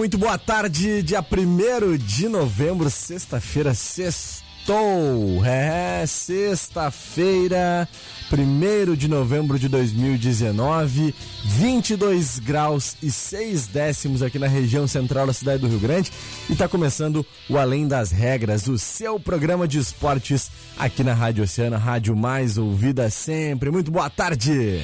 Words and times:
Muito 0.00 0.16
boa 0.16 0.38
tarde. 0.38 1.02
Dia 1.02 1.20
1 1.20 1.98
de 1.98 2.26
novembro, 2.26 2.88
sexta-feira, 2.88 3.74
sextou. 3.74 5.44
É, 5.44 6.06
sexta-feira, 6.06 7.86
1 8.32 8.94
de 8.94 9.08
novembro 9.08 9.58
de 9.58 9.68
2019, 9.68 11.14
22 11.44 12.38
graus 12.38 12.96
e 13.02 13.10
6 13.10 13.66
décimos 13.66 14.22
aqui 14.22 14.38
na 14.38 14.46
região 14.46 14.88
central 14.88 15.26
da 15.26 15.34
cidade 15.34 15.60
do 15.60 15.68
Rio 15.68 15.78
Grande. 15.78 16.10
E 16.48 16.54
está 16.54 16.66
começando 16.66 17.26
o 17.46 17.58
Além 17.58 17.86
das 17.86 18.10
Regras, 18.10 18.68
o 18.68 18.78
seu 18.78 19.20
programa 19.20 19.68
de 19.68 19.78
esportes 19.78 20.50
aqui 20.78 21.04
na 21.04 21.12
Rádio 21.12 21.44
Oceana, 21.44 21.76
rádio 21.76 22.16
mais 22.16 22.56
ouvida 22.56 23.10
sempre. 23.10 23.70
Muito 23.70 23.90
boa 23.90 24.08
tarde. 24.08 24.80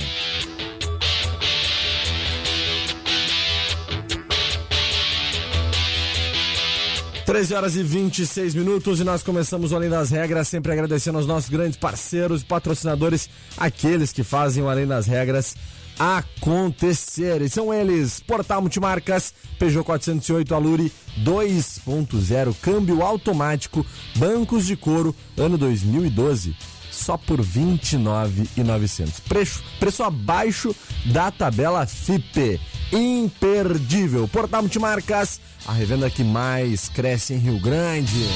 13 7.36 7.54
horas 7.54 7.76
e 7.76 7.82
26 7.82 8.54
minutos 8.54 8.98
e 8.98 9.04
nós 9.04 9.22
começamos 9.22 9.70
o 9.70 9.76
Além 9.76 9.90
das 9.90 10.08
Regras, 10.08 10.48
sempre 10.48 10.72
agradecendo 10.72 11.18
aos 11.18 11.26
nossos 11.26 11.50
grandes 11.50 11.76
parceiros 11.76 12.40
e 12.40 12.46
patrocinadores, 12.46 13.28
aqueles 13.58 14.10
que 14.10 14.24
fazem 14.24 14.62
o 14.62 14.70
Além 14.70 14.86
das 14.86 15.06
Regras 15.06 15.54
acontecer. 15.98 17.42
E 17.42 17.50
são 17.50 17.74
eles: 17.74 18.20
Portal 18.20 18.62
Multimarcas, 18.62 19.34
Peugeot 19.58 19.84
408 19.84 20.54
Aluri 20.54 20.90
2.0, 21.22 22.56
câmbio 22.62 23.02
automático, 23.02 23.84
bancos 24.16 24.66
de 24.66 24.74
couro, 24.74 25.14
ano 25.36 25.58
2012 25.58 26.56
só 26.96 27.16
por 27.16 27.40
R$ 27.40 27.46
29,900. 27.46 29.20
Preço, 29.20 29.62
preço 29.78 30.02
abaixo 30.02 30.74
da 31.06 31.30
tabela 31.30 31.86
FIPE. 31.86 32.60
Imperdível. 32.92 34.28
Portal 34.28 34.62
Multimarcas, 34.62 35.40
a 35.66 35.72
revenda 35.72 36.08
que 36.08 36.24
mais 36.24 36.88
cresce 36.88 37.34
em 37.34 37.38
Rio 37.38 37.60
Grande. 37.60 38.26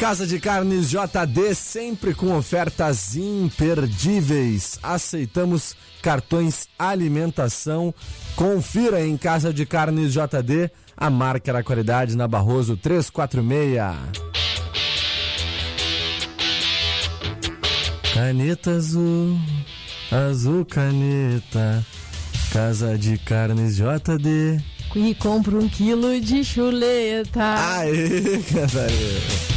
Casa 0.00 0.26
de 0.26 0.40
Carnes 0.40 0.88
JD, 0.88 1.54
sempre 1.54 2.14
com 2.14 2.34
ofertas 2.34 3.16
imperdíveis. 3.16 4.78
Aceitamos 4.82 5.76
cartões 6.00 6.68
alimentação. 6.78 7.94
Confira 8.34 9.06
em 9.06 9.18
Casa 9.18 9.52
de 9.52 9.66
Carnes 9.66 10.14
JD 10.14 10.70
a 11.00 11.08
marca 11.08 11.50
da 11.50 11.62
qualidade 11.62 12.14
na 12.14 12.28
Barroso 12.28 12.76
346. 12.76 13.96
Caneta 18.12 18.72
azul, 18.72 19.38
azul 20.12 20.64
caneta, 20.66 21.84
Casa 22.52 22.98
de 22.98 23.16
Carnes 23.16 23.76
JD. 23.76 24.62
E 24.94 25.14
compra 25.14 25.56
um 25.56 25.68
quilo 25.68 26.20
de 26.20 26.44
chuleta. 26.44 27.54
Aê, 27.56 28.42
Catarina. 28.52 29.49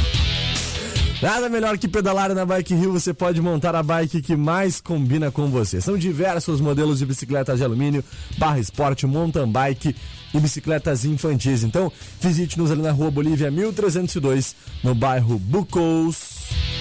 Nada 1.22 1.48
melhor 1.48 1.78
que 1.78 1.88
pedalar 1.88 2.34
na 2.34 2.44
Bike 2.44 2.74
Rio, 2.74 2.92
você 2.92 3.14
pode 3.14 3.40
montar 3.40 3.74
a 3.74 3.82
bike 3.82 4.20
que 4.20 4.36
mais 4.36 4.80
combina 4.80 5.30
com 5.30 5.48
você. 5.48 5.80
São 5.80 5.96
diversos 5.96 6.60
modelos 6.60 6.98
de 6.98 7.06
bicicletas 7.06 7.58
de 7.58 7.64
alumínio, 7.64 8.04
barra 8.36 8.58
esporte, 8.58 9.06
mountain 9.06 9.50
bike 9.50 9.96
e 10.34 10.40
bicicletas 10.40 11.04
infantis. 11.04 11.62
Então, 11.62 11.90
visite-nos 12.20 12.70
ali 12.70 12.82
na 12.82 12.90
Rua 12.90 13.10
Bolívia 13.10 13.50
1302, 13.50 14.54
no 14.82 14.94
bairro 14.94 15.38
Bucous. 15.38 16.73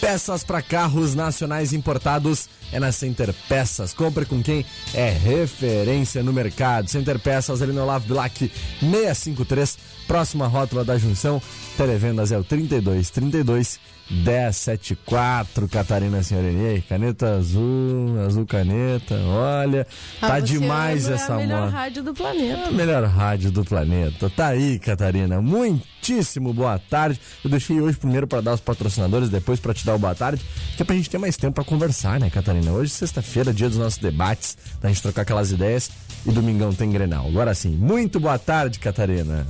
Peças 0.00 0.42
para 0.42 0.62
carros 0.62 1.14
nacionais 1.14 1.74
importados 1.74 2.48
é 2.72 2.80
na 2.80 2.90
Center 2.90 3.34
Peças. 3.48 3.92
Compre 3.92 4.24
com 4.24 4.42
quem 4.42 4.64
é 4.94 5.10
referência 5.10 6.22
no 6.22 6.32
mercado. 6.32 6.88
Center 6.88 7.18
Peças 7.18 7.60
ali 7.60 7.72
no 7.72 7.82
Olavo 7.82 8.06
Bilac 8.06 8.50
653, 8.80 9.78
próxima 10.06 10.46
rótula 10.46 10.84
da 10.84 10.96
junção. 10.96 11.40
Televendas 11.76 12.32
é 12.32 12.38
o 12.38 12.42
32 12.42 13.10
32 13.10 13.78
1074, 14.10 15.68
Catarina 15.68 16.22
Senhorini. 16.22 16.82
Caneta 16.82 17.36
azul, 17.36 18.20
azul 18.26 18.44
caneta. 18.46 19.14
Olha, 19.14 19.86
A 20.20 20.26
tá 20.26 20.40
demais 20.40 21.08
é 21.08 21.14
essa 21.14 21.34
a 21.34 21.36
melhor 21.36 21.60
moda. 21.66 21.70
rádio 21.72 22.02
do 22.02 22.10
É 22.10 22.14
planeta. 22.14 22.68
a 22.68 22.72
melhor 22.72 23.04
rádio 23.04 23.50
do 23.52 23.64
planeta. 23.64 24.30
Tá 24.30 24.48
aí, 24.48 24.78
Catarina. 24.78 25.40
Muitíssimo 25.40 26.52
boa 26.52 26.78
tarde. 26.78 27.20
Eu 27.44 27.50
deixei 27.50 27.80
hoje 27.80 27.96
primeiro 27.98 28.26
para 28.26 28.40
dar 28.40 28.54
os 28.54 28.60
patrocinadores, 28.60 29.28
depois 29.28 29.60
para 29.60 29.72
te 29.74 29.86
dar 29.86 29.94
o 29.94 29.98
boa 29.98 30.14
tarde, 30.14 30.42
que 30.76 30.82
é 30.82 30.84
pra 30.84 30.96
gente 30.96 31.08
ter 31.08 31.18
mais 31.18 31.36
tempo 31.36 31.54
para 31.54 31.64
conversar, 31.64 32.18
né, 32.18 32.28
Catarina? 32.30 32.72
Hoje, 32.72 32.90
sexta-feira, 32.90 33.52
dia 33.52 33.68
dos 33.68 33.78
nossos 33.78 33.98
debates, 33.98 34.56
da 34.80 34.88
gente 34.88 35.02
trocar 35.02 35.22
aquelas 35.22 35.52
ideias 35.52 35.90
e 36.26 36.30
domingão 36.32 36.72
tem 36.74 36.90
Grenal. 36.90 37.26
Agora 37.28 37.54
sim, 37.54 37.70
muito 37.70 38.18
boa 38.18 38.38
tarde, 38.38 38.78
Catarina. 38.78 39.46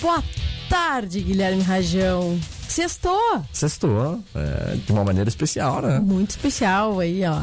Boa 0.00 0.22
tarde, 0.68 1.20
Guilherme 1.20 1.62
Rajão. 1.62 2.38
Sextou. 2.68 3.42
Sextou, 3.52 4.22
é, 4.34 4.76
de 4.84 4.92
uma 4.92 5.04
maneira 5.04 5.28
especial, 5.28 5.80
né? 5.82 5.98
Muito 6.00 6.30
especial 6.30 7.00
aí, 7.00 7.24
ó. 7.24 7.42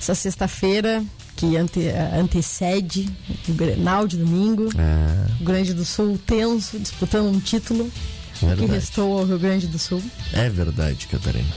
Essa 0.00 0.14
sexta-feira 0.14 1.02
que 1.36 1.56
ante- 1.56 1.86
eh, 1.88 2.10
antecede 2.14 3.10
o 3.48 3.52
Grenal 3.52 4.06
de 4.06 4.16
domingo. 4.16 4.68
É, 4.78 5.32
Rio 5.38 5.44
Grande 5.46 5.74
do 5.74 5.84
Sul 5.84 6.18
tenso, 6.26 6.78
disputando 6.78 7.26
um 7.28 7.40
título. 7.40 7.90
Que 8.38 8.46
verdade. 8.46 8.72
restou 8.72 9.18
ao 9.18 9.24
Rio 9.26 9.38
Grande 9.38 9.66
do 9.66 9.78
Sul. 9.78 10.02
É 10.32 10.48
verdade, 10.48 11.06
Catarina. 11.08 11.48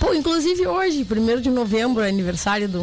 Pô, 0.00 0.12
inclusive 0.14 0.66
hoje, 0.66 1.04
1 1.08 1.40
de 1.40 1.50
novembro, 1.50 2.02
é 2.02 2.08
aniversário 2.08 2.66
de 2.66 2.76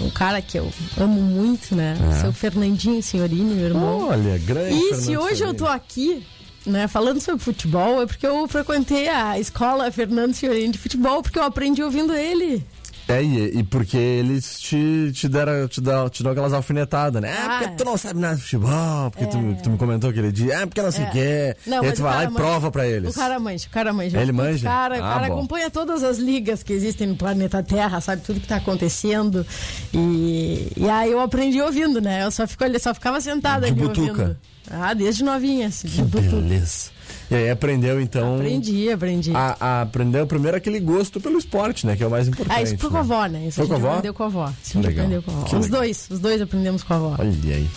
um, 0.00 0.10
cara 0.10 0.40
que 0.40 0.58
eu 0.58 0.70
amo 0.98 1.20
muito, 1.20 1.74
né? 1.74 1.96
É. 2.10 2.20
Seu 2.20 2.32
Fernandinho 2.32 3.02
Senhorini, 3.02 3.54
meu 3.54 3.66
irmão. 3.66 4.08
Olha, 4.08 4.38
grande. 4.38 4.74
E 4.74 4.94
se 4.94 5.06
Fernando 5.06 5.22
hoje 5.22 5.42
eu 5.42 5.48
Soares. 5.48 5.58
tô 5.58 5.66
aqui, 5.66 6.26
né, 6.66 6.88
falando 6.88 7.20
sobre 7.20 7.42
futebol, 7.42 8.02
é 8.02 8.06
porque 8.06 8.26
eu 8.26 8.46
frequentei 8.48 9.08
a 9.08 9.38
escola 9.38 9.90
Fernando 9.90 10.34
Senhorini 10.34 10.72
de 10.72 10.78
futebol, 10.78 11.22
porque 11.22 11.38
eu 11.38 11.42
aprendi 11.44 11.82
ouvindo 11.82 12.14
ele. 12.14 12.64
É, 13.08 13.22
e, 13.22 13.58
e 13.60 13.62
porque 13.64 13.96
eles 13.96 14.60
te, 14.60 15.10
te 15.14 15.28
deram, 15.28 15.66
te 15.66 15.80
dão, 15.80 16.10
te 16.10 16.22
dão 16.22 16.32
aquelas 16.32 16.52
alfinetadas, 16.52 17.22
né? 17.22 17.32
Ah, 17.36 17.46
Ah, 17.46 17.58
porque 17.60 17.74
tu 17.76 17.84
não 17.86 17.96
sabe 17.96 18.20
nada 18.20 18.36
de 18.36 18.42
futebol, 18.42 19.10
porque 19.10 19.26
tu, 19.26 19.38
tu 19.62 19.70
me 19.70 19.78
comentou 19.78 20.10
aquele 20.10 20.30
dia, 20.30 20.62
ah, 20.62 20.66
porque 20.66 20.82
não 20.82 20.92
sei 20.92 21.04
o 21.06 21.10
quê. 21.10 21.56
Não, 21.66 21.82
e 21.82 21.86
aí 21.86 21.92
tu 21.94 22.00
o 22.00 22.02
vai 22.02 22.12
lá 22.12 22.18
cara 22.18 22.24
e 22.30 22.32
manja. 22.34 22.44
prova 22.44 22.70
pra 22.70 22.86
eles. 22.86 23.10
O 23.10 23.18
cara 23.18 23.40
manja, 23.40 23.66
o 23.66 23.70
cara 23.70 23.92
manja. 23.94 24.20
Ele 24.20 24.30
O 24.30 24.34
manja? 24.34 24.68
cara, 24.68 24.94
o 24.96 24.98
Ah, 24.98 25.00
cara 25.14 25.26
bom. 25.28 25.34
acompanha 25.38 25.70
todas 25.70 26.02
as 26.04 26.18
ligas 26.18 26.62
que 26.62 26.72
existem 26.72 27.06
no 27.06 27.16
planeta 27.16 27.62
Terra, 27.62 27.98
sabe 28.02 28.20
tudo 28.22 28.40
que 28.40 28.46
tá 28.46 28.56
acontecendo. 28.56 29.46
E, 29.94 30.70
e 30.76 30.88
aí 30.88 31.10
eu 31.10 31.20
aprendi 31.20 31.60
ouvindo, 31.62 32.00
né? 32.00 32.24
Eu 32.24 32.30
só, 32.30 32.46
fico, 32.46 32.64
só 32.78 32.92
ficava 32.92 33.20
sentada 33.20 33.66
De 33.66 33.72
ali 33.72 33.80
butuca. 33.80 34.10
ouvindo. 34.22 34.36
Ah, 34.70 34.92
desde 34.92 35.24
novinha, 35.24 35.68
assim, 35.68 35.88
Que 35.88 35.94
de 35.96 36.02
butuca. 36.02 36.36
beleza. 36.36 36.90
E 37.30 37.34
aí 37.34 37.50
aprendeu, 37.50 38.00
então. 38.00 38.36
Aprendi, 38.36 38.90
aprendi. 38.90 39.32
A, 39.34 39.56
a- 39.60 39.82
aprendeu 39.82 40.26
primeiro 40.26 40.56
aquele 40.56 40.80
gosto 40.80 41.20
pelo 41.20 41.38
esporte, 41.38 41.86
né? 41.86 41.94
Que 41.96 42.02
é 42.02 42.06
o 42.06 42.10
mais 42.10 42.26
importante. 42.28 42.58
Ah, 42.58 42.62
isso 42.62 42.76
pro 42.78 42.90
né? 42.90 42.98
avó, 43.00 43.26
né? 43.26 43.46
Isso 43.46 43.56
Foi 43.56 43.64
a 43.64 43.78
gente 43.78 43.86
aprendeu 43.86 44.14
com 44.14 44.22
a 44.22 44.26
avó. 44.26 44.44
Isso 44.62 44.70
a 44.78 44.80
gente 44.80 44.86
Legal. 44.86 45.04
aprendeu 45.04 45.22
com 45.22 45.30
a 45.30 45.34
avó. 45.34 45.44
Que 45.44 45.56
Os 45.56 45.64
legal. 45.66 45.80
dois, 45.80 46.06
os 46.10 46.18
dois 46.20 46.40
aprendemos 46.40 46.82
com 46.82 46.94
a 46.94 46.96
avó. 46.96 47.16
Olha 47.18 47.28
aí. 47.54 47.68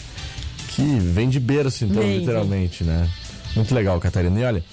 Que 0.70 0.82
vem 1.00 1.28
de 1.30 1.40
berço, 1.40 1.84
então, 1.84 2.02
Vem, 2.02 2.20
literalmente, 2.20 2.84
né? 2.86 3.10
Muito 3.56 3.76
legal, 3.76 4.00
Catarina. 4.00 4.40
E 4.40 4.44
olha, 4.46 4.64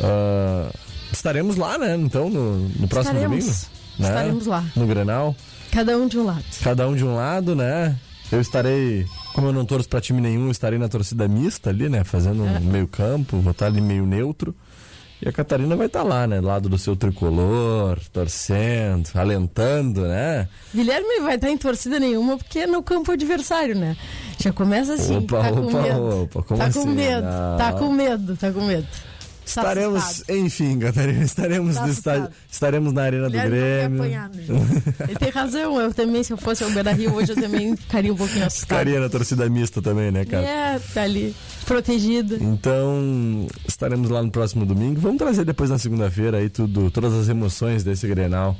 uh, 0.00 0.70
estaremos 1.10 1.56
lá, 1.56 1.78
né? 1.78 1.96
Então, 1.96 2.28
no, 2.28 2.68
no 2.68 2.86
próximo 2.86 3.16
Estaremos. 3.16 3.44
domingo. 3.46 3.66
Né? 3.98 4.08
Estaremos 4.08 4.46
lá. 4.46 4.64
No 4.76 4.86
Grenal. 4.86 5.34
Cada 5.72 5.96
um 5.96 6.06
de 6.06 6.18
um 6.18 6.24
lado. 6.26 6.44
Cada 6.62 6.86
um 6.86 6.94
de 6.94 7.04
um 7.04 7.14
lado, 7.14 7.54
né? 7.56 7.96
Eu 8.30 8.40
estarei, 8.40 9.06
como 9.32 9.48
eu 9.48 9.52
não 9.52 9.64
torço 9.64 9.88
pra 9.88 10.00
time 10.00 10.20
nenhum, 10.20 10.50
estarei 10.50 10.78
na 10.78 10.88
torcida 10.88 11.26
mista 11.26 11.70
ali, 11.70 11.88
né? 11.88 12.04
Fazendo 12.04 12.42
um 12.42 12.60
meio 12.60 12.86
campo, 12.86 13.38
vou 13.38 13.52
estar 13.52 13.66
ali 13.66 13.80
meio 13.80 14.04
neutro. 14.04 14.54
E 15.20 15.28
a 15.28 15.32
Catarina 15.32 15.74
vai 15.74 15.86
estar 15.86 16.04
lá, 16.04 16.28
né? 16.28 16.40
Lado 16.40 16.68
do 16.68 16.78
seu 16.78 16.94
tricolor, 16.94 17.98
torcendo, 18.12 19.08
alentando, 19.14 20.02
né? 20.02 20.46
Guilherme 20.72 21.20
vai 21.20 21.34
estar 21.34 21.50
em 21.50 21.56
torcida 21.56 21.98
nenhuma 21.98 22.36
porque 22.36 22.60
é 22.60 22.66
no 22.68 22.82
campo 22.82 23.10
adversário, 23.10 23.74
né? 23.74 23.96
Já 24.38 24.52
começa 24.52 24.94
assim. 24.94 25.16
Opa, 25.16 25.40
tá 25.42 25.50
com 25.50 25.66
opa, 25.66 25.82
medo. 25.82 26.22
opa, 26.22 26.42
como 26.44 26.60
tá 26.60 26.66
assim? 26.66 26.80
com 26.80 26.86
medo. 26.86 27.26
Não. 27.26 27.56
Tá 27.56 27.72
com 27.72 27.92
medo, 27.92 28.36
tá 28.36 28.52
com 28.52 28.60
medo. 28.60 28.86
Tá 29.54 29.62
Estaremos, 29.62 30.02
assustado. 30.04 30.36
enfim, 30.36 30.78
Catarina, 30.78 31.24
estaremos, 31.24 31.74
Tá 31.76 31.86
no 31.86 31.92
estádio, 31.92 32.22
assustado. 32.24 32.46
estaremos 32.50 32.92
na 32.92 33.02
Arena 33.02 33.30
do 33.30 33.38
Grêmio. 33.38 34.02
apanhar? 34.02 34.30
Ele 35.08 35.16
tem 35.18 35.30
razão. 35.30 35.80
Eu 35.80 35.94
também, 35.94 36.22
se 36.22 36.32
eu 36.32 36.36
fosse 36.36 36.62
ao 36.64 36.70
Beira 36.70 36.92
Rio 36.92 37.14
hoje, 37.14 37.32
eu 37.32 37.36
também 37.40 37.74
ficaria 37.76 38.12
um 38.12 38.16
pouquinho 38.16 38.44
assustada. 38.46 38.80
Ficaria 38.80 39.00
na 39.00 39.08
torcida 39.08 39.48
mista 39.48 39.80
também, 39.80 40.10
né, 40.10 40.24
cara? 40.26 40.46
É, 40.46 40.78
tá 40.92 41.02
ali, 41.02 41.34
protegida. 41.64 42.36
Então, 42.40 43.46
estaremos 43.66 44.10
lá 44.10 44.22
no 44.22 44.30
próximo 44.30 44.66
domingo. 44.66 45.00
Vamos 45.00 45.18
trazer 45.18 45.44
depois 45.44 45.70
na 45.70 45.78
segunda-feira 45.78 46.38
aí 46.38 46.48
tudo, 46.50 46.90
todas 46.90 47.14
as 47.14 47.28
emoções 47.28 47.82
desse 47.82 48.06
Grenal 48.06 48.56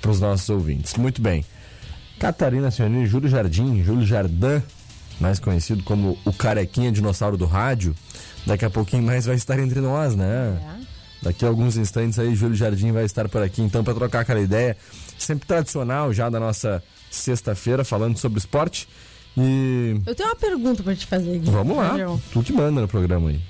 para 0.00 0.10
os 0.10 0.20
nossos 0.20 0.48
ouvintes. 0.48 0.94
Muito 0.94 1.20
bem. 1.20 1.44
Catarina 2.18 2.70
Senhorini, 2.70 3.06
Júlio 3.06 3.28
Jardim, 3.28 3.82
Júlio 3.82 4.06
Jardim, 4.06 4.62
mais 5.20 5.38
conhecido 5.38 5.82
como 5.84 6.18
o 6.24 6.32
carequinha 6.32 6.90
dinossauro 6.92 7.36
do 7.36 7.46
rádio. 7.46 7.94
Daqui 8.46 8.64
a 8.64 8.70
pouquinho 8.70 9.02
mais 9.02 9.26
vai 9.26 9.36
estar 9.36 9.58
entre 9.58 9.80
nós, 9.80 10.14
né? 10.16 10.58
Daqui 11.22 11.44
a 11.44 11.48
alguns 11.48 11.76
instantes 11.76 12.18
aí, 12.18 12.34
Júlio 12.34 12.56
Jardim 12.56 12.92
vai 12.92 13.04
estar 13.04 13.28
por 13.28 13.42
aqui, 13.42 13.60
então, 13.62 13.84
para 13.84 13.94
trocar 13.94 14.20
aquela 14.20 14.40
ideia 14.40 14.76
sempre 15.18 15.46
tradicional 15.46 16.12
já 16.12 16.30
da 16.30 16.40
nossa 16.40 16.82
sexta-feira, 17.10 17.84
falando 17.84 18.16
sobre 18.16 18.38
esporte. 18.38 18.88
E 19.36 20.00
Eu 20.06 20.14
tenho 20.14 20.28
uma 20.30 20.36
pergunta 20.36 20.82
pra 20.82 20.96
te 20.96 21.06
fazer, 21.06 21.38
Gui. 21.38 21.50
vamos 21.50 21.76
lá, 21.76 21.88
Gabriel. 21.88 22.20
tu 22.32 22.42
que 22.42 22.52
manda 22.52 22.80
no 22.80 22.88
programa 22.88 23.28
aí. 23.28 23.40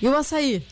E 0.00 0.08
o 0.08 0.16
açaí? 0.16 0.64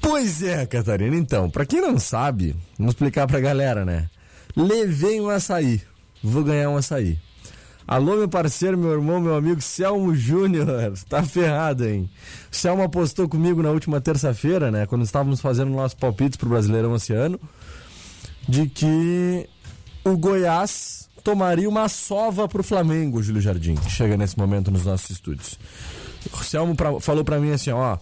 Pois 0.00 0.42
é, 0.42 0.66
Catarina. 0.66 1.14
Então, 1.16 1.48
pra 1.48 1.64
quem 1.64 1.80
não 1.80 1.98
sabe, 1.98 2.56
vamos 2.78 2.94
explicar 2.94 3.26
pra 3.26 3.38
galera, 3.38 3.84
né? 3.84 4.08
Levei 4.56 5.20
um 5.20 5.28
açaí. 5.28 5.80
Vou 6.22 6.42
ganhar 6.42 6.68
um 6.70 6.76
açaí. 6.76 7.18
Alô, 7.86 8.16
meu 8.16 8.28
parceiro, 8.28 8.78
meu 8.78 8.92
irmão, 8.92 9.20
meu 9.20 9.34
amigo 9.34 9.60
Selmo 9.60 10.14
Júnior. 10.14 10.66
Tá 11.08 11.22
ferrado, 11.22 11.84
hein? 11.86 12.08
O 12.50 12.54
Selmo 12.56 12.82
apostou 12.82 13.28
comigo 13.28 13.62
na 13.62 13.70
última 13.70 14.00
terça-feira, 14.00 14.70
né? 14.70 14.86
Quando 14.86 15.04
estávamos 15.04 15.40
fazendo 15.40 15.70
nossos 15.70 15.94
palpites 15.94 16.36
pro 16.36 16.48
Brasileirão 16.48 16.94
esse 16.96 17.12
ano, 17.12 17.38
de 18.48 18.68
que 18.68 19.48
o 20.04 20.16
Goiás 20.16 21.08
tomaria 21.22 21.68
uma 21.68 21.88
sova 21.88 22.48
pro 22.48 22.62
Flamengo, 22.62 23.22
Júlio 23.22 23.40
Jardim, 23.42 23.74
que 23.74 23.90
chega 23.90 24.16
nesse 24.16 24.38
momento 24.38 24.70
nos 24.70 24.84
nossos 24.84 25.10
estúdios. 25.10 25.58
O 26.32 26.38
Selmo 26.42 26.74
pra- 26.74 27.00
falou 27.00 27.24
pra 27.24 27.38
mim 27.38 27.50
assim, 27.52 27.70
ó 27.70 27.98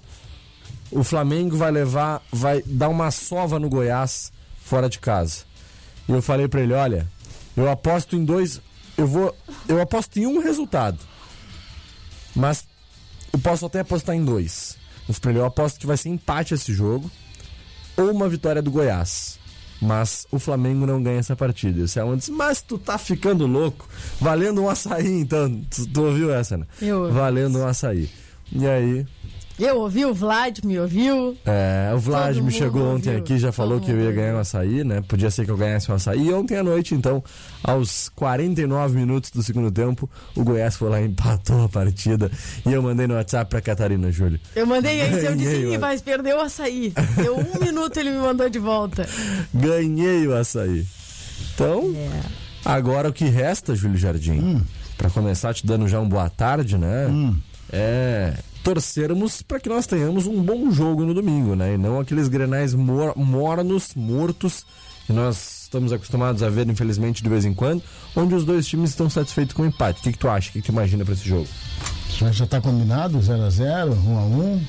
o 0.92 1.04
Flamengo 1.04 1.56
vai 1.56 1.70
levar, 1.70 2.20
vai 2.32 2.62
dar 2.66 2.88
uma 2.88 3.12
sova 3.12 3.60
no 3.60 3.68
Goiás 3.68 4.32
fora 4.64 4.88
de 4.88 4.98
casa. 4.98 5.44
E 6.08 6.12
eu 6.12 6.20
falei 6.20 6.48
pra 6.48 6.60
ele, 6.62 6.72
olha, 6.72 7.06
eu 7.56 7.70
aposto 7.70 8.16
em 8.16 8.24
dois, 8.24 8.60
eu 9.00 9.06
vou, 9.06 9.34
eu 9.66 9.80
aposto 9.80 10.18
em 10.18 10.26
um 10.26 10.40
resultado. 10.40 10.98
Mas 12.36 12.66
eu 13.32 13.38
posso 13.38 13.64
até 13.64 13.80
apostar 13.80 14.14
em 14.14 14.22
dois. 14.22 14.76
Eu 15.34 15.44
aposto 15.44 15.80
que 15.80 15.86
vai 15.86 15.96
ser 15.96 16.10
empate 16.10 16.52
esse 16.52 16.72
jogo 16.72 17.10
ou 17.96 18.10
uma 18.10 18.28
vitória 18.28 18.60
do 18.60 18.70
Goiás. 18.70 19.38
Mas 19.80 20.26
o 20.30 20.38
Flamengo 20.38 20.84
não 20.84 21.02
ganha 21.02 21.18
essa 21.18 21.34
partida. 21.34 21.80
E 21.80 21.82
o 21.82 21.88
Selma 21.88 22.14
disse, 22.14 22.30
mas 22.30 22.60
tu 22.60 22.76
tá 22.76 22.98
ficando 22.98 23.46
louco. 23.46 23.88
Valendo 24.20 24.62
um 24.62 24.68
açaí, 24.68 25.20
então. 25.20 25.62
Tu, 25.70 25.86
tu 25.86 26.02
ouviu 26.02 26.32
essa, 26.34 26.58
né? 26.58 26.66
Eu. 26.82 27.10
Valendo 27.10 27.58
um 27.58 27.66
açaí. 27.66 28.10
E 28.52 28.66
aí, 28.66 29.06
Eu 29.60 29.78
ouvi, 29.80 30.04
o 30.06 30.14
Vlad 30.14 30.58
me 30.64 30.78
ouviu. 30.80 31.36
é, 31.44 31.92
o 31.94 31.98
Vlad 31.98 32.34
Todo 32.34 32.44
me 32.44 32.50
chegou 32.50 32.82
ontem 32.94 33.10
ouviu. 33.10 33.22
aqui, 33.22 33.38
já 33.38 33.48
Todo 33.48 33.54
falou 33.56 33.80
que 33.80 33.90
eu 33.90 34.00
ia 34.00 34.10
ganhar 34.10 34.34
um 34.34 34.38
açaí, 34.38 34.82
né? 34.84 35.02
Podia 35.06 35.30
ser 35.30 35.44
que 35.44 35.50
eu 35.50 35.56
ganhasse 35.56 35.90
um 35.90 35.94
açaí. 35.94 36.28
E 36.28 36.32
ontem 36.32 36.56
à 36.56 36.62
noite, 36.62 36.94
então, 36.94 37.22
aos 37.62 38.08
49 38.16 38.96
minutos 38.96 39.30
do 39.30 39.42
segundo 39.42 39.70
tempo, 39.70 40.08
o 40.34 40.42
Goiás 40.42 40.76
foi 40.76 40.88
lá 40.88 41.00
e 41.00 41.06
empatou 41.06 41.64
a 41.64 41.68
partida. 41.68 42.30
E 42.66 42.72
eu 42.72 42.82
mandei 42.82 43.06
no 43.06 43.14
WhatsApp 43.14 43.50
pra 43.50 43.60
Catarina, 43.60 44.10
Júlio. 44.10 44.40
Eu 44.56 44.66
mandei 44.66 45.02
antes, 45.02 45.22
eu 45.24 45.36
disse, 45.36 45.56
Ih, 45.56 45.78
mas 45.78 46.00
perdeu 46.00 46.38
o 46.38 46.40
açaí. 46.40 46.92
Deu 47.16 47.36
um 47.36 47.60
minuto 47.64 47.96
ele 47.98 48.10
me 48.12 48.18
mandou 48.18 48.48
de 48.48 48.58
volta. 48.58 49.06
Ganhei 49.52 50.26
o 50.26 50.34
açaí. 50.36 50.86
Então, 51.54 51.92
É. 51.94 52.20
agora 52.64 53.08
o 53.08 53.12
que 53.12 53.24
resta, 53.26 53.74
Júlio 53.74 53.98
Jardim, 53.98 54.62
pra 54.96 55.10
começar 55.10 55.52
te 55.52 55.66
dando 55.66 55.86
já 55.86 56.00
um 56.00 56.08
boa 56.08 56.30
tarde, 56.30 56.78
né? 56.78 57.08
É 57.72 58.34
torcermos 58.62 59.42
para 59.42 59.60
que 59.60 59.68
nós 59.68 59.86
tenhamos 59.86 60.26
um 60.26 60.42
bom 60.42 60.70
jogo 60.70 61.04
no 61.04 61.14
domingo, 61.14 61.54
né? 61.54 61.74
E 61.74 61.78
não 61.78 62.00
aqueles 62.00 62.28
grenais 62.28 62.74
mor 62.74 63.16
mornos, 63.16 63.94
mortos, 63.94 64.64
que 65.06 65.12
nós 65.12 65.62
estamos 65.62 65.92
acostumados 65.92 66.42
a 66.42 66.48
ver, 66.48 66.68
infelizmente, 66.68 67.22
de 67.22 67.28
vez 67.28 67.44
em 67.44 67.54
quando, 67.54 67.82
onde 68.14 68.34
os 68.34 68.44
dois 68.44 68.66
times 68.66 68.90
estão 68.90 69.08
satisfeitos 69.08 69.54
com 69.54 69.62
o 69.62 69.66
empate. 69.66 70.00
O 70.00 70.02
que, 70.02 70.12
que 70.12 70.18
tu 70.18 70.28
acha? 70.28 70.50
O 70.50 70.52
que, 70.52 70.60
que 70.60 70.66
tu 70.66 70.72
imagina 70.72 71.04
para 71.04 71.14
esse 71.14 71.28
jogo? 71.28 71.46
Já, 72.10 72.30
já 72.32 72.46
tá 72.46 72.60
combinado? 72.60 73.18
0x0, 73.18 73.94
1x1? 73.94 74.60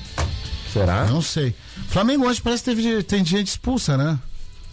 Será? 0.72 1.04
Não 1.06 1.20
sei. 1.20 1.54
Flamengo 1.88 2.26
hoje 2.26 2.40
parece 2.40 2.64
que 2.64 2.70
teve, 2.70 3.02
tem 3.02 3.24
gente 3.24 3.48
expulsa, 3.48 3.96
né? 3.96 4.18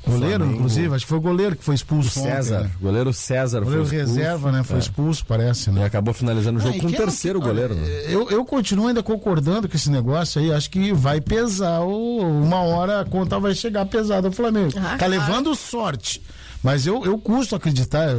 Goleiro, 0.05 0.37
Flamengo. 0.37 0.55
inclusive. 0.57 0.95
Acho 0.95 1.05
que 1.05 1.09
foi 1.09 1.17
o 1.17 1.21
goleiro 1.21 1.55
que 1.55 1.63
foi 1.63 1.73
O 1.73 1.77
expulso. 1.77 2.19
César, 2.21 2.55
Ontem, 2.59 2.67
né? 2.67 2.71
o 2.79 2.83
goleiro 2.83 3.13
César 3.13 3.59
Goleiro 3.61 3.85
foi 3.85 3.97
expulso. 3.97 4.17
reserva, 4.19 4.51
né? 4.51 4.63
Foi 4.63 4.75
É. 4.75 4.79
expulso, 4.79 5.25
parece, 5.25 5.69
E 5.69 5.73
né? 5.73 5.85
acabou 5.85 6.13
finalizando 6.13 6.57
o 6.57 6.61
jogo 6.61 6.73
Ah, 6.73 6.77
e 6.77 6.81
com 6.81 6.87
o 6.87 6.89
é 6.89 6.93
o 6.93 6.97
terceiro 6.97 7.39
que- 7.39 7.47
goleiro. 7.47 7.75
né? 7.75 7.81
Eu, 8.07 8.29
eu 8.29 8.43
continuo 8.45 8.87
ainda 8.87 9.03
concordando 9.03 9.67
com 9.69 9.75
esse 9.75 9.89
negócio 9.91 10.41
aí. 10.41 10.51
Acho 10.53 10.69
que 10.69 10.93
vai 10.93 11.19
pesar. 11.21 11.81
o- 11.81 12.41
uma 12.43 12.61
hora 12.61 13.01
a 13.01 13.05
conta 13.05 13.39
vai 13.39 13.53
chegar 13.53 13.85
pesada 13.85 14.27
ao 14.27 14.31
Flamengo. 14.33 14.71
Ah, 14.77 14.91
tá 14.91 14.97
claro. 14.97 15.11
levando 15.11 15.53
sorte. 15.55 16.21
Mas 16.63 16.85
eu, 16.85 17.05
eu 17.05 17.17
custo 17.17 17.55
acreditar, 17.55 18.09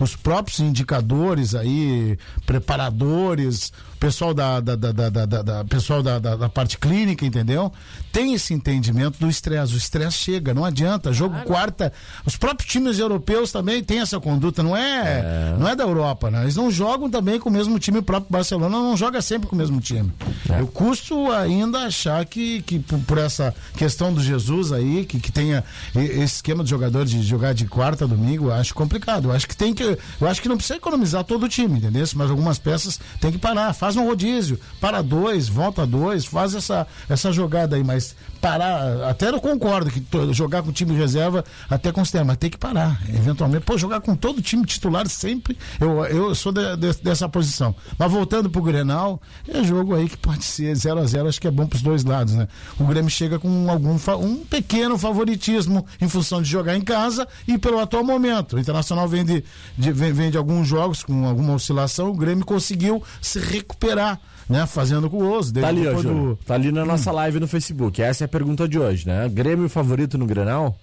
os 0.00 0.16
próprios 0.16 0.58
indicadores 0.60 1.54
aí, 1.54 2.18
preparadores, 2.44 3.72
pessoal 3.98 4.32
da, 4.32 4.60
da, 4.60 4.76
da, 4.76 4.92
da, 4.92 5.08
da- 5.10 5.26
da- 5.26 5.42
da- 5.42 5.64
pessoal 5.64 6.02
da, 6.02 6.18
da, 6.18 6.36
da 6.36 6.48
parte 6.48 6.78
clínica, 6.78 7.24
entendeu? 7.26 7.72
Tem 8.12 8.32
esse 8.34 8.54
entendimento 8.54 9.18
do 9.18 9.28
estresse. 9.28 9.74
O 9.74 9.76
estresse 9.76 10.16
chega, 10.18 10.54
não 10.54 10.64
adianta. 10.64 11.12
Jogo 11.12 11.36
quarta. 11.44 11.92
Os 12.24 12.36
próprios 12.36 12.70
times 12.70 12.98
europeus 12.98 13.50
também 13.52 13.82
têm 13.82 14.00
essa 14.00 14.18
conduta, 14.20 14.62
não 14.62 14.76
é, 14.76 15.54
não 15.58 15.68
é 15.68 15.74
da 15.76 15.84
Europa, 15.84 16.30
né? 16.30 16.42
Eles 16.42 16.56
não 16.56 16.70
jogam 16.70 17.10
também 17.10 17.38
com 17.40 17.48
o 17.48 17.52
mesmo 17.52 17.78
time, 17.78 17.98
o 17.98 18.02
próprio 18.02 18.30
Barcelona 18.32 18.76
não 18.76 18.96
joga 18.96 19.20
sempre 19.22 19.48
com 19.48 19.54
o 19.54 19.58
mesmo 19.58 19.80
time. 19.80 20.12
É. 20.48 20.60
Eu 20.60 20.66
custo 20.66 21.30
ainda 21.32 21.80
achar 21.80 22.24
que, 22.24 22.62
que 22.62 22.78
por, 22.78 22.98
por 23.00 23.18
essa 23.18 23.54
questão 23.76 24.12
do 24.12 24.22
Jesus 24.22 24.72
aí, 24.72 25.04
que, 25.04 25.18
que 25.20 25.32
tenha 25.32 25.64
esse 25.94 26.36
esquema 26.36 26.62
de 26.64 26.70
jogador 26.70 27.04
de 27.04 27.22
jogar 27.22 27.52
de 27.52 27.66
quarta 27.68 28.06
domingo, 28.06 28.50
acho 28.50 28.74
complicado. 28.74 29.28
Eu 29.28 29.32
acho 29.32 29.46
que 29.46 29.56
tem 29.56 29.74
que. 29.74 29.98
Eu 30.20 30.28
acho 30.28 30.40
que 30.40 30.48
não 30.48 30.56
precisa 30.56 30.76
economizar 30.76 31.24
todo 31.24 31.44
o 31.44 31.48
time, 31.48 31.78
entendeu? 31.78 32.06
Mas 32.14 32.30
algumas 32.30 32.58
peças 32.58 32.98
tem 33.20 33.32
que 33.32 33.38
parar. 33.38 33.72
Faz 33.74 33.96
um 33.96 34.06
rodízio, 34.06 34.58
para 34.80 35.02
dois, 35.02 35.48
volta 35.48 35.86
dois, 35.86 36.24
faz 36.24 36.54
essa, 36.54 36.86
essa 37.08 37.32
jogada 37.32 37.76
aí, 37.76 37.84
mas 37.84 38.14
parar. 38.40 39.08
Até 39.08 39.28
eu 39.28 39.40
concordo 39.40 39.90
que 39.90 40.02
jogar 40.32 40.62
com 40.62 40.70
o 40.70 40.72
time 40.72 40.94
reserva 40.96 41.44
até 41.68 41.92
considera, 41.92 42.24
mas 42.24 42.36
tem 42.36 42.48
que 42.50 42.58
parar. 42.58 43.00
Eventualmente, 43.08 43.64
pô, 43.64 43.76
jogar 43.78 44.00
com 44.00 44.14
todo 44.16 44.40
time 44.42 44.64
titular 44.64 45.08
sempre. 45.08 45.56
Eu, 45.80 46.04
eu 46.06 46.34
sou 46.34 46.52
de- 46.52 46.76
de- 46.76 47.02
dessa 47.02 47.28
posição. 47.28 47.74
Mas 47.98 48.10
voltando 48.10 48.48
pro 48.50 48.62
Grenal, 48.62 49.20
é 49.46 49.62
jogo 49.62 49.94
aí 49.94 50.08
que 50.08 50.16
pode 50.16 50.44
ser 50.44 50.74
0 50.74 51.00
a 51.00 51.04
0 51.06 51.28
acho 51.28 51.40
que 51.40 51.46
é 51.48 51.50
bom 51.50 51.66
pros 51.66 51.82
dois 51.82 52.04
lados, 52.04 52.34
né? 52.34 52.48
O 52.78 52.84
Grêmio 52.84 53.10
chega 53.10 53.38
com 53.38 53.70
algum 53.70 53.98
um 54.22 54.36
pequeno 54.44 54.96
favoritismo 54.96 55.84
em 56.00 56.08
função 56.08 56.40
de 56.40 56.48
jogar 56.48 56.76
em 56.76 56.80
casa 56.80 57.26
e 57.46 57.58
pelo 57.58 57.78
atual 57.78 58.04
momento. 58.04 58.56
O 58.56 58.58
Internacional 58.58 59.08
vem 59.08 59.24
de, 59.24 59.44
de- 59.76 59.92
vem, 59.92 60.12
vem 60.12 60.30
de 60.30 60.38
alguns 60.38 60.66
jogos 60.66 61.02
com 61.02 61.26
alguma 61.26 61.54
oscilação, 61.54 62.08
o 62.10 62.14
Grêmio 62.14 62.44
conseguiu 62.44 63.02
se 63.20 63.38
recuperar, 63.38 64.20
né? 64.48 64.66
Fazendo 64.66 65.08
com 65.10 65.18
o 65.18 65.30
osso. 65.36 65.52
Tá 65.52 65.68
ali, 65.68 65.86
ó, 65.86 66.00
do-. 66.00 66.38
Tá 66.46 66.54
ali 66.54 66.72
na 66.72 66.84
nossa 66.84 67.10
live 67.12 67.38
no 67.40 67.48
Facebook. 67.48 68.00
Essa 68.02 68.24
é 68.24 68.26
a 68.26 68.28
pergunta 68.28 68.68
de 68.68 68.78
hoje, 68.78 69.06
né? 69.06 69.28
Grêmio 69.28 69.68
favorito 69.68 70.16
no 70.16 70.26
Grenal? 70.26 70.76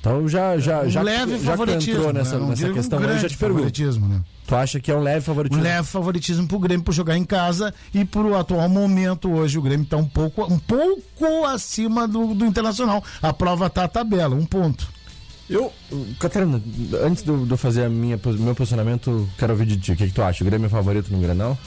Então 0.00 0.26
já 0.26 0.56
já 0.56 0.80
um 0.80 0.88
já, 0.88 1.02
leve 1.02 1.38
já 1.38 1.50
favoritismo. 1.50 1.98
entrou 1.98 2.12
nessa, 2.12 2.38
né? 2.38 2.46
Nessa 2.48 2.68
um 2.68 2.72
questão 2.72 2.98
aí, 3.00 3.04
eu 3.04 3.18
já 3.18 3.28
te 3.28 3.36
pergunto. 3.36 3.58
favoritismo, 3.58 4.08
né? 4.08 4.20
Tu 4.46 4.56
acha 4.56 4.80
que 4.80 4.90
é 4.90 4.96
um 4.96 5.00
leve 5.02 5.18
Um 5.18 5.22
favoritismo? 5.22 5.62
leve 5.62 5.86
favoritismo 5.88 6.48
pro 6.48 6.58
Grêmio 6.58 6.82
por 6.82 6.92
jogar 6.92 7.18
em 7.18 7.24
casa 7.24 7.72
e 7.92 8.02
pro 8.04 8.34
atual 8.34 8.66
momento 8.68 9.30
hoje 9.30 9.58
o 9.58 9.62
Grêmio 9.62 9.86
tá 9.86 9.98
um 9.98 10.06
pouco, 10.06 10.42
um 10.50 10.58
pouco 10.58 11.44
acima 11.44 12.08
do, 12.08 12.34
do 12.34 12.46
Internacional. 12.46 13.04
A 13.20 13.30
prova 13.32 13.68
tá 13.68 13.84
a 13.84 13.88
tabela, 13.88 14.34
um 14.34 14.46
ponto. 14.46 14.88
Eu, 15.50 15.70
Catarina, 16.18 16.62
antes 17.02 17.22
de 17.22 17.30
eu 17.30 17.56
fazer 17.56 17.84
a 17.84 17.88
minha, 17.88 18.18
meu 18.38 18.54
posicionamento, 18.54 19.28
quero 19.36 19.52
ouvir 19.52 19.66
de 19.66 19.76
ti. 19.76 19.92
O 19.92 19.96
que, 19.96 20.06
que 20.06 20.12
tu 20.14 20.22
acha? 20.22 20.42
O 20.42 20.46
Grêmio 20.46 20.66
é 20.66 20.68
favorito 20.70 21.12
no 21.12 21.20
Grenal? 21.20 21.58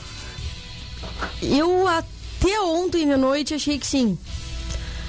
Eu 1.46 1.88
até 1.88 2.60
ontem 2.62 3.08
de 3.08 3.16
noite 3.18 3.54
achei 3.54 3.78
que 3.78 3.86
sim. 3.88 4.18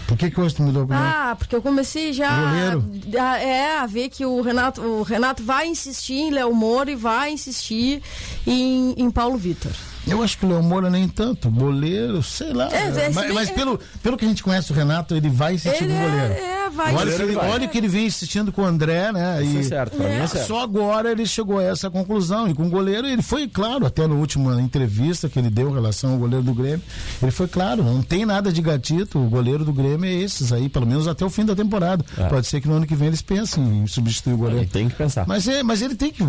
Por 0.06 0.18
que, 0.18 0.30
que 0.30 0.38
hoje 0.38 0.54
tu 0.54 0.62
mudou 0.62 0.82
a 0.82 0.84
opinião? 0.84 1.02
Ah, 1.02 1.34
porque 1.38 1.56
eu 1.56 1.62
comecei 1.62 2.12
já 2.12 2.28
a, 2.28 3.38
é, 3.40 3.78
a 3.78 3.86
ver 3.86 4.10
que 4.10 4.24
o 4.26 4.42
Renato, 4.42 4.82
o 4.82 5.02
Renato 5.02 5.42
vai 5.42 5.66
insistir 5.66 6.14
em 6.14 6.30
Léo 6.30 6.54
Moura 6.54 6.90
e 6.90 6.94
vai 6.94 7.32
insistir 7.32 8.02
em, 8.46 8.92
em 8.98 9.10
Paulo 9.10 9.38
Vitor. 9.38 9.72
Eu 10.06 10.22
acho 10.22 10.36
que 10.36 10.44
o 10.44 10.48
Léo 10.50 10.62
Moura 10.62 10.90
nem 10.90 11.08
tanto. 11.08 11.48
Goleiro, 11.50 12.22
sei 12.22 12.52
lá. 12.52 12.68
É, 12.70 12.88
é, 12.88 12.92
se 13.08 13.14
mas 13.14 13.24
bem- 13.26 13.34
mas 13.34 13.48
é- 13.48 13.52
pelo, 13.52 13.80
pelo 14.02 14.18
que 14.18 14.26
a 14.26 14.28
gente 14.28 14.42
conhece 14.42 14.70
o 14.70 14.74
Renato, 14.74 15.14
ele 15.16 15.30
vai 15.30 15.54
insistir 15.54 15.84
Ele 15.84 15.94
com 15.94 15.98
o 15.98 16.10
goleiro. 16.10 16.34
é, 16.34 16.63
é, 16.66 16.70
vai. 16.70 16.94
Olha, 16.94 16.96
o 16.96 16.98
que 16.98 17.04
Goleiro 17.04 17.22
ele, 17.24 17.34
vai. 17.34 17.50
olha 17.50 17.66
o 17.66 17.70
que 17.70 17.78
ele 17.78 17.88
vem 17.88 18.06
insistindo 18.06 18.52
com 18.52 18.62
o 18.62 18.64
André, 18.64 19.12
né? 19.12 19.42
Isso 19.42 19.56
E 19.56 19.60
é 19.60 19.62
certo, 19.62 19.96
pra 19.96 20.08
mim 20.08 20.14
é 20.14 20.26
certo. 20.26 20.46
Só 20.46 20.62
agora 20.62 21.10
ele 21.10 21.26
chegou 21.26 21.58
a 21.58 21.62
essa 21.64 21.90
conclusão. 21.90 22.48
E 22.48 22.54
com 22.54 22.66
o 22.66 22.70
goleiro, 22.70 23.06
ele 23.06 23.22
foi 23.22 23.48
claro, 23.48 23.86
até 23.86 24.06
na 24.06 24.14
última 24.14 24.60
entrevista 24.60 25.28
que 25.28 25.38
ele 25.38 25.50
deu 25.50 25.70
em 25.70 25.74
relação 25.74 26.12
ao 26.12 26.18
goleiro 26.18 26.44
do 26.44 26.54
Grêmio, 26.54 26.82
ele 27.22 27.30
foi 27.30 27.48
claro, 27.48 27.82
não 27.82 28.02
tem 28.02 28.24
nada 28.24 28.52
de 28.52 28.60
gatito. 28.62 29.18
O 29.18 29.28
goleiro 29.28 29.64
do 29.64 29.72
Grêmio 29.72 30.06
é 30.08 30.12
esses 30.14 30.52
aí, 30.52 30.68
pelo 30.68 30.86
menos 30.86 31.06
até 31.08 31.24
o 31.24 31.30
fim 31.30 31.44
da 31.44 31.54
temporada. 31.54 32.04
É. 32.18 32.28
Pode 32.28 32.46
ser 32.46 32.60
que 32.60 32.68
no 32.68 32.74
ano 32.74 32.86
que 32.86 32.94
vem 32.94 33.08
eles 33.08 33.22
pensem 33.22 33.62
em 33.82 33.86
substituir 33.86 34.34
o 34.34 34.38
goleiro. 34.38 34.60
Ele 34.62 34.70
tem 34.70 34.88
que 34.88 34.94
pensar. 34.94 35.26
Mas, 35.26 35.46
é, 35.48 35.62
mas 35.62 35.82
ele 35.82 35.94
tem 35.94 36.10
que, 36.10 36.22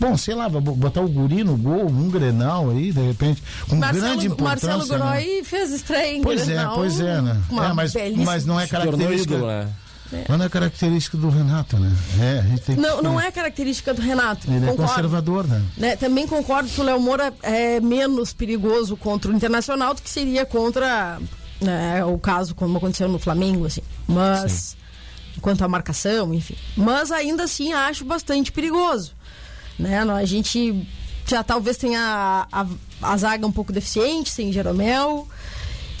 bom, 0.00 0.16
sei 0.16 0.34
lá, 0.34 0.48
vai 0.48 0.60
botar 0.60 1.00
o 1.00 1.08
guri 1.08 1.44
no 1.44 1.56
gol, 1.56 1.86
um 1.86 2.08
grenal 2.10 2.70
aí, 2.70 2.92
de 2.92 3.00
repente, 3.00 3.42
com 3.68 3.78
grande 3.80 4.00
Marcelo, 4.00 4.24
importância. 4.24 4.76
Marcelo 4.76 4.98
né? 4.98 5.06
Godoy 5.06 5.44
fez 5.44 5.70
estreia 5.72 6.16
em 6.16 6.22
Pois 6.22 6.42
é, 6.42 6.44
Grenal, 6.46 6.74
pois 6.74 7.00
é, 7.00 7.20
né? 7.20 7.42
uma 7.50 7.66
É, 7.66 7.72
mas, 7.72 7.94
mas 8.24 8.44
não 8.46 8.58
é 8.60 8.66
característica. 8.66 9.34
ídolo, 9.34 9.46
né? 9.48 9.65
Mas 10.28 10.38
não 10.38 10.44
é 10.44 10.48
característica 10.48 11.16
do 11.16 11.28
Renato, 11.28 11.76
né? 11.78 11.92
É, 12.20 12.38
a 12.38 12.42
gente 12.42 12.62
tem 12.62 12.76
que- 12.76 12.80
Não, 12.82 13.02
não 13.02 13.20
é 13.20 13.30
característica 13.30 13.92
do 13.94 14.00
Renato. 14.02 14.46
Ele 14.50 14.64
é 14.64 14.70
concordo. 14.70 14.90
conservador, 14.92 15.46
né? 15.46 15.62
Né, 15.76 15.96
Também 15.96 16.26
concordo 16.26 16.68
que 16.68 16.80
o 16.80 16.84
Léo 16.84 17.00
Moura 17.00 17.32
é 17.42 17.80
menos 17.80 18.32
perigoso 18.32 18.96
contra 18.96 19.30
o 19.30 19.34
Internacional 19.34 19.94
do 19.94 20.02
que 20.02 20.10
seria 20.10 20.44
contra 20.46 21.18
né, 21.60 22.04
o 22.04 22.18
caso 22.18 22.54
como 22.54 22.76
aconteceu 22.78 23.08
no 23.08 23.18
Flamengo, 23.18 23.66
assim. 23.66 23.80
Mas 24.06 24.76
quanto 25.40 25.62
à 25.64 25.68
marcação, 25.68 26.32
enfim. 26.32 26.56
Mas 26.76 27.10
ainda 27.12 27.44
assim 27.44 27.72
acho 27.72 28.04
bastante 28.04 28.50
perigoso. 28.52 29.12
Né? 29.78 29.98
A 30.00 30.24
gente 30.24 30.86
já 31.26 31.42
talvez 31.42 31.76
tenha 31.76 32.00
a, 32.50 32.62
a, 32.62 32.66
a 33.02 33.16
zaga 33.16 33.46
um 33.46 33.52
pouco 33.52 33.72
deficiente, 33.72 34.30
sem 34.30 34.52
Jeromel. 34.52 35.28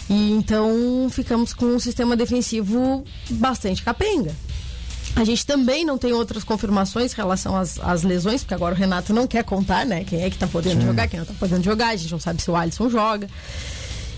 E 0.08 0.30
então 0.32 1.08
ficamos 1.10 1.52
com 1.52 1.66
um 1.66 1.78
sistema 1.80 2.16
defensivo 2.16 3.04
bastante 3.30 3.82
capenga. 3.82 4.34
A 5.16 5.24
gente 5.24 5.46
também 5.46 5.84
não 5.84 5.96
tem 5.96 6.12
outras 6.12 6.44
confirmações 6.44 7.12
em 7.12 7.16
relação 7.16 7.56
às, 7.56 7.78
às 7.80 8.02
lesões, 8.02 8.42
porque 8.42 8.52
agora 8.54 8.74
o 8.74 8.78
Renato 8.78 9.14
não 9.14 9.26
quer 9.26 9.42
contar, 9.44 9.86
né? 9.86 10.04
Quem 10.04 10.22
é 10.22 10.28
que 10.30 10.36
tá 10.36 10.46
podendo 10.46 10.82
jogar, 10.82 11.08
quem 11.08 11.18
não 11.18 11.26
tá 11.26 11.32
podendo 11.38 11.64
jogar, 11.64 11.88
a 11.88 11.96
gente 11.96 12.12
não 12.12 12.20
sabe 12.20 12.42
se 12.42 12.50
o 12.50 12.54
Alisson 12.56 12.90
joga. 12.90 13.26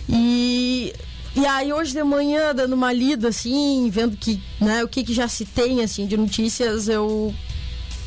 E, 0.08 0.92
e 1.36 1.46
aí 1.46 1.72
hoje 1.72 1.92
de 1.92 2.02
manhã, 2.02 2.54
dando 2.54 2.72
uma 2.74 2.92
lida 2.92 3.28
assim, 3.28 3.88
vendo 3.90 4.16
que, 4.16 4.42
né, 4.60 4.82
o 4.82 4.88
que, 4.88 5.04
que 5.04 5.12
já 5.14 5.28
se 5.28 5.44
tem 5.44 5.82
assim 5.82 6.06
de 6.06 6.16
notícias, 6.16 6.88
eu 6.88 7.34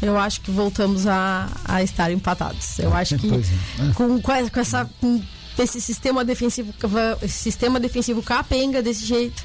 eu 0.01 0.17
acho 0.17 0.41
que 0.41 0.49
voltamos 0.49 1.05
a, 1.05 1.47
a 1.63 1.83
estar 1.83 2.11
empatados. 2.11 2.79
Eu 2.79 2.91
acho 2.93 3.17
que 3.19 3.29
Pois 3.29 3.45
é. 3.47 3.93
com, 3.93 4.19
com 4.19 4.59
essa- 4.59 4.89
com 4.99 5.21
essa 5.55 5.55
com 5.55 5.63
esse 5.63 5.81
sistema 5.81 6.23
defensivo 6.23 6.73
sistema 7.27 7.79
defensivo 7.79 8.21
capenga 8.21 8.81
desse 8.81 9.05
jeito 9.05 9.43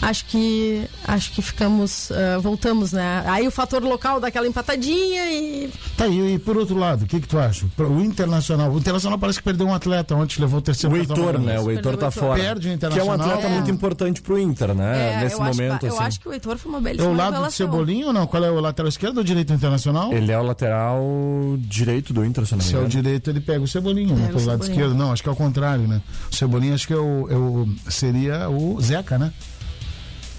acho 0.00 0.24
que 0.26 0.84
acho 1.06 1.32
que 1.32 1.42
ficamos 1.42 2.10
ah, 2.12 2.38
voltamos 2.38 2.92
né 2.92 3.22
aí 3.26 3.46
o 3.46 3.50
fator 3.50 3.82
local 3.82 4.20
daquela 4.20 4.46
empatadinha 4.46 5.30
e 5.32 5.70
Tá 5.96 6.04
aí, 6.04 6.34
e 6.34 6.38
por 6.38 6.56
outro 6.56 6.76
lado, 6.76 7.02
o 7.04 7.06
que 7.06 7.20
que 7.20 7.26
tu 7.26 7.38
acha? 7.38 7.66
O 7.78 8.00
Internacional, 8.00 8.70
o 8.72 8.78
Internacional 8.78 9.18
parece 9.18 9.38
que 9.38 9.44
perdeu 9.44 9.66
um 9.66 9.74
atleta 9.74 10.14
ontem, 10.14 10.40
levou 10.40 10.58
o 10.60 10.62
terceiro 10.62 10.94
O 10.94 10.98
Heitor, 10.98 11.38
né? 11.40 11.58
O 11.58 11.70
Heitor 11.70 11.96
tá 11.96 12.06
Heitor. 12.06 12.12
fora. 12.12 12.40
Perde 12.40 12.58
o 12.58 12.62
Que 12.62 12.68
é 12.68 12.70
um 12.70 12.74
Internacional. 12.74 13.20
atleta 13.28 13.46
É. 13.48 13.50
muito 13.50 13.70
importante 13.70 14.22
pro 14.22 14.38
Inter, 14.38 14.74
né? 14.74 15.14
é, 15.14 15.20
Nesse 15.24 15.34
eu, 15.34 15.42
acho, 15.42 15.58
momento, 15.60 15.86
eu 15.86 15.94
assim. 15.94 16.04
acho 16.04 16.20
que 16.20 16.28
o 16.28 16.32
Heitor 16.32 16.56
foi 16.56 16.70
uma 16.70 16.78
É 16.78 16.82
belíssima 16.82 17.10
o 17.10 17.16
lado 17.16 17.44
do. 17.44 17.50
Cebolinha 17.50 18.06
ou 18.06 18.12
não? 18.12 18.26
Qual 18.28 18.44
é 18.44 18.50
o 18.50 18.60
lateral 18.60 18.88
esquerdo 18.88 19.18
ou 19.18 19.24
direito 19.24 19.52
Internacional? 19.52 20.12
Ele 20.12 20.30
é 20.30 20.38
o 20.38 20.42
lateral 20.42 21.02
direito 21.58 22.12
do 22.12 22.24
Inter, 22.24 22.46
se 22.46 22.72
eu 22.74 22.82
é 22.82 22.84
o 22.84 22.88
direito, 22.88 23.30
ele 23.30 23.40
pega 23.40 23.60
o 23.60 23.66
Cebolinha, 23.68 24.14
né? 24.14 24.28
Pelo 24.32 24.44
lado 24.46 24.62
esquerdo. 24.62 24.94
Não, 24.94 25.12
acho 25.12 25.22
que 25.22 25.28
é 25.28 25.32
o 25.32 25.36
contrário, 25.36 25.86
né? 25.88 26.00
O 26.30 26.34
Cebolinha 26.34 26.74
acho 26.74 26.86
que 26.86 26.92
é 26.92 26.96
o, 26.96 27.26
é 27.30 27.34
o- 27.36 27.68
seria 27.90 28.48
o 28.48 28.80
Zeca, 28.80 29.18
né? 29.18 29.32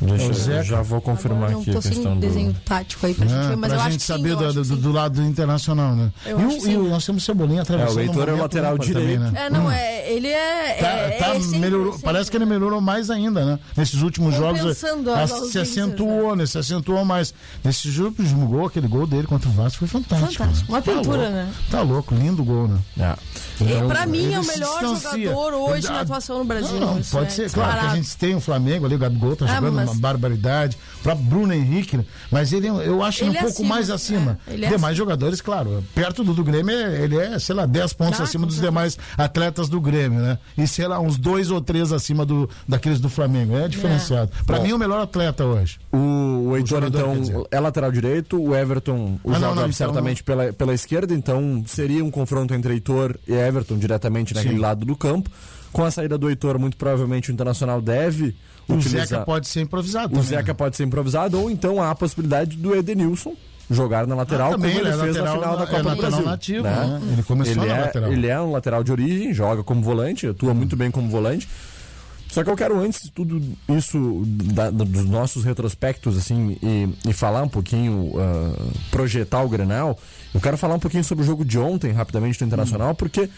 Deixa, 0.01 0.51
É 0.53 0.59
eu 0.59 0.63
já 0.63 0.81
vou 0.81 1.01
confirmar 1.01 1.49
Agora 1.49 1.51
não 1.53 1.61
aqui 1.61 1.71
a 1.71 1.73
tô 1.73 1.81
sem 1.81 1.91
questão 1.91 2.13
do... 2.15 2.21
desenho 2.21 2.55
tático 2.65 3.05
aí 3.05 3.13
pra 3.13 3.27
gente 3.27 3.37
É, 3.37 3.47
ver, 3.49 3.55
mas 3.57 3.69
pra 3.69 3.77
eu 3.77 3.81
acho 3.81 3.91
gente 3.91 3.99
que 4.01 4.07
saber 4.07 4.23
sim, 4.23 4.29
eu 4.29 4.37
do, 4.37 4.45
acho 4.61 4.69
do, 4.69 4.75
do 4.77 4.91
lado 4.93 5.21
do 5.21 5.27
Internacional, 5.27 5.95
né? 5.95 6.11
Eu 6.25 6.39
e, 6.39 6.43
acho 6.45 6.65
o, 6.65 6.69
e 6.71 6.77
o, 6.77 6.89
nós 6.89 7.05
temos 7.05 7.25
Cebolinha 7.25 7.61
atravessando 7.63 7.99
É, 7.99 8.01
o 8.01 8.05
Heitor 8.05 8.29
é 8.29 8.33
o 8.33 8.37
lateral 8.37 8.73
ímpar 8.75 8.85
direito. 8.87 9.19
né? 9.19 9.31
É, 9.35 9.49
não, 9.49 9.65
Hum. 9.65 9.71
é, 9.71 10.11
ele 10.11 10.27
é. 10.27 10.77
Tá, 10.79 10.87
é, 10.87 11.09
tá 11.11 11.35
é 11.35 11.39
sempre, 11.41 11.59
melhorou, 11.59 11.91
sempre. 11.91 12.05
parece 12.05 12.31
que 12.31 12.37
ele 12.37 12.45
melhorou 12.45 12.79
mais 12.79 13.09
ainda, 13.09 13.43
né? 13.43 13.59
Nesses 13.75 14.01
últimos 14.01 14.35
jogos 14.35 14.61
Compensando 14.61 15.11
a- 15.13 15.27
se 15.27 15.59
acentuou, 15.59 16.35
né? 16.35 16.45
Se 16.45 16.57
acentuou 16.57 17.03
mais. 17.03 17.33
Nesse 17.63 17.91
jogo, 17.91 18.15
o 18.21 18.45
gol, 18.47 18.67
aquele 18.67 18.87
gol 18.87 19.05
dele 19.05 19.27
contra 19.27 19.49
o 19.49 19.51
Vasco 19.51 19.79
foi 19.79 19.87
fantástico. 19.87 20.43
Fantástico. 20.43 20.71
né? 20.71 20.77
Uma 20.77 20.81
pintura, 20.81 21.03
tá 21.03 21.11
louco. 21.11 21.31
né? 21.33 21.53
Tá 21.71 21.81
louco, 21.81 22.15
lindo 22.15 22.43
gol, 22.43 22.67
né? 22.69 22.79
É. 22.99 23.15
E 23.61 23.87
pra 23.87 24.05
mim 24.05 24.33
é 24.33 24.39
o 24.39 24.45
melhor 24.45 24.79
jogador 24.81 25.53
hoje 25.53 25.85
Ele- 25.87 25.93
na 25.93 26.01
atuação 26.01 26.39
no 26.39 26.45
Brasil. 26.45 26.79
Não, 26.79 26.99
Isso 26.99 27.11
pode 27.11 27.27
é 27.27 27.29
ser, 27.29 27.51
claro 27.51 27.79
que 27.79 27.85
a 27.87 27.95
gente 27.95 28.15
tem 28.17 28.35
o 28.35 28.39
Flamengo 28.39 28.85
ali, 28.85 28.95
o 28.95 28.99
Gabigol 28.99 29.35
tá 29.35 29.45
Ah, 29.45 29.55
jogando 29.55 29.73
mas- 29.75 29.89
uma 29.89 29.99
barbaridade. 29.99 30.77
Próprio 31.03 31.25
Bruno 31.25 31.53
Henrique, 31.53 31.97
né? 31.97 32.05
mas 32.31 32.51
ele, 32.53 32.67
eu 32.67 33.01
acho 33.03 33.23
ele 33.23 33.31
um 33.31 33.33
é 33.33 33.39
pouco 33.39 33.53
acima, 33.53 33.69
mais 33.69 33.89
acima. 33.89 34.39
é, 34.47 34.53
ele 34.53 34.65
é 34.65 34.69
demais 34.69 34.97
jogadores, 34.97 35.41
claro. 35.41 35.83
Perto 35.95 36.23
do, 36.23 36.33
do 36.33 36.43
Grêmio, 36.43 36.73
ele 36.75 37.17
é, 37.17 37.39
sei 37.39 37.55
lá, 37.55 37.65
10 37.65 37.93
pontos 37.93 38.19
acima 38.21 38.45
dos 38.45 38.55
certeza. 38.55 38.71
demais 38.71 38.97
atletas 39.17 39.69
do 39.69 39.79
Grêmio, 39.79 40.19
né? 40.19 40.37
E 40.57 40.67
sei 40.67 40.87
lá, 40.87 40.99
uns 40.99 41.17
dois 41.17 41.49
ou 41.51 41.61
três 41.61 41.91
acima 41.91 42.25
do, 42.25 42.49
daqueles 42.67 42.99
do 42.99 43.09
Flamengo. 43.09 43.55
É 43.57 43.67
diferenciado. 43.67 44.31
Pra 44.45 44.57
Bom. 44.57 44.63
mim, 44.63 44.71
é 44.71 44.75
o 44.75 44.79
melhor 44.79 45.01
atleta 45.01 45.45
hoje. 45.45 45.79
O, 45.91 46.49
o 46.49 46.57
Heitor, 46.57 46.83
então, 46.83 47.45
é 47.51 47.59
lateral 47.59 47.91
direito, 47.91 48.41
o 48.41 48.55
Everton 48.55 49.17
o 49.23 49.29
Ah, 49.29 49.33
não, 49.33 49.39
joga 49.39 49.45
não, 49.55 49.61
então- 49.63 49.71
certamente 49.71 50.23
pela, 50.23 50.51
pela 50.53 50.73
esquerda, 50.73 51.13
então 51.13 51.63
seria 51.65 52.03
um 52.03 52.11
confronto 52.11 52.53
entre 52.53 52.73
Heitor 52.73 53.15
e 53.27 53.33
Everton 53.33 53.77
diretamente 53.77 54.33
naquele 54.33 54.55
Sim. 54.55 54.59
lado 54.59 54.85
do 54.85 54.95
campo. 54.95 55.29
Com 55.71 55.83
a 55.83 55.91
saída 55.91 56.17
do 56.17 56.29
Heitor, 56.29 56.57
muito 56.59 56.75
provavelmente 56.77 57.29
o 57.29 57.33
Internacional 57.33 57.81
deve 57.81 58.35
O 58.67 58.73
utilizar... 58.73 59.07
Zeca 59.07 59.21
pode 59.25 59.47
ser 59.47 59.61
improvisado. 59.61 60.17
O 60.17 60.23
Zeca 60.23 60.47
né? 60.47 60.53
pode 60.53 60.75
ser 60.75 60.83
improvisado, 60.83 61.39
ou 61.39 61.49
então 61.51 61.81
há 61.81 61.91
a 61.91 61.95
possibilidade 61.95 62.57
do 62.57 62.75
Edenilson 62.75 63.33
jogar 63.71 64.07
na 64.07 64.15
lateral, 64.15 64.49
Ah, 64.49 64.51
também, 64.55 64.71
como 64.71 64.81
ele 64.87 64.89
ele 64.93 64.99
é 64.99 65.03
fez 65.03 65.15
na 65.15 65.21
lateral 65.23 65.41
final 65.41 65.57
da 65.57 65.65
na- 65.65 65.69
Copa 65.69 65.91
é 65.91 65.95
do 65.95 66.01
Brasil. 66.01 66.25
nativo, 66.25 66.63
né? 66.63 67.01
Ele 67.13 67.23
começou 67.23 67.53
ele 67.63 67.65
na 67.71 67.77
é, 67.77 67.81
lateral. 67.81 68.11
Ele 68.11 68.27
é 68.27 68.41
um 68.41 68.51
lateral 68.51 68.83
de 68.83 68.91
origem, 68.91 69.31
joga 69.33 69.63
como 69.63 69.81
volante, 69.83 70.25
atua 70.25 70.53
muito 70.55 70.75
bem 70.75 70.89
como 70.89 71.07
volante. 71.07 71.47
Só 72.31 72.43
que 72.43 72.49
eu 72.49 72.55
quero, 72.55 72.79
antes 72.79 73.01
de 73.03 73.11
tudo 73.11 73.41
isso, 73.69 74.21
da- 74.25 74.69
dos 74.71 75.05
nossos 75.05 75.43
retrospectos, 75.43 76.15
assim, 76.17 76.57
e, 76.63 77.09
e 77.09 77.13
falar 77.13 77.41
um 77.43 77.47
pouquinho, 77.49 78.11
ah, 78.17 78.71
projetar 78.91 79.41
o 79.43 79.49
Grenal, 79.49 79.97
eu 80.33 80.39
quero 80.41 80.57
falar 80.57 80.73
um 80.75 80.79
pouquinho 80.79 81.03
sobre 81.03 81.23
o 81.23 81.27
jogo 81.27 81.43
de 81.45 81.57
ontem, 81.59 81.91
rapidamente, 81.91 82.37
do 82.39 82.45
Internacional, 82.45 82.93
porque 82.95 83.29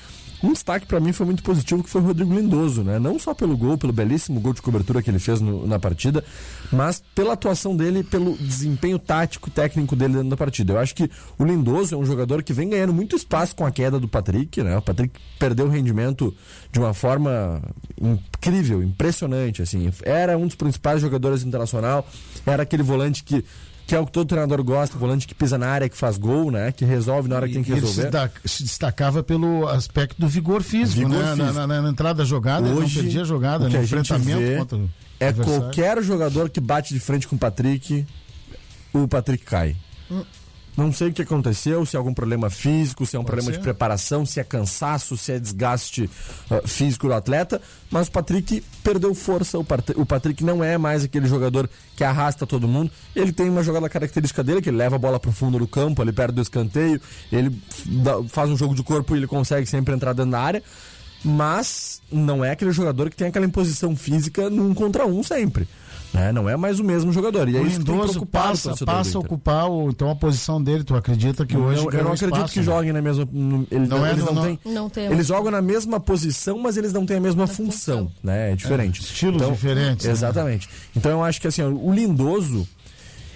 um 0.43 0.53
destaque 0.53 0.85
pra 0.85 0.99
mim 0.99 1.11
foi 1.13 1.25
muito 1.25 1.43
positivo, 1.43 1.83
que 1.83 1.89
foi 1.89 2.01
o 2.01 2.05
Rodrigo 2.05 2.33
Lindoso, 2.33 2.83
né? 2.83 2.97
Não 2.99 3.19
só 3.19 3.33
pelo 3.33 3.55
gol, 3.55 3.77
pelo 3.77 3.93
belíssimo 3.93 4.39
gol 4.39 4.53
de 4.53 4.61
cobertura 4.61 5.01
que 5.01 5.09
ele 5.09 5.19
fez 5.19 5.39
no- 5.39 5.67
na 5.67 5.77
partida, 5.79 6.23
mas 6.71 7.01
pela 7.13 7.33
atuação 7.33 7.75
dele, 7.75 8.03
pelo 8.03 8.35
desempenho 8.37 8.97
tático 8.97 9.49
técnico 9.51 9.95
dele 9.95 10.13
dentro 10.13 10.29
da 10.29 10.37
partida. 10.37 10.73
Eu 10.73 10.79
acho 10.79 10.95
que 10.95 11.09
o 11.37 11.45
Lindoso 11.45 11.93
é 11.95 11.97
um 11.97 12.05
jogador 12.05 12.41
que 12.43 12.53
vem 12.53 12.69
ganhando 12.69 12.93
muito 12.93 13.15
espaço 13.15 13.55
com 13.55 13.65
a 13.65 13.71
queda 13.71 13.99
do 13.99 14.07
Patrick, 14.07 14.61
né? 14.63 14.77
O 14.77 14.81
Patrick 14.81 15.19
perdeu 15.37 15.67
o 15.67 15.69
rendimento 15.69 16.33
de 16.71 16.79
uma 16.79 16.93
forma 16.93 17.61
incrível, 18.01 18.81
impressionante, 18.83 19.61
assim. 19.61 19.91
Era 20.03 20.37
um 20.37 20.47
dos 20.47 20.55
principais 20.55 21.01
jogadores 21.01 21.43
do 21.43 21.47
internacional, 21.49 22.07
era 22.45 22.63
aquele 22.63 22.83
volante 22.83 23.23
que 23.23 23.43
que 23.91 23.95
é 23.95 23.99
o 23.99 24.05
que 24.05 24.11
todo 24.13 24.25
treinador 24.25 24.63
gosta, 24.63 24.97
volante 24.97 25.27
que 25.27 25.35
pisa 25.35 25.57
na 25.57 25.67
área, 25.67 25.89
que 25.89 25.97
faz 25.97 26.17
gol, 26.17 26.49
né? 26.49 26.71
Que 26.71 26.85
resolve 26.85 27.27
na 27.27 27.35
hora 27.35 27.45
que 27.45 27.55
tem 27.55 27.61
que 27.61 27.73
ele 27.73 27.81
resolver. 27.81 28.09
da- 28.09 28.29
se 28.45 28.63
destacava 28.63 29.21
pelo 29.21 29.67
aspecto 29.67 30.15
do 30.17 30.29
vigor 30.29 30.63
físico, 30.63 31.09
Vigor 31.09 31.21
né? 31.21 31.35
Na- 31.35 31.35
físico. 31.35 31.53
Na, 31.53 31.67
na- 31.67 31.81
na 31.81 31.89
entrada 31.89 32.19
da 32.19 32.23
jogada, 32.23 32.67
ele 32.67 32.75
não 32.75 32.83
Hoje, 32.83 33.01
perdia 33.01 33.21
a 33.21 33.25
jogada, 33.25 33.65
o 33.65 33.67
que 33.67 33.73
no 33.73 33.79
a 33.79 33.85
gente 33.85 33.93
enfrentamento 34.01 34.39
vê 34.39 34.55
contra 34.55 34.77
o 34.77 34.89
É 35.19 35.33
qualquer 35.33 36.01
jogador 36.01 36.49
que 36.49 36.61
bate 36.61 36.93
de 36.93 37.01
frente 37.01 37.27
com 37.27 37.35
o 37.35 37.39
Patrick, 37.39 38.05
o 38.93 39.09
Patrick 39.09 39.43
cai. 39.43 39.75
Não 40.77 40.91
sei 40.93 41.09
o 41.09 41.13
que 41.13 41.21
aconteceu, 41.21 41.85
se 41.85 41.97
é 41.97 41.99
algum 41.99 42.13
problema 42.13 42.49
físico, 42.49 43.05
se 43.05 43.17
é 43.17 43.19
um 43.19 43.25
problema 43.25 43.51
ser. 43.51 43.57
de 43.57 43.63
preparação, 43.63 44.25
se 44.25 44.39
é 44.39 44.43
cansaço, 44.43 45.17
se 45.17 45.33
é 45.33 45.37
desgaste 45.37 46.09
ah, 46.49 46.61
físico 46.65 47.07
do 47.07 47.13
atleta, 47.13 47.61
mas 47.89 48.07
o 48.07 48.11
Patrick 48.11 48.63
perdeu 48.81 49.13
força. 49.13 49.59
O, 49.59 49.65
Pat- 49.65 49.89
o 49.97 50.05
Patrick 50.05 50.43
não 50.45 50.63
é 50.63 50.77
mais 50.77 51.03
aquele 51.03 51.27
jogador 51.27 51.69
que 51.97 52.03
arrasta 52.05 52.47
todo 52.47 52.69
mundo. 52.69 52.89
Ele 53.13 53.33
tem 53.33 53.49
uma 53.49 53.63
jogada 53.63 53.89
característica 53.89 54.41
dele, 54.43 54.61
que 54.61 54.69
ele 54.69 54.77
leva 54.77 54.95
a 54.95 54.99
bola 54.99 55.19
pro 55.19 55.31
fundo 55.33 55.59
do 55.59 55.67
campo, 55.67 56.01
ali 56.01 56.13
perto 56.13 56.35
do 56.35 56.41
escanteio, 56.41 57.01
ele 57.31 57.53
faz 58.29 58.49
um 58.49 58.55
jogo 58.55 58.73
de 58.73 58.81
corpo 58.81 59.13
e 59.13 59.19
ele 59.19 59.27
consegue 59.27 59.65
sempre 59.67 59.93
entrar 59.93 60.13
dentro 60.13 60.31
da 60.31 60.39
área. 60.39 60.63
mas 61.23 62.01
não 62.11 62.43
é 62.43 62.51
aquele 62.51 62.71
jogador 62.71 63.09
que 63.09 63.15
tem 63.15 63.27
aquela 63.27 63.45
imposição 63.45 63.95
física 63.95 64.49
num 64.49 64.73
contra 64.73 65.05
um 65.05 65.21
sempre. 65.21 65.67
Né? 66.13 66.31
Não 66.33 66.49
é 66.49 66.57
mais 66.57 66.77
o 66.79 66.83
mesmo 66.83 67.11
jogador. 67.13 67.47
E 67.47 67.55
é 67.55 67.59
o 67.61 67.65
isso 67.65 67.79
que 67.79 67.85
tem 67.85 67.93
Lindoso 67.95 68.11
preocupado 68.13 68.47
o 68.47 68.51
passa, 68.51 68.85
passa 68.85 69.17
a 69.17 69.21
ocupar 69.21 69.69
o, 69.69 69.89
então 69.89 70.09
a 70.11 70.15
posição 70.15 70.61
dele. 70.61 70.83
Tu 70.83 70.93
acredita 70.95 71.45
que 71.45 71.55
hoje 71.55 71.85
eu, 71.85 71.91
eu 71.91 72.03
não 72.03 72.11
acredito 72.11 72.35
espaço, 72.35 72.53
que 72.53 72.59
né? 72.59 72.65
joguem 72.65 72.91
na 72.91 73.01
mesma. 73.01 73.25
no- 73.31 73.65
Eles 73.71 73.87
Não 73.89 73.97
não, 73.99 74.05
é 74.05 74.11
eles 74.11 74.25
não, 74.25 74.33
não- 74.33 74.43
têm. 74.43 74.59
Não 74.65 74.89
tem. 74.89 75.05
Eles 75.05 75.27
jogam 75.27 75.49
na 75.51 75.61
mesma 75.61 75.99
posição, 76.01 76.59
mas 76.59 76.75
eles 76.75 76.91
não 76.91 77.05
têm 77.05 77.15
a 77.17 77.21
mesma 77.21 77.47
função, 77.47 77.99
função. 78.07 78.11
né? 78.23 78.51
É 78.51 78.55
diferente. 78.55 78.99
estilos 79.01 79.47
diferentes, 79.47 80.05
né? 80.05 80.11
Exatamente. 80.11 80.69
Então 80.95 81.11
eu 81.11 81.23
acho 81.23 81.39
que 81.39 81.47
assim, 81.47 81.63
o 81.63 81.93
Lindoso, 81.93 82.67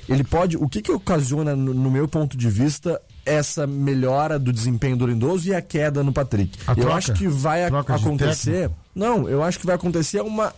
ele 0.09 0.23
pode. 0.25 0.57
O 0.57 0.67
que 0.67 0.81
que 0.81 0.91
ocasiona, 0.91 1.55
no, 1.55 1.73
no 1.73 1.89
meu 1.89 2.07
ponto 2.09 2.35
de 2.37 2.49
vista, 2.49 3.01
essa 3.25 3.65
melhora 3.65 4.37
do 4.37 4.51
desempenho 4.51 4.97
do 4.97 5.07
Lindoso 5.07 5.47
e 5.47 5.55
a 5.55 5.61
queda 5.61 6.03
no 6.03 6.11
Patrick? 6.11 6.59
A 6.67 6.71
eu 6.73 6.75
troca? 6.75 6.93
acho 6.97 7.13
que 7.13 7.25
vai 7.27 7.63
a- 7.63 7.67
acontecer. 7.67 8.69
Não, 8.93 9.27
eu 9.29 9.41
acho 9.43 9.59
que 9.59 9.65
vai 9.65 9.75
acontecer 9.75 10.21
uma 10.21 10.53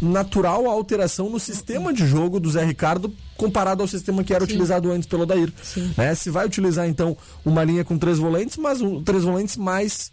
natural 0.00 0.66
alteração 0.66 1.28
no 1.28 1.40
sistema 1.40 1.92
de 1.92 2.06
jogo 2.06 2.38
do 2.38 2.50
Zé 2.50 2.64
Ricardo 2.64 3.12
comparado 3.36 3.82
ao 3.82 3.88
sistema 3.88 4.24
que 4.24 4.34
era 4.34 4.44
utilizado 4.44 4.90
antes 4.90 5.08
pelo 5.08 5.22
Odair. 5.22 5.52
Sim. 5.62 5.92
Né? 5.96 6.14
Se 6.14 6.30
vai 6.30 6.46
utilizar 6.46 6.88
então 6.88 7.16
uma 7.44 7.64
linha 7.64 7.84
com 7.84 7.98
três 7.98 8.18
volantes, 8.18 8.56
mas 8.56 8.80
um, 8.80 9.02
três 9.02 9.24
volantes 9.24 9.56
mais 9.56 10.12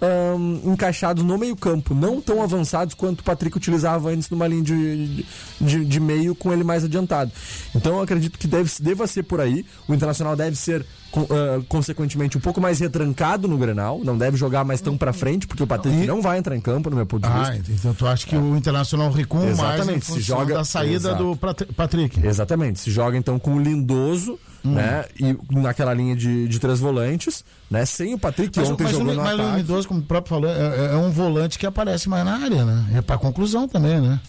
ahn, 0.00 0.60
encaixados 0.72 1.22
no 1.24 1.38
meio 1.38 1.56
campo, 1.56 1.94
não 1.94 2.20
tão 2.20 2.42
avançados 2.42 2.94
quanto 2.94 3.20
o 3.20 3.24
Patrick 3.24 3.56
utilizava 3.56 4.10
antes 4.10 4.28
numa 4.30 4.46
linha 4.46 4.62
de, 4.62 5.24
de, 5.60 5.84
de 5.84 6.00
meio 6.00 6.34
com 6.34 6.52
ele 6.52 6.64
mais 6.64 6.84
adiantado. 6.84 7.30
Então 7.74 7.96
eu 7.96 8.02
acredito 8.02 8.38
que 8.38 8.46
deve, 8.46 8.70
deva 8.80 9.06
ser 9.06 9.22
por 9.22 9.40
aí. 9.40 9.64
O 9.88 9.94
Internacional 9.94 10.36
deve 10.36 10.56
ser 10.56 10.84
ah, 11.16 11.62
consequentemente 11.68 12.36
um 12.36 12.40
pouco 12.40 12.60
mais 12.60 12.78
retrancado 12.80 13.48
no 13.48 13.56
Grenal, 13.56 14.00
não 14.04 14.18
deve 14.18 14.36
jogar 14.36 14.64
mais 14.64 14.80
tão 14.80 14.98
pra 14.98 15.12
frente, 15.12 15.46
porque 15.46 15.62
o 15.62 15.66
Patrick 15.66 15.96
E- 16.02 16.06
não 16.06 16.20
vai 16.20 16.38
entrar 16.38 16.54
em 16.56 16.60
campo 16.60 16.90
no 16.90 16.96
meu 16.96 17.06
ponto 17.06 17.22
de 17.26 17.32
Ah, 17.32 17.50
vista. 17.52 17.72
então 17.72 17.94
tu 17.94 18.06
acha 18.06 18.26
que 18.26 18.36
o 18.36 18.56
Internacional 18.56 19.10
recua 19.10 19.40
mais 19.40 19.52
Exatamente, 19.58 20.04
se 20.04 20.12
função 20.12 20.38
joga- 20.38 20.54
da 20.56 20.64
saída 20.64 20.94
Exato. 21.10 21.22
do 21.24 21.36
Pat- 21.36 21.66
Patrick. 21.74 22.24
Exatamente. 22.26 22.80
Se 22.80 22.90
joga 22.90 23.16
então 23.16 23.38
com 23.38 23.54
o 23.54 23.58
Lindoso, 23.62 24.38
Hum. 24.66 24.74
né? 24.74 25.04
E 25.20 25.36
naquela 25.58 25.92
linha 25.94 26.16
de, 26.16 26.48
de 26.48 26.58
três 26.58 26.78
volantes, 26.80 27.44
né? 27.70 27.84
Sem 27.84 28.14
o 28.14 28.18
Patrick, 28.18 28.50
que 28.50 28.60
Mas, 28.60 28.70
ontem 28.70 28.84
mas, 28.84 28.92
o, 28.94 28.98
jogou 28.98 29.14
no 29.14 29.22
mas 29.22 29.38
o 29.38 29.42
ataque. 29.42 29.56
Lindoso, 29.58 29.88
como 29.88 30.00
o 30.00 30.02
próprio 30.02 30.28
falou, 30.30 30.50
é, 30.50 30.92
é 30.92 30.96
um 30.96 31.10
volante 31.10 31.58
que 31.58 31.66
aparece 31.66 32.08
mais 32.08 32.24
na 32.24 32.34
área, 32.36 32.64
né? 32.64 32.84
É 32.96 33.00
pra 33.02 33.16
conclusão 33.18 33.68
também, 33.68 34.00
né? 34.00 34.20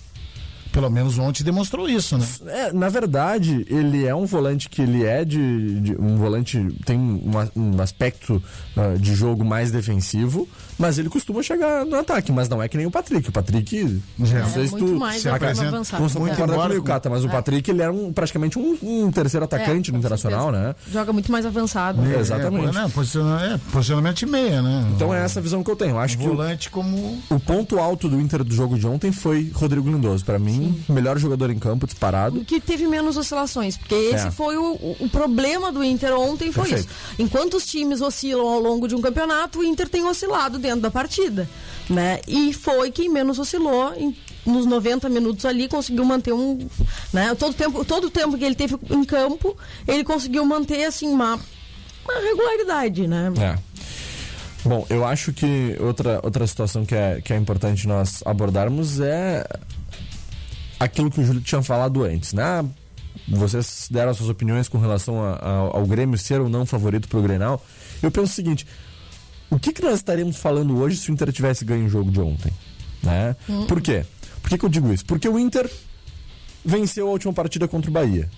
Pelo 0.72 0.90
menos 0.92 1.18
ontem 1.18 1.44
demonstrou 1.44 1.90
isso, 1.90 2.18
né? 2.18 2.26
É, 2.48 2.72
na 2.74 2.90
verdade, 2.90 3.66
ele 3.70 4.06
é 4.06 4.14
um 4.14 4.26
volante 4.26 4.70
que 4.70 4.82
ele 4.82 5.04
é 5.04 5.24
de, 5.26 5.80
de- 5.80 5.96
um 6.00 6.18
volante 6.18 6.60
tem 6.86 7.00
um, 7.00 7.22
um 7.56 7.82
aspecto 7.82 8.44
ah, 8.76 8.96
de 9.00 9.16
jogo 9.16 9.44
mais 9.44 9.72
defensivo, 9.72 10.48
mas 10.78 10.98
ele 10.98 11.10
costuma 11.10 11.42
chegar 11.42 11.86
no 11.86 11.98
ataque, 11.98 12.32
mas 12.32 12.48
não 12.50 12.62
é 12.62 12.68
que 12.68 12.78
nem 12.78 12.86
o 12.86 12.92
Patrick. 12.92 13.30
O 13.30 13.32
Patrick, 13.32 14.02
Já. 14.20 14.40
não 14.40 14.50
sei 14.52 14.64
É 14.64 14.68
se 14.68 14.76
tu 14.76 14.86
mais 15.00 15.22
se 15.22 15.30
apresenta- 15.30 15.68
avançado. 15.70 16.04
Não 16.04 16.10
Muito 16.10 16.32
concorda 16.32 16.54
embora 16.54 16.68
comigo, 16.70 16.82
com- 16.86 16.88
Cata, 16.92 17.10
mas 17.10 17.24
o 17.26 17.30
Patrick 17.30 17.70
ele 17.72 17.82
era 17.82 17.92
um, 17.92 18.12
praticamente 18.14 18.58
um, 18.60 18.78
um 18.82 19.12
terceiro 19.12 19.44
atacante 19.46 19.90
É, 19.90 19.94
no 19.94 20.00
Internacional, 20.00 20.52
certeza. 20.52 20.68
né? 20.68 20.76
Joga 20.92 21.14
muito 21.14 21.32
mais 21.32 21.46
avançado. 21.46 22.02
É, 22.06 22.20
exatamente. 22.20 22.70
É, 22.78 22.82
né? 22.82 22.92
Posiciona- 22.94 23.46
é, 23.54 23.58
posicionamento 23.72 24.18
de 24.18 24.26
meia, 24.26 24.62
né? 24.62 24.88
Então 24.96 25.14
é 25.14 25.24
essa 25.24 25.40
a 25.40 25.42
visão 25.44 25.64
que 25.64 25.72
eu 25.72 25.76
tenho. 25.76 25.98
Acho 25.98 26.18
que 26.18 26.26
o, 26.26 26.30
volante 26.30 26.70
como. 26.70 27.22
o 27.30 27.40
ponto 27.40 27.80
alto 27.80 28.08
do 28.10 28.20
Inter 28.20 28.44
do 28.44 28.54
jogo 28.54 28.78
de 28.78 28.86
ontem 28.88 29.12
foi 29.12 29.52
Rodrigo 29.54 29.90
Lindoso. 29.90 30.24
Pra 30.26 30.40
mim, 30.40 30.84
melhor 30.90 31.18
jogador 31.18 31.50
em 31.50 31.60
campo, 31.60 31.86
disparado. 31.86 32.42
que 32.46 32.60
teve 32.60 32.88
menos 32.88 33.18
oscilações, 33.18 33.78
porque 33.78 33.96
esse 33.96 34.28
É. 34.28 34.32
foi 34.32 34.58
o, 34.58 34.74
o- 34.74 34.96
o 35.02 35.10
problema 35.10 35.72
do 35.72 35.84
Inter 35.84 36.14
ontem, 36.18 36.52
foi 36.52 36.70
Perfeito. 36.70 36.90
isso. 36.90 37.16
Enquanto 37.20 37.56
os 37.58 37.66
times 37.66 38.02
oscilam 38.02 38.46
ao 38.48 38.60
longo 38.60 38.88
de 38.88 38.96
um 38.96 39.02
campeonato, 39.02 39.60
o 39.60 39.64
Inter 39.64 39.88
tem 39.90 40.06
oscilado 40.06 40.58
dentro 40.68 40.82
da 40.82 40.92
partida, 40.92 41.50
né? 41.90 42.20
E 42.28 42.54
foi 42.54 42.92
quem 42.92 43.10
menos 43.10 43.40
oscilou 43.40 43.94
em- 43.96 44.16
nos 44.46 44.66
90 44.66 45.10
minutos 45.10 45.44
ali, 45.46 45.68
conseguiu 45.68 46.06
manter 46.06 46.34
um, 46.34 46.58
né? 47.12 47.34
Todo 47.36 47.54
tempo, 47.54 47.84
todo 47.84 48.06
o 48.08 48.10
tempo 48.10 48.38
que 48.38 48.44
ele 48.46 48.56
teve 48.56 48.78
em 48.90 49.04
campo, 49.04 49.58
ele 49.88 50.04
conseguiu 50.04 50.46
manter 50.46 50.86
assim 50.86 51.08
uma, 51.08 51.36
uma 52.06 52.20
regularidade, 52.22 53.08
né? 53.08 53.32
É. 53.40 53.58
Bom, 54.64 54.86
eu 54.90 55.06
acho 55.06 55.32
que 55.34 55.78
outra, 55.80 56.20
outra 56.24 56.46
situação 56.48 56.86
que 56.86 56.96
é, 56.96 57.22
que 57.22 57.32
é 57.34 57.38
importante 57.38 57.88
nós 57.88 58.22
abordarmos 58.26 59.00
é 59.00 59.46
aquilo 60.80 61.10
que 61.10 61.20
o 61.22 61.26
Júlio 61.26 61.42
tinha 61.42 61.62
falado 61.62 62.04
antes, 62.04 62.34
né? 62.34 62.66
Vocês 63.28 63.88
deram 63.92 64.12
as 64.12 64.18
suas 64.18 64.30
opiniões 64.30 64.68
com 64.70 64.78
relação 64.78 65.22
a- 65.24 65.34
a- 65.36 65.58
ao 65.78 65.86
Grêmio 65.86 66.18
ser 66.18 66.40
ou 66.40 66.48
não 66.50 66.66
favorito 66.66 67.08
pro 67.08 67.22
Grenal. 67.22 67.64
Eu 68.02 68.12
penso 68.12 68.32
o 68.32 68.36
seguinte: 68.36 68.66
o 69.50 69.60
que, 69.60 69.72
que 69.72 69.82
nós 69.82 69.96
estaríamos 69.96 70.38
falando 70.38 70.78
hoje 70.78 70.98
se 70.98 71.10
o 71.10 71.14
Inter 71.14 71.32
tivesse 71.32 71.64
ganho 71.64 71.86
o 71.86 71.90
jogo 71.90 72.12
de 72.12 72.20
ontem? 72.20 72.52
Né? 73.02 73.36
Por 73.68 73.82
quê? 73.82 74.06
Por 74.42 74.50
que, 74.50 74.58
que 74.58 74.66
eu 74.66 74.70
digo 74.70 74.92
isso? 74.92 75.06
Porque 75.06 75.28
o 75.28 75.40
Inter 75.40 75.70
venceu 76.64 77.08
a 77.08 77.12
última 77.12 77.34
partida 77.34 77.68
contra 77.68 77.90
o 77.90 77.94
Bahia. 77.94 78.30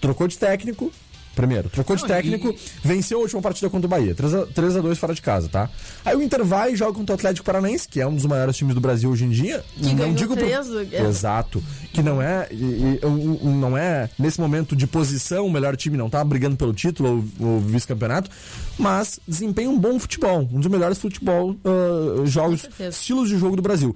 Trocou 0.00 0.26
de 0.26 0.38
técnico, 0.38 0.92
primeiro. 1.34 1.68
Trocou 1.68 1.96
de 1.96 2.02
Não, 2.02 2.08
técnico, 2.08 2.48
e- 2.50 2.56
venceu 2.86 3.18
a 3.18 3.22
última 3.22 3.42
partida 3.42 3.68
contra 3.70 3.86
o 3.86 3.88
Bahia. 3.90 4.14
3 4.14 4.76
a 4.76 4.80
2 4.80 4.98
fora 4.98 5.14
de 5.14 5.20
casa, 5.22 5.48
tá? 5.48 5.68
Aí 6.04 6.16
o 6.16 6.22
Inter 6.22 6.44
vai 6.44 6.72
e 6.72 6.76
joga 6.76 6.92
contra 6.92 7.14
o 7.14 7.16
Atlético 7.16 7.44
Paranaense, 7.44 7.88
que 7.88 8.00
é 8.00 8.06
um 8.06 8.14
dos 8.14 8.26
maiores 8.26 8.56
times 8.56 8.74
do 8.74 8.80
Brasil 8.80 9.10
hoje 9.10 9.24
em 9.24 9.30
dia. 9.30 9.64
Que 9.76 9.94
ganhou 9.94 10.36
três, 10.36 10.68
é. 10.92 11.02
Exato. 11.06 11.62
Que 11.92 12.02
não 12.02 12.20
é, 12.20 12.48
e- 12.50 12.98
e- 13.02 13.06
um- 13.06 13.48
um- 13.48 13.58
não 13.58 13.76
é, 13.76 14.08
nesse 14.18 14.40
momento 14.40 14.74
de 14.74 14.86
posição, 14.86 15.46
o 15.46 15.50
melhor 15.50 15.76
time 15.76 15.96
não 15.96 16.10
tá 16.10 16.22
brigando 16.24 16.56
pelo 16.56 16.72
título 16.72 17.24
ou, 17.40 17.48
ou 17.54 17.60
vice-campeonato, 17.60 18.30
mas 18.78 19.20
desempenha 19.26 19.70
um 19.70 19.78
bom 19.78 19.98
futebol. 19.98 20.48
Um 20.52 20.58
dos 20.60 20.68
melhores 20.70 20.98
futebol, 20.98 21.56
ah, 21.64 22.24
jogos, 22.26 22.68
estilos 22.80 23.28
de 23.28 23.38
jogo 23.38 23.56
do 23.56 23.62
Brasil. 23.62 23.94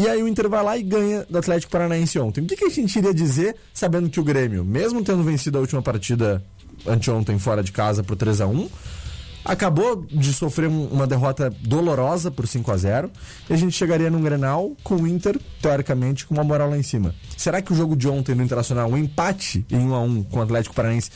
E 0.00 0.08
aí 0.08 0.22
o 0.22 0.28
Inter 0.28 0.48
vai 0.48 0.62
lá 0.64 0.78
e 0.78 0.82
ganha 0.82 1.26
do 1.28 1.36
Atlético 1.38 1.70
Paranaense 1.70 2.18
ontem. 2.18 2.40
O 2.42 2.46
que, 2.46 2.56
que 2.56 2.64
a 2.64 2.70
gente 2.70 2.96
iria 2.98 3.12
dizer 3.12 3.54
sabendo 3.74 4.08
que 4.08 4.18
o 4.18 4.24
Grêmio, 4.24 4.64
mesmo 4.64 5.02
tendo 5.04 5.22
vencido 5.22 5.58
a 5.58 5.60
última 5.60 5.82
partida 5.82 6.42
anteontem 6.86 7.38
fora 7.38 7.62
de 7.62 7.70
casa 7.72 8.02
por 8.02 8.16
3 8.16 8.40
a 8.40 8.46
1 8.46 8.68
acabou 9.44 10.04
de 10.10 10.32
sofrer 10.34 10.68
um- 10.68 10.86
uma 10.88 11.06
derrota 11.06 11.50
dolorosa 11.62 12.30
por 12.30 12.46
5 12.46 12.70
a 12.70 12.76
0 12.76 13.10
e 13.48 13.52
a 13.52 13.56
gente 13.56 13.72
chegaria 13.76 14.10
num 14.10 14.20
Grenal 14.22 14.72
com 14.84 14.96
o 14.96 15.06
Inter, 15.06 15.38
teoricamente, 15.62 16.26
com 16.26 16.34
uma 16.34 16.44
moral 16.44 16.70
lá 16.70 16.76
em 16.78 16.82
cima. 16.82 17.14
Será 17.36 17.60
que 17.62 17.72
o 17.72 17.76
jogo 17.76 17.96
de 17.96 18.06
ontem 18.08 18.34
no 18.34 18.42
Internacional, 18.42 18.90
um 18.90 18.96
empate 18.98 19.64
em 19.70 19.78
1 19.78 19.94
a 19.94 20.00
1 20.02 20.22
com 20.24 20.38
o 20.38 20.42
Atlético 20.42 20.74
Paranaense, 20.74 21.10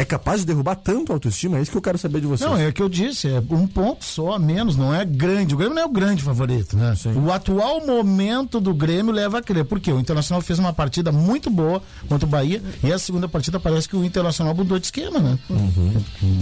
é 0.00 0.04
capaz 0.04 0.40
de 0.40 0.46
derrubar 0.46 0.76
tanto 0.76 1.12
a 1.12 1.16
autoestima? 1.16 1.58
É 1.58 1.62
isso 1.62 1.70
que 1.70 1.76
eu 1.76 1.82
quero 1.82 1.98
saber 1.98 2.20
de 2.20 2.26
vocês. 2.26 2.48
Não, 2.48 2.56
é 2.56 2.68
o 2.68 2.72
que 2.72 2.80
eu 2.82 2.88
disse, 2.88 3.28
é 3.28 3.42
um 3.50 3.66
ponto 3.66 4.04
só 4.04 4.32
a 4.32 4.38
menos, 4.38 4.76
não 4.76 4.94
é 4.94 5.04
grande. 5.04 5.54
O 5.54 5.58
Grêmio 5.58 5.74
não 5.74 5.82
é 5.82 5.86
o 5.86 5.90
grande 5.90 6.22
favorito, 6.22 6.76
né? 6.76 6.94
O 7.16 7.30
atual 7.32 7.84
momento 7.86 8.60
do 8.60 8.72
Grêmio 8.72 9.12
leva 9.12 9.38
a 9.38 9.42
crer. 9.42 9.64
Porque 9.64 9.92
o 9.92 9.98
Internacional 9.98 10.40
fez 10.40 10.58
uma 10.58 10.72
partida 10.72 11.10
muito 11.12 11.50
boa 11.50 11.82
contra 12.08 12.26
o 12.26 12.28
Bahia 12.28 12.62
e 12.82 12.92
a 12.92 12.98
segunda 12.98 13.28
partida 13.28 13.58
parece 13.60 13.88
que 13.88 13.96
o 13.96 14.04
Internacional 14.04 14.54
mudou 14.54 14.78
de 14.78 14.86
esquema, 14.86 15.18
né? 15.18 15.38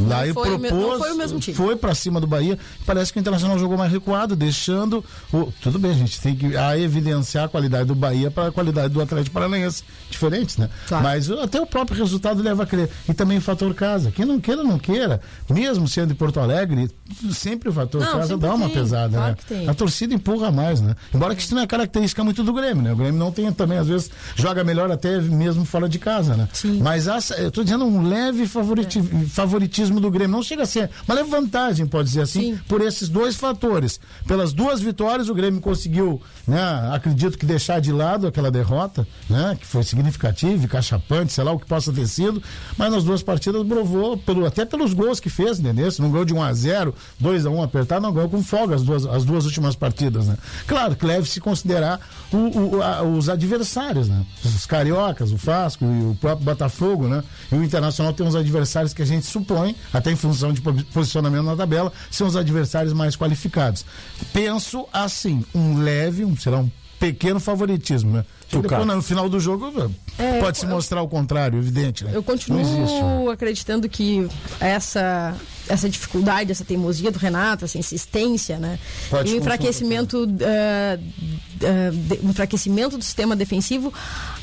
Lá 0.09 0.19
Não 0.19 0.23
ele 0.23 0.59
me- 0.59 0.69
propôs, 0.69 0.71
não 0.93 0.99
foi 0.99 1.13
o 1.13 1.17
mesmo 1.17 1.39
time. 1.41 1.57
foi 1.57 1.77
pra 1.77 1.95
cima 1.95 2.21
do 2.21 2.27
Bahia. 2.27 2.59
Parece 2.85 3.13
que 3.13 3.19
o 3.19 3.21
Internacional 3.21 3.59
jogou 3.59 3.77
mais 3.79 3.91
recuado, 3.91 4.37
deixando. 4.37 5.05
O, 5.33 5.51
tudo 5.61 5.79
bem, 5.79 5.91
a 5.93 5.95
gente 5.95 6.21
tem 6.21 6.35
que 6.37 6.57
a 6.57 6.79
evidenciar 6.79 7.45
a 7.45 7.49
qualidade 7.49 7.85
do 7.87 7.95
Bahia 7.95 8.31
para 8.31 8.49
a 8.49 8.53
qualidade 8.53 8.93
do 8.93 9.01
Atlético 9.01 9.33
Paranaense. 9.35 9.83
Diferentes, 10.11 10.57
né? 10.57 10.69
Claro. 10.89 11.05
Mas 11.05 11.31
até 11.31 11.61
o 11.61 11.67
próprio 11.67 11.99
resultado 11.99 12.43
leva 12.43 12.63
a 12.63 12.67
crer. 12.67 12.89
E 13.09 13.15
também 13.15 13.41
fator 13.47 13.73
casa. 13.75 14.11
Quem 14.11 14.25
não 14.27 14.39
queira, 14.41 14.63
não 14.63 14.79
queira. 14.79 15.21
Mesmo 15.49 15.89
sendo 15.89 16.09
de 16.09 16.15
Porto 16.15 16.39
Alegre, 16.41 16.91
sempre 17.33 17.69
o 17.69 17.73
fator 17.73 18.01
Não, 18.03 18.13
casa 18.13 18.37
dá 18.37 18.55
uma 18.55 18.67
tem, 18.67 18.75
pesada, 18.75 19.17
claro 19.17 19.31
né? 19.31 19.37
que 19.39 19.45
tem. 19.47 19.69
A 19.69 19.75
torcida 19.75 20.15
empurra 20.15 20.51
mais, 20.51 20.81
né? 20.81 20.95
Embora 21.15 21.35
que 21.35 21.43
isso 21.43 21.55
não 21.55 21.63
é 21.63 21.67
característica 21.67 22.23
muito 22.23 22.43
do 22.45 22.53
Grêmio, 22.53 22.83
né? 22.83 22.93
O 22.93 22.97
Grêmio 22.97 23.19
não 23.19 23.33
tem 23.33 23.51
também, 23.53 23.79
às 23.79 23.87
vezes, 23.89 24.11
joga 24.35 24.63
melhor 24.63 24.91
até 24.91 25.21
mesmo 25.21 25.65
fora 25.65 25.89
de 25.89 25.99
casa, 25.99 26.37
né? 26.37 26.49
Sim. 26.53 26.81
Mas 26.83 27.07
eu 27.39 27.51
tô 27.51 27.63
dizendo 27.63 27.85
um 27.85 28.09
leve 28.09 28.47
favoriti- 28.47 29.03
favoritismo 29.29 30.01
do 30.01 30.11
Grêmio. 30.11 30.37
Não 30.37 30.43
chega 30.43 30.65
a 30.65 30.67
ser 30.67 30.91
uma 31.09 31.15
leve 31.15 31.31
vantagem, 31.31 31.87
pode 31.87 32.09
dizer 32.09 32.23
assim, 32.23 32.55
Sim. 32.55 32.61
por 32.69 32.81
esses 32.81 33.09
dois 33.09 33.37
fatores. 33.37 34.01
Pelas 34.27 34.53
duas 34.53 34.81
vitórias, 34.81 35.29
o 35.29 35.35
Grêmio 35.35 35.61
conseguiu, 35.61 36.21
né? 36.47 36.61
Acredito 36.93 37.39
que 37.39 37.47
deixar 37.47 37.81
de 37.81 37.93
lado 37.93 38.27
aquela 38.27 38.51
derrota, 38.51 39.07
né? 39.31 39.57
Que 39.61 39.67
foi 39.67 39.83
significativa, 39.83 40.67
cachapante, 40.67 41.33
sei 41.33 41.45
lá 41.45 41.53
o 41.53 41.59
que 41.59 41.67
possa 41.67 41.93
ter 41.93 42.07
sido. 42.09 42.43
Mas 42.77 42.91
nas 42.93 43.05
duas 43.05 43.23
partidas 43.27 43.67
provou, 43.67 44.17
pelo, 44.17 44.47
até 44.47 44.65
pelos 44.65 44.95
gols 44.95 45.21
que 45.21 45.29
fez, 45.29 45.59
entendeu? 45.61 45.91
Se 45.91 46.01
não 46.01 46.11
ganhou 46.11 46.25
de 46.25 46.33
1 46.33 46.43
a 46.43 46.53
0 46.55 46.95
2 47.21 47.45
a 47.45 47.51
1 47.51 47.63
apertado, 47.63 48.01
não 48.01 48.13
ganhou 48.13 48.31
com 48.31 48.43
folga 48.43 48.75
as 48.77 48.83
duas, 48.83 49.05
as 49.05 49.25
duas 49.25 49.45
últimas 49.45 49.75
partidas, 49.77 50.27
né? 50.29 50.39
Claro 50.67 50.97
que 50.97 51.07
deve 51.07 51.29
se 51.29 51.41
considerar 51.41 52.01
o- 52.33 52.77
o- 52.77 52.83
a- 52.83 53.03
os 53.03 53.29
adversários, 53.29 54.09
né? 54.09 54.25
Os 54.45 54.65
cariocas, 54.65 55.33
o 55.33 55.37
Fasco 55.39 55.85
e 55.85 56.11
o 56.11 56.15
próprio 56.21 56.45
Botafogo, 56.45 57.09
né? 57.09 57.23
E 57.53 57.55
o 57.57 57.63
Internacional 57.65 58.13
tem 58.13 58.25
uns 58.27 58.35
adversários 58.35 58.95
que 58.95 59.03
a 59.03 59.07
gente 59.07 59.27
supõe, 59.27 59.75
até 59.93 60.11
em 60.13 60.17
função 60.17 60.53
de 60.53 60.61
po- 60.61 60.73
posicionamento 60.93 61.45
na 61.45 61.57
tabela, 61.57 61.93
são 62.11 62.27
os 62.27 62.37
adversários 62.37 62.93
mais 62.93 63.17
qualificados. 63.17 63.85
Penso 64.33 64.87
assim, 64.93 65.45
um 65.55 65.79
leve, 65.79 66.25
um, 66.25 66.37
será 66.37 66.59
um 66.59 66.71
pequeno 66.99 67.39
favoritismo, 67.39 68.11
né? 68.13 68.25
Depois, 68.51 68.71
cara. 68.71 68.85
no 68.85 69.03
final 69.03 69.29
do 69.29 69.41
jogo, 69.41 69.93
É, 70.19 70.41
pode 70.41 70.59
se 70.59 70.67
mostrar 70.67 71.03
o 71.03 71.09
contrário, 71.09 71.59
evidente, 71.59 72.05
né? 72.05 72.13
Eu 72.15 72.23
continuo 72.23 72.61
existe. 72.61 73.31
acreditando 73.33 73.89
que 73.89 74.27
essa 74.61 75.35
essa 75.69 75.89
dificuldade, 75.89 76.53
essa 76.53 76.65
teimosia 76.65 77.11
do 77.11 77.19
Renato, 77.19 77.65
essa 77.65 77.79
insistência, 77.79 78.59
né? 78.59 78.79
Pode 79.11 79.31
e 79.31 79.35
o 79.35 79.39
enfraquecimento, 79.39 80.25
uh, 80.25 80.27
uh, 80.27 81.93
de, 81.93 82.27
enfraquecimento 82.27 82.97
do 82.97 83.05
sistema 83.05 83.35
defensivo 83.35 83.93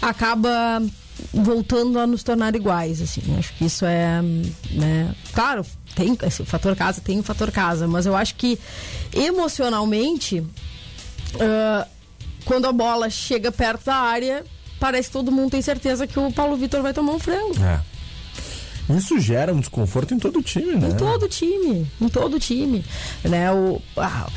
acaba 0.01 0.81
voltando 1.33 1.99
a 1.99 2.07
nos 2.07 2.23
tornar 2.23 2.55
iguais, 2.55 3.01
assim. 3.01 3.21
Acho 3.37 3.53
que 3.53 3.65
isso 3.65 3.85
é, 3.85 4.21
né? 4.71 5.15
Claro, 5.33 5.65
tem 5.95 6.17
esse 6.23 6.43
fator 6.43 6.75
casa, 6.75 7.01
tem 7.01 7.19
o 7.19 7.23
fator 7.23 7.51
casa, 7.51 7.87
mas 7.87 8.05
eu 8.05 8.15
acho 8.15 8.35
que 8.35 8.59
emocionalmente, 9.13 10.39
uh, 10.39 11.87
quando 12.45 12.65
a 12.65 12.71
bola 12.71 13.09
chega 13.09 13.51
perto 13.51 13.85
da 13.85 13.95
área, 13.95 14.43
parece 14.79 15.09
que 15.09 15.13
todo 15.13 15.31
mundo 15.31 15.51
tem 15.51 15.61
certeza 15.61 16.07
que 16.07 16.19
o 16.19 16.31
Paulo 16.31 16.55
Vitor 16.55 16.81
vai 16.81 16.93
tomar 16.93 17.13
um 17.13 17.19
frango. 17.19 17.55
É. 17.63 17.93
Isso 18.89 19.17
gera 19.17 19.53
um 19.53 19.59
desconforto 19.59 20.13
em 20.13 20.19
todo 20.19 20.39
o 20.39 20.43
time, 20.43 20.75
né? 20.75 20.89
Em 20.89 20.97
todo 20.97 21.23
o 21.23 21.29
time, 21.29 21.87
em 22.01 22.09
todo 22.09 22.35
o 22.35 22.39
time. 22.39 22.83
Né? 23.23 23.49
O, 23.51 23.81
ah, 23.95 24.27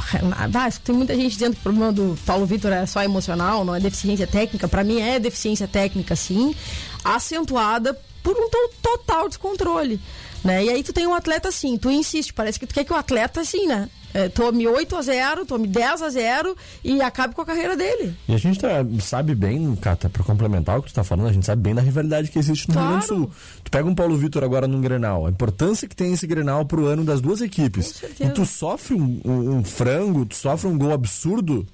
tem 0.84 0.94
muita 0.94 1.16
gente 1.16 1.32
dizendo 1.32 1.54
que 1.54 1.60
o 1.60 1.62
problema 1.62 1.92
do 1.92 2.16
Paulo 2.24 2.46
Vitor 2.46 2.72
é 2.72 2.86
só 2.86 3.02
emocional, 3.02 3.64
não 3.64 3.74
é 3.74 3.80
deficiência 3.80 4.26
técnica. 4.26 4.68
Para 4.68 4.84
mim 4.84 5.00
é 5.00 5.18
deficiência 5.18 5.66
técnica, 5.66 6.14
sim, 6.14 6.54
acentuada 7.04 7.98
por 8.22 8.36
um 8.36 8.48
total 8.80 9.28
descontrole. 9.28 10.00
Né? 10.46 10.64
E 10.64 10.70
aí 10.70 10.82
tu 10.82 10.92
tem 10.92 11.06
um 11.06 11.14
atleta 11.14 11.48
assim, 11.48 11.76
tu 11.76 11.90
insiste, 11.90 12.32
parece 12.32 12.58
que 12.58 12.66
tu 12.66 12.74
quer 12.74 12.84
que 12.84 12.92
o 12.92 12.96
atleta 12.96 13.40
assim, 13.40 13.66
né? 13.66 13.88
é, 14.16 14.30
tome 14.30 14.66
8 14.66 14.96
a 14.96 15.02
0 15.02 15.44
tome 15.44 15.68
10 15.68 16.00
a 16.00 16.08
0 16.08 16.56
e 16.82 17.02
acabe 17.02 17.34
com 17.34 17.42
a 17.42 17.44
carreira 17.44 17.76
dele. 17.76 18.14
E 18.26 18.34
a 18.34 18.38
gente 18.38 18.58
tá, 18.58 18.68
sabe 18.98 19.34
bem, 19.34 19.76
Cata, 19.76 20.08
para 20.08 20.24
complementar 20.24 20.78
o 20.78 20.82
que 20.82 20.90
tu 20.90 20.94
tá 20.94 21.04
falando, 21.04 21.28
a 21.28 21.32
gente 21.32 21.44
sabe 21.44 21.60
bem 21.60 21.74
da 21.74 21.82
rivalidade 21.82 22.30
que 22.30 22.38
existe 22.38 22.66
no 22.68 22.74
claro. 22.74 22.88
Rio 22.88 22.98
Grande 22.98 23.12
do 23.12 23.26
Sul. 23.26 23.30
Tu 23.62 23.70
pega 23.70 23.86
um 23.86 23.94
Paulo 23.94 24.16
Vitor 24.16 24.42
agora 24.42 24.66
num 24.66 24.80
Grenal, 24.80 25.26
a 25.26 25.30
importância 25.30 25.86
que 25.86 25.94
tem 25.94 26.14
esse 26.14 26.26
Grenal 26.26 26.64
pro 26.64 26.86
ano 26.86 27.04
das 27.04 27.20
duas 27.20 27.42
equipes. 27.42 28.02
E 28.18 28.28
tu 28.30 28.46
sofre 28.46 28.94
um, 28.94 29.20
um, 29.22 29.56
um 29.56 29.64
frango, 29.64 30.24
tu 30.24 30.34
sofre 30.34 30.66
um 30.66 30.78
gol 30.78 30.92
absurdo. 30.92 31.66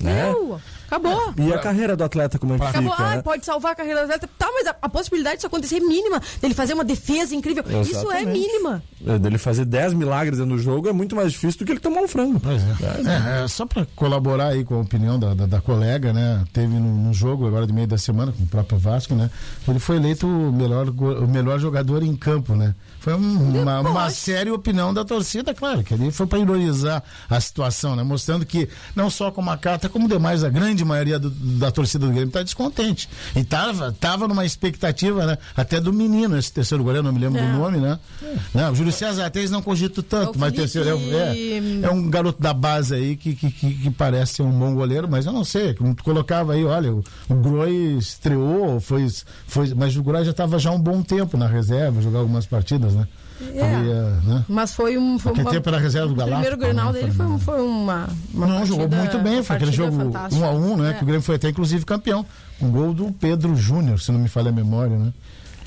Né? 0.00 0.24
Meu. 0.24 0.60
Acabou. 0.94 1.34
E 1.38 1.52
a 1.52 1.58
carreira 1.58 1.96
do 1.96 2.04
atleta, 2.04 2.38
como 2.38 2.54
é 2.54 2.58
que 2.58 2.64
Acabou. 2.64 2.92
fica? 2.92 3.02
Ah, 3.02 3.16
né? 3.16 3.22
pode 3.22 3.44
salvar 3.44 3.72
a 3.72 3.74
carreira 3.74 4.00
do 4.00 4.04
atleta. 4.04 4.28
Tá, 4.38 4.48
mas 4.54 4.66
a, 4.66 4.76
a, 4.80 4.88
possibilidade 4.88 5.36
disso 5.36 5.46
acontecer 5.46 5.76
é 5.76 5.80
mínima. 5.80 6.22
Dele 6.40 6.54
fazer 6.54 6.74
uma 6.74 6.84
defesa 6.84 7.34
incrível. 7.34 7.64
Exatamente. 7.64 7.92
Isso 7.92 8.10
é 8.12 8.24
mínima. 8.24 8.82
É, 9.06 9.18
dele 9.18 9.38
fazer 9.38 9.64
10 9.64 9.94
milagres 9.94 10.38
do 10.38 10.58
jogo 10.58 10.88
é 10.88 10.92
muito 10.92 11.16
mais 11.16 11.32
difícil 11.32 11.58
do 11.58 11.66
que 11.66 11.72
ele 11.72 11.80
tomar 11.80 12.02
um 12.02 12.08
frango. 12.08 12.40
É. 12.48 13.40
É, 13.40 13.44
é, 13.44 13.48
só 13.48 13.66
para 13.66 13.86
colaborar 13.96 14.48
aí 14.48 14.64
com 14.64 14.76
a 14.76 14.80
opinião 14.80 15.18
da, 15.18 15.34
da, 15.34 15.46
da 15.46 15.60
colega, 15.60 16.12
né? 16.12 16.44
Teve 16.52 16.74
no, 16.74 16.96
no, 16.96 17.12
jogo 17.12 17.46
agora 17.46 17.66
de 17.66 17.72
meio 17.72 17.86
da 17.86 17.98
semana 17.98 18.32
com 18.32 18.42
o 18.42 18.46
próprio 18.46 18.78
Vasco, 18.78 19.14
né? 19.14 19.30
Ele 19.66 19.78
foi 19.78 19.96
eleito 19.96 20.26
o 20.26 20.52
melhor, 20.52 20.88
o 20.88 21.28
melhor 21.28 21.58
jogador 21.58 22.02
em 22.02 22.14
campo, 22.16 22.54
né? 22.54 22.74
Foi 23.00 23.12
um, 23.14 23.60
uma, 23.60 23.80
uma 23.80 24.10
séria 24.10 24.52
opinião 24.54 24.94
da 24.94 25.04
torcida, 25.04 25.52
claro, 25.52 25.82
que 25.82 25.92
ali 25.92 26.10
foi 26.10 26.26
para 26.26 26.38
ironizar 26.38 27.02
a 27.28 27.38
situação, 27.40 27.94
né? 27.94 28.02
Mostrando 28.02 28.46
que 28.46 28.68
não 28.96 29.10
só 29.10 29.30
com 29.30 29.48
a 29.50 29.58
carta, 29.58 29.88
como 29.88 30.08
demais, 30.08 30.42
a 30.42 30.48
grande 30.48 30.83
maioria 30.84 31.18
do, 31.18 31.30
da 31.30 31.70
torcida 31.70 32.06
do 32.06 32.12
Grêmio 32.12 32.28
está 32.28 32.42
descontente. 32.42 33.08
E 33.34 33.44
tava, 33.44 33.92
tava 33.92 34.26
numa 34.26 34.44
expectativa, 34.44 35.26
né? 35.26 35.38
Até 35.56 35.80
do 35.80 35.92
menino, 35.92 36.38
esse 36.38 36.52
terceiro 36.52 36.82
goleiro, 36.82 37.06
não 37.06 37.12
me 37.12 37.20
lembro 37.20 37.40
é. 37.40 37.46
do 37.46 37.58
nome, 37.58 37.78
né? 37.78 37.98
É. 38.22 38.36
Não, 38.54 38.72
o 38.72 38.74
Júlio 38.74 38.92
César 38.92 39.26
até 39.26 39.44
não 39.48 39.62
cogito 39.62 40.02
tanto, 40.02 40.36
é 40.36 40.38
mas 40.38 40.52
terceiro 40.52 40.88
é, 40.88 40.92
é, 40.92 41.60
é, 41.82 41.90
um 41.90 42.08
garoto 42.08 42.40
da 42.40 42.54
base 42.54 42.94
aí 42.94 43.16
que, 43.16 43.34
que, 43.34 43.50
que, 43.50 43.74
que, 43.74 43.90
parece 43.90 44.34
ser 44.34 44.42
um 44.42 44.50
bom 44.50 44.74
goleiro, 44.74 45.08
mas 45.08 45.26
eu 45.26 45.32
não 45.32 45.44
sei. 45.44 45.74
Tu 45.74 46.04
colocava 46.04 46.54
aí, 46.54 46.64
olha, 46.64 46.92
o, 46.92 47.04
o 47.28 47.34
Groi 47.34 47.96
estreou, 47.98 48.80
foi, 48.80 49.06
foi, 49.46 49.74
mas 49.74 49.96
o 49.96 50.02
Groi 50.02 50.24
já 50.24 50.30
estava 50.30 50.58
já 50.58 50.70
um 50.70 50.80
bom 50.80 51.02
tempo 51.02 51.36
na 51.36 51.46
reserva, 51.46 52.00
jogar 52.00 52.20
algumas 52.20 52.46
partidas 52.46 52.94
né? 52.94 53.06
É, 53.40 54.26
né? 54.26 54.44
Mas 54.48 54.72
foi 54.72 54.96
um. 54.96 55.18
Foi 55.18 55.32
uma, 55.32 55.50
tempo 55.50 55.70
reserva 55.70 56.08
do 56.08 56.14
Galáctico. 56.14 56.54
O 56.54 56.56
primeiro 56.56 56.56
Grenal 56.56 56.92
né? 56.92 57.00
dele 57.00 57.12
foi, 57.12 57.38
foi 57.38 57.60
uma, 57.60 58.08
uma. 58.32 58.46
Não, 58.46 58.66
jogou 58.66 58.88
muito 58.88 59.18
bem, 59.18 59.42
foi 59.42 59.56
aquele 59.56 59.72
jogo 59.72 59.96
1 59.96 60.38
um 60.38 60.44
a 60.44 60.50
1 60.50 60.72
um, 60.72 60.76
né? 60.76 60.90
É. 60.90 60.94
Que 60.94 61.02
o 61.02 61.06
Grêmio 61.06 61.22
foi 61.22 61.36
até 61.36 61.48
inclusive 61.48 61.84
campeão. 61.84 62.24
Um 62.60 62.70
gol 62.70 62.94
do 62.94 63.10
Pedro 63.12 63.56
Júnior, 63.56 64.00
se 64.00 64.12
não 64.12 64.20
me 64.20 64.28
falha 64.28 64.50
a 64.50 64.52
memória, 64.52 64.96
né? 64.96 65.12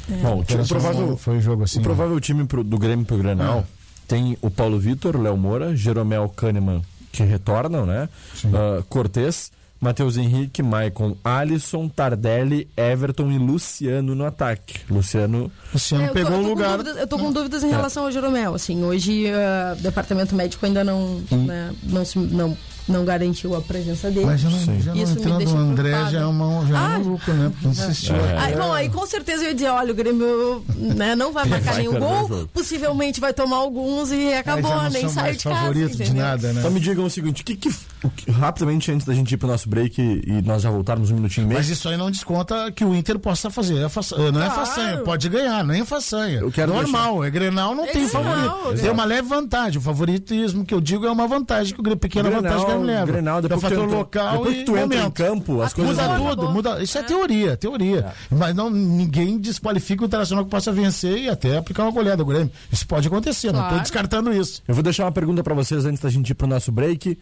É. 0.09 0.15
Bom, 0.21 0.39
o, 0.39 0.43
time, 0.45 0.65
provável, 0.65 1.17
foi 1.17 1.37
um 1.37 1.41
jogo 1.41 1.63
assim. 1.63 1.79
O 1.79 1.83
provável 1.83 2.15
né? 2.15 2.21
time 2.21 2.45
pro, 2.45 2.63
do 2.63 2.77
Grêmio 2.77 3.05
pro 3.05 3.17
Grenal 3.17 3.59
é. 3.59 3.63
tem 4.07 4.37
o 4.41 4.49
Paulo 4.49 4.79
Vitor, 4.79 5.19
Léo 5.19 5.35
Moura, 5.35 5.75
Jeromel 5.75 6.29
Kahneman, 6.29 6.81
que 7.11 7.23
retornam, 7.23 7.85
né? 7.85 8.07
Uh, 8.45 8.83
Cortez 8.83 9.51
Matheus 9.79 10.17
Henrique, 10.17 10.63
Maicon, 10.63 11.15
Alisson, 11.23 11.87
Tardelli, 11.87 12.67
Everton 12.75 13.31
e 13.31 13.37
Luciano 13.37 14.15
no 14.15 14.25
ataque. 14.25 14.79
Luciano, 14.89 15.51
Luciano 15.71 16.05
é, 16.05 16.07
pegou 16.09 16.39
o 16.39 16.47
lugar. 16.47 16.77
Dúvidas, 16.77 16.97
eu 16.97 17.07
tô 17.07 17.17
com 17.17 17.31
dúvidas 17.31 17.63
em 17.63 17.67
é. 17.67 17.71
relação 17.71 18.05
ao 18.05 18.11
Jeromel. 18.11 18.55
Assim, 18.55 18.83
hoje 18.83 19.25
uh, 19.25 19.77
o 19.77 19.81
departamento 19.81 20.35
médico 20.35 20.65
ainda 20.65 20.83
não, 20.83 21.21
hum. 21.31 21.45
né, 21.45 21.73
não, 21.83 22.03
se, 22.03 22.17
não 22.17 22.57
não 22.87 23.05
garantiu 23.05 23.55
a 23.55 23.61
presença 23.61 24.09
dele. 24.09 24.25
Mas 24.25 24.41
já 24.41 24.49
não, 24.49 24.81
já 24.81 24.93
não 24.93 25.03
Isso 25.03 25.13
entrando 25.13 25.53
o 25.53 25.57
André 25.57 25.91
já 26.11 26.19
é, 26.19 26.25
uma, 26.25 26.65
já 26.65 26.79
ah, 26.79 26.93
é 26.93 26.97
um 26.97 27.03
maluco, 27.03 27.31
né? 27.31 27.51
Porque 27.51 27.67
insistiu. 27.67 28.15
É. 28.15 28.37
Aí, 28.37 28.55
bom, 28.55 28.73
aí 28.73 28.89
com 28.89 29.05
certeza 29.05 29.43
eu 29.43 29.49
ia 29.49 29.55
dizer, 29.55 29.69
olha, 29.69 29.91
o 29.91 29.95
Grêmio 29.95 30.63
né, 30.75 31.15
não 31.15 31.31
vai 31.31 31.45
marcar 31.45 31.73
vai 31.73 31.83
nenhum 31.83 31.99
gol, 31.99 32.47
possivelmente 32.53 33.19
vai 33.19 33.33
tomar 33.33 33.57
alguns 33.57 34.11
e 34.11 34.33
acabou, 34.33 34.89
nem 34.89 35.07
saiu 35.09 35.35
de 35.35 35.43
casa. 35.43 35.55
favorito 35.55 35.97
de 35.97 36.13
nada, 36.13 36.53
né? 36.53 36.61
Só 36.61 36.69
me 36.69 36.79
digam 36.79 37.05
o 37.05 37.09
seguinte, 37.09 37.43
que, 37.43 37.55
que, 37.55 37.69
que, 38.15 38.31
rapidamente 38.31 38.91
antes 38.91 39.05
da 39.05 39.13
gente 39.13 39.31
ir 39.33 39.37
pro 39.37 39.47
nosso 39.47 39.67
break 39.69 40.01
e, 40.01 40.23
e 40.25 40.41
nós 40.41 40.61
já 40.61 40.69
voltarmos 40.69 41.11
um 41.11 41.15
minutinho 41.15 41.45
e 41.45 41.47
meio. 41.47 41.59
Mas 41.59 41.69
isso 41.69 41.89
aí 41.89 41.97
não 41.97 42.09
desconta 42.09 42.71
que 42.71 42.85
o 42.85 42.95
Inter 42.95 43.19
possa 43.19 43.49
fazer. 43.49 43.77
É 43.77 43.89
façanha, 43.89 44.31
não 44.31 44.41
é 44.41 44.45
claro. 44.45 44.61
é 44.61 44.65
façanha, 44.65 44.97
pode 44.99 45.29
ganhar, 45.29 45.69
é 45.69 45.85
façanha. 45.85 46.39
Eu 46.39 46.51
quero 46.51 46.73
Normal, 46.73 47.21
deixar. 47.21 47.27
é 47.27 47.31
Grenal, 47.31 47.75
não 47.75 47.85
é 47.85 47.91
tem 47.91 48.07
Grenal, 48.07 48.23
favorito. 48.23 48.81
Tem 48.81 48.91
uma 48.91 49.05
leve 49.05 49.27
vantagem. 49.27 49.77
O 49.77 49.81
favoritismo 49.81 50.65
que 50.65 50.73
eu 50.73 50.81
digo 50.81 51.05
é 51.05 51.11
uma 51.11 51.27
vantagem 51.27 51.73
que 51.73 51.79
o 51.79 51.83
Grêmio 51.83 51.99
pequena 51.99 52.29
Grenal, 52.29 52.43
vantagem 52.43 52.76
ele 52.77 52.87
leva. 52.87 53.11
Grenal, 53.11 53.41
depois 53.41 53.63
é 53.63 53.69
fator 53.69 53.89
local 53.89 54.37
depois 54.37 54.57
que 54.57 54.63
tu 54.63 54.71
momento. 54.71 54.93
entra 54.93 55.07
em 55.07 55.11
campo, 55.11 55.61
as 55.61 55.73
coisas 55.73 55.95
muda 55.95 56.35
tudo, 56.35 56.51
muda. 56.51 56.83
Isso 56.83 56.97
é, 56.97 57.01
é 57.01 57.03
teoria, 57.03 57.57
teoria. 57.57 58.13
É. 58.31 58.35
Mas 58.35 58.55
não 58.55 58.69
ninguém 58.69 59.37
desqualifica 59.37 60.03
o 60.03 60.05
Internacional 60.05 60.45
que 60.45 60.51
possa 60.51 60.71
vencer 60.71 61.17
e 61.17 61.29
até 61.29 61.57
aplicar 61.57 61.83
uma 61.83 61.91
goleada 61.91 62.17
do 62.17 62.25
Grêmio. 62.25 62.51
Isso 62.71 62.87
pode 62.87 63.07
acontecer, 63.07 63.49
claro. 63.49 63.57
não 63.57 63.67
estou 63.67 63.81
descartando 63.81 64.33
isso. 64.33 64.61
Eu 64.67 64.73
vou 64.73 64.83
deixar 64.83 65.05
uma 65.05 65.11
pergunta 65.11 65.43
para 65.43 65.53
vocês 65.53 65.85
antes 65.85 66.01
da 66.01 66.09
gente 66.09 66.29
ir 66.29 66.35
pro 66.35 66.47
nosso 66.47 66.71
break. 66.71 67.17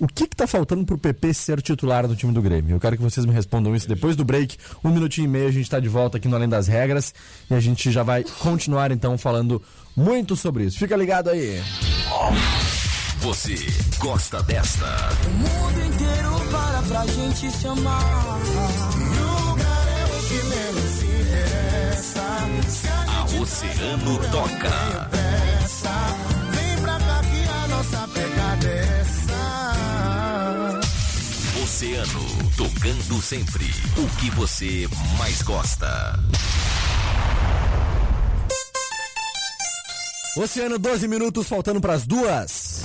O 0.00 0.06
que 0.06 0.24
está 0.24 0.46
faltando 0.46 0.84
para 0.84 0.94
o 0.94 0.98
PP 0.98 1.34
ser 1.34 1.60
titular 1.60 2.06
do 2.06 2.14
time 2.14 2.32
do 2.32 2.40
Grêmio? 2.40 2.76
Eu 2.76 2.80
quero 2.80 2.96
que 2.96 3.02
vocês 3.02 3.26
me 3.26 3.32
respondam 3.32 3.74
isso 3.74 3.88
depois 3.88 4.14
do 4.14 4.24
break. 4.24 4.56
Um 4.84 4.90
minutinho 4.90 5.24
e 5.24 5.28
meio 5.28 5.48
a 5.48 5.50
gente 5.50 5.64
está 5.64 5.80
de 5.80 5.88
volta 5.88 6.18
aqui 6.18 6.28
no 6.28 6.36
Além 6.36 6.48
das 6.48 6.68
Regras 6.68 7.12
e 7.50 7.54
a 7.54 7.58
gente 7.58 7.90
já 7.90 8.04
vai 8.04 8.24
continuar 8.38 8.92
então 8.92 9.18
falando 9.18 9.60
muito 9.96 10.36
sobre 10.36 10.64
isso. 10.64 10.78
Fica 10.78 10.96
ligado 10.96 11.30
aí. 11.30 11.60
Você 13.20 13.56
gosta 13.98 14.42
desta? 14.44 14.86
O 15.26 15.30
mundo 15.30 15.80
inteiro 15.86 16.40
para 16.50 16.82
pra 16.82 17.06
gente 17.06 17.50
se 17.50 17.66
amar. 17.66 18.38
Lugar 19.18 19.88
é 19.88 20.04
o 20.04 20.22
que 20.28 20.42
menos 20.44 20.90
se 20.90 21.06
interessa. 21.06 22.24
Se 22.68 22.88
a, 22.88 23.02
a 23.18 23.24
Oceano 23.42 24.18
toca. 24.30 25.08
Pressa, 25.10 25.90
vem 26.52 26.76
pra 26.82 26.98
cá 26.98 27.20
que 27.22 27.48
a 27.48 27.68
nossa 27.68 28.08
pegada 28.08 28.66
é 28.66 29.00
essa. 29.00 30.58
Oceano, 31.64 32.52
tocando 32.56 33.22
sempre 33.22 33.64
o 33.96 34.06
que 34.18 34.30
você 34.30 34.88
mais 35.18 35.42
gosta. 35.42 36.18
Oceano, 40.36 40.78
12 40.78 41.08
minutos 41.08 41.48
faltando 41.48 41.80
para 41.80 41.94
as 41.94 42.06
duas. 42.06 42.84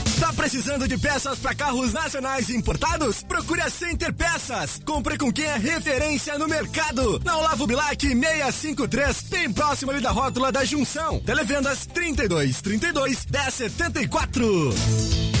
Tá 0.21 0.31
precisando 0.33 0.87
de 0.87 0.99
peças 0.99 1.39
para 1.39 1.55
carros 1.55 1.93
nacionais 1.93 2.47
importados? 2.51 3.23
Procure 3.23 3.59
a 3.59 3.71
Center 3.71 4.13
Peças. 4.13 4.79
Compre 4.85 5.17
com 5.17 5.33
quem 5.33 5.45
é 5.45 5.57
referência 5.57 6.37
no 6.37 6.47
mercado. 6.47 7.19
Na 7.25 7.37
Olavo 7.37 7.65
Bilac 7.65 8.05
653, 8.05 9.21
bem 9.23 9.51
próximo 9.51 9.89
ali 9.89 9.99
da 9.99 10.11
rótula 10.11 10.51
da 10.51 10.63
Junção. 10.63 11.19
Televendas 11.21 11.87
32 11.87 12.61
32 12.61 13.25
1074. 13.25 15.40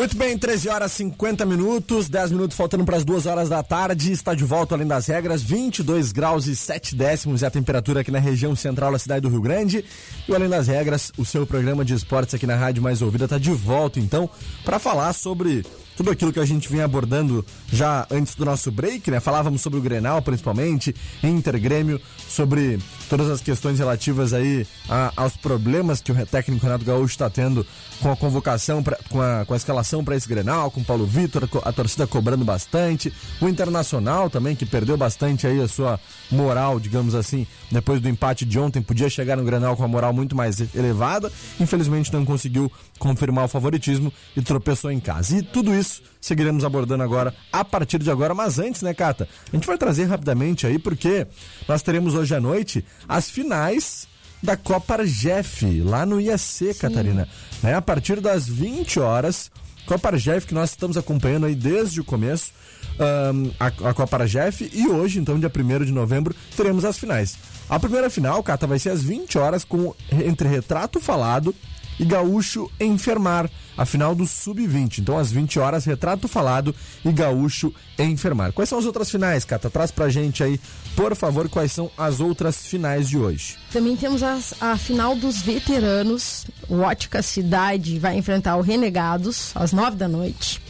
Muito 0.00 0.16
bem, 0.16 0.38
13 0.38 0.66
horas 0.70 0.92
50 0.92 1.44
minutos, 1.44 2.08
10 2.08 2.30
minutos 2.32 2.56
faltando 2.56 2.86
para 2.86 2.96
as 2.96 3.04
2 3.04 3.26
horas 3.26 3.50
da 3.50 3.62
tarde. 3.62 4.10
Está 4.10 4.34
de 4.34 4.42
volta 4.44 4.74
além 4.74 4.86
das 4.86 5.06
regras, 5.08 5.42
22 5.42 6.10
graus 6.10 6.46
e 6.46 6.56
7 6.56 6.96
décimos 6.96 7.42
é 7.42 7.46
a 7.48 7.50
temperatura 7.50 8.00
aqui 8.00 8.10
na 8.10 8.18
região 8.18 8.56
central 8.56 8.92
da 8.92 8.98
cidade 8.98 9.20
do 9.20 9.28
Rio 9.28 9.42
Grande. 9.42 9.84
E 10.26 10.34
Além 10.34 10.48
das 10.48 10.68
Regras, 10.68 11.12
o 11.18 11.24
seu 11.26 11.46
programa 11.46 11.84
de 11.84 11.92
esportes 11.92 12.34
aqui 12.34 12.46
na 12.46 12.56
Rádio 12.56 12.82
Mais 12.82 13.02
Ouvida 13.02 13.24
está 13.24 13.36
de 13.36 13.50
volta 13.50 14.00
então 14.00 14.26
para 14.64 14.78
falar 14.78 15.12
sobre 15.12 15.66
tudo 16.00 16.12
aquilo 16.12 16.32
que 16.32 16.40
a 16.40 16.46
gente 16.46 16.66
vinha 16.66 16.86
abordando 16.86 17.44
já 17.70 18.06
antes 18.10 18.34
do 18.34 18.42
nosso 18.42 18.70
break, 18.72 19.10
né? 19.10 19.20
Falávamos 19.20 19.60
sobre 19.60 19.78
o 19.78 19.82
Grenal, 19.82 20.22
principalmente, 20.22 20.96
Intergrêmio, 21.22 22.00
sobre 22.26 22.78
todas 23.10 23.28
as 23.28 23.42
questões 23.42 23.78
relativas 23.78 24.32
aí 24.32 24.66
a- 24.88 25.12
aos 25.14 25.36
problemas 25.36 26.00
que 26.00 26.10
o 26.10 26.26
técnico 26.26 26.64
Renato 26.64 26.86
Gaúcho 26.86 27.12
está 27.12 27.28
tendo 27.28 27.66
com 28.00 28.10
a 28.10 28.16
convocação, 28.16 28.82
pra, 28.82 28.96
com, 29.10 29.20
a, 29.20 29.44
com 29.44 29.52
a 29.52 29.56
escalação 29.58 30.02
para 30.02 30.16
esse 30.16 30.26
Grenal, 30.26 30.70
com 30.70 30.80
o 30.80 30.84
Paulo 30.84 31.04
Vitor, 31.04 31.46
a 31.64 31.70
torcida 31.70 32.06
cobrando 32.06 32.46
bastante, 32.46 33.12
o 33.38 33.46
Internacional 33.46 34.30
também, 34.30 34.56
que 34.56 34.64
perdeu 34.64 34.96
bastante 34.96 35.46
aí 35.46 35.60
a 35.60 35.68
sua 35.68 36.00
moral, 36.30 36.80
digamos 36.80 37.14
assim, 37.14 37.46
depois 37.70 38.00
do 38.00 38.08
empate 38.08 38.46
de 38.46 38.58
ontem, 38.58 38.80
podia 38.80 39.10
chegar 39.10 39.36
no 39.36 39.44
Grenal 39.44 39.76
com 39.76 39.84
a 39.84 39.88
moral 39.88 40.14
muito 40.14 40.34
mais 40.34 40.60
elevada, 40.74 41.30
infelizmente 41.60 42.10
não 42.10 42.24
conseguiu 42.24 42.72
confirmar 42.98 43.44
o 43.44 43.48
favoritismo 43.48 44.10
e 44.34 44.40
tropeçou 44.40 44.90
em 44.90 44.98
casa. 44.98 45.36
E 45.36 45.42
tudo 45.42 45.74
isso 45.74 45.89
seguiremos 46.20 46.64
abordando 46.64 47.02
agora, 47.02 47.34
a 47.52 47.64
partir 47.64 47.98
de 47.98 48.10
agora, 48.10 48.34
mas 48.34 48.58
antes, 48.58 48.82
né, 48.82 48.92
Cata? 48.92 49.28
A 49.52 49.56
gente 49.56 49.66
vai 49.66 49.78
trazer 49.78 50.04
rapidamente 50.04 50.66
aí, 50.66 50.78
porque 50.78 51.26
nós 51.66 51.82
teremos 51.82 52.14
hoje 52.14 52.34
à 52.34 52.40
noite 52.40 52.84
as 53.08 53.30
finais 53.30 54.06
da 54.42 54.56
Copa 54.56 54.94
Argef, 54.94 55.80
lá 55.82 56.06
no 56.06 56.20
IAC, 56.20 56.74
Catarina. 56.78 57.28
Né? 57.62 57.74
A 57.74 57.82
partir 57.82 58.20
das 58.20 58.48
20 58.48 59.00
horas, 59.00 59.50
Copa 59.86 60.08
Argef, 60.08 60.46
que 60.46 60.54
nós 60.54 60.70
estamos 60.70 60.96
acompanhando 60.96 61.46
aí 61.46 61.54
desde 61.54 62.00
o 62.00 62.04
começo, 62.04 62.52
ahn, 62.98 63.50
a, 63.58 63.66
a 63.66 63.94
Copa 63.94 64.16
Argef, 64.18 64.70
e 64.72 64.86
hoje, 64.88 65.18
então, 65.18 65.38
dia 65.38 65.50
1 65.54 65.84
de 65.84 65.92
novembro, 65.92 66.34
teremos 66.56 66.84
as 66.84 66.98
finais. 66.98 67.36
A 67.68 67.78
primeira 67.78 68.08
final, 68.08 68.42
Cata, 68.42 68.66
vai 68.66 68.78
ser 68.78 68.90
às 68.90 69.02
20 69.02 69.38
horas, 69.38 69.64
com, 69.64 69.94
entre 70.10 70.48
Retrato 70.48 71.00
Falado 71.00 71.54
e 72.00 72.04
Gaúcho 72.06 72.70
Enfermar, 72.80 73.48
a 73.76 73.84
final 73.84 74.14
do 74.14 74.26
Sub-20. 74.26 74.98
Então, 75.00 75.18
às 75.18 75.30
20 75.30 75.58
horas, 75.58 75.84
Retrato 75.84 76.26
Falado 76.26 76.74
e 77.04 77.12
Gaúcho 77.12 77.72
Enfermar. 77.98 78.52
Quais 78.52 78.68
são 78.70 78.78
as 78.78 78.86
outras 78.86 79.10
finais, 79.10 79.44
Cata? 79.44 79.68
Traz 79.68 79.90
pra 79.90 80.08
gente 80.08 80.42
aí, 80.42 80.58
por 80.96 81.14
favor, 81.14 81.46
quais 81.48 81.70
são 81.72 81.90
as 81.98 82.18
outras 82.18 82.66
finais 82.66 83.06
de 83.06 83.18
hoje. 83.18 83.56
Também 83.70 83.96
temos 83.96 84.22
as- 84.22 84.54
a 84.62 84.76
final 84.78 85.14
dos 85.14 85.42
veteranos. 85.42 86.46
O 86.68 86.78
Ótica 86.80 87.20
Cidade 87.22 87.98
vai 87.98 88.16
enfrentar 88.16 88.56
o 88.56 88.62
Renegados 88.62 89.52
às 89.54 89.72
nove 89.72 89.96
da 89.96 90.08
noite. 90.08 90.60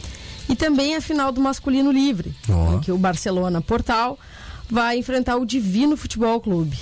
E 0.49 0.55
também 0.55 0.95
a 0.97 1.01
final 1.01 1.31
do 1.31 1.39
masculino 1.39 1.91
livre, 1.93 2.35
Ó. 2.49 2.73
em 2.75 2.79
que 2.81 2.91
o 2.91 2.97
Barcelona 2.97 3.61
Portal 3.61 4.19
vai 4.69 4.97
enfrentar 4.97 5.37
o 5.37 5.45
Divino 5.45 5.95
Futebol 5.95 6.41
Clube. 6.41 6.77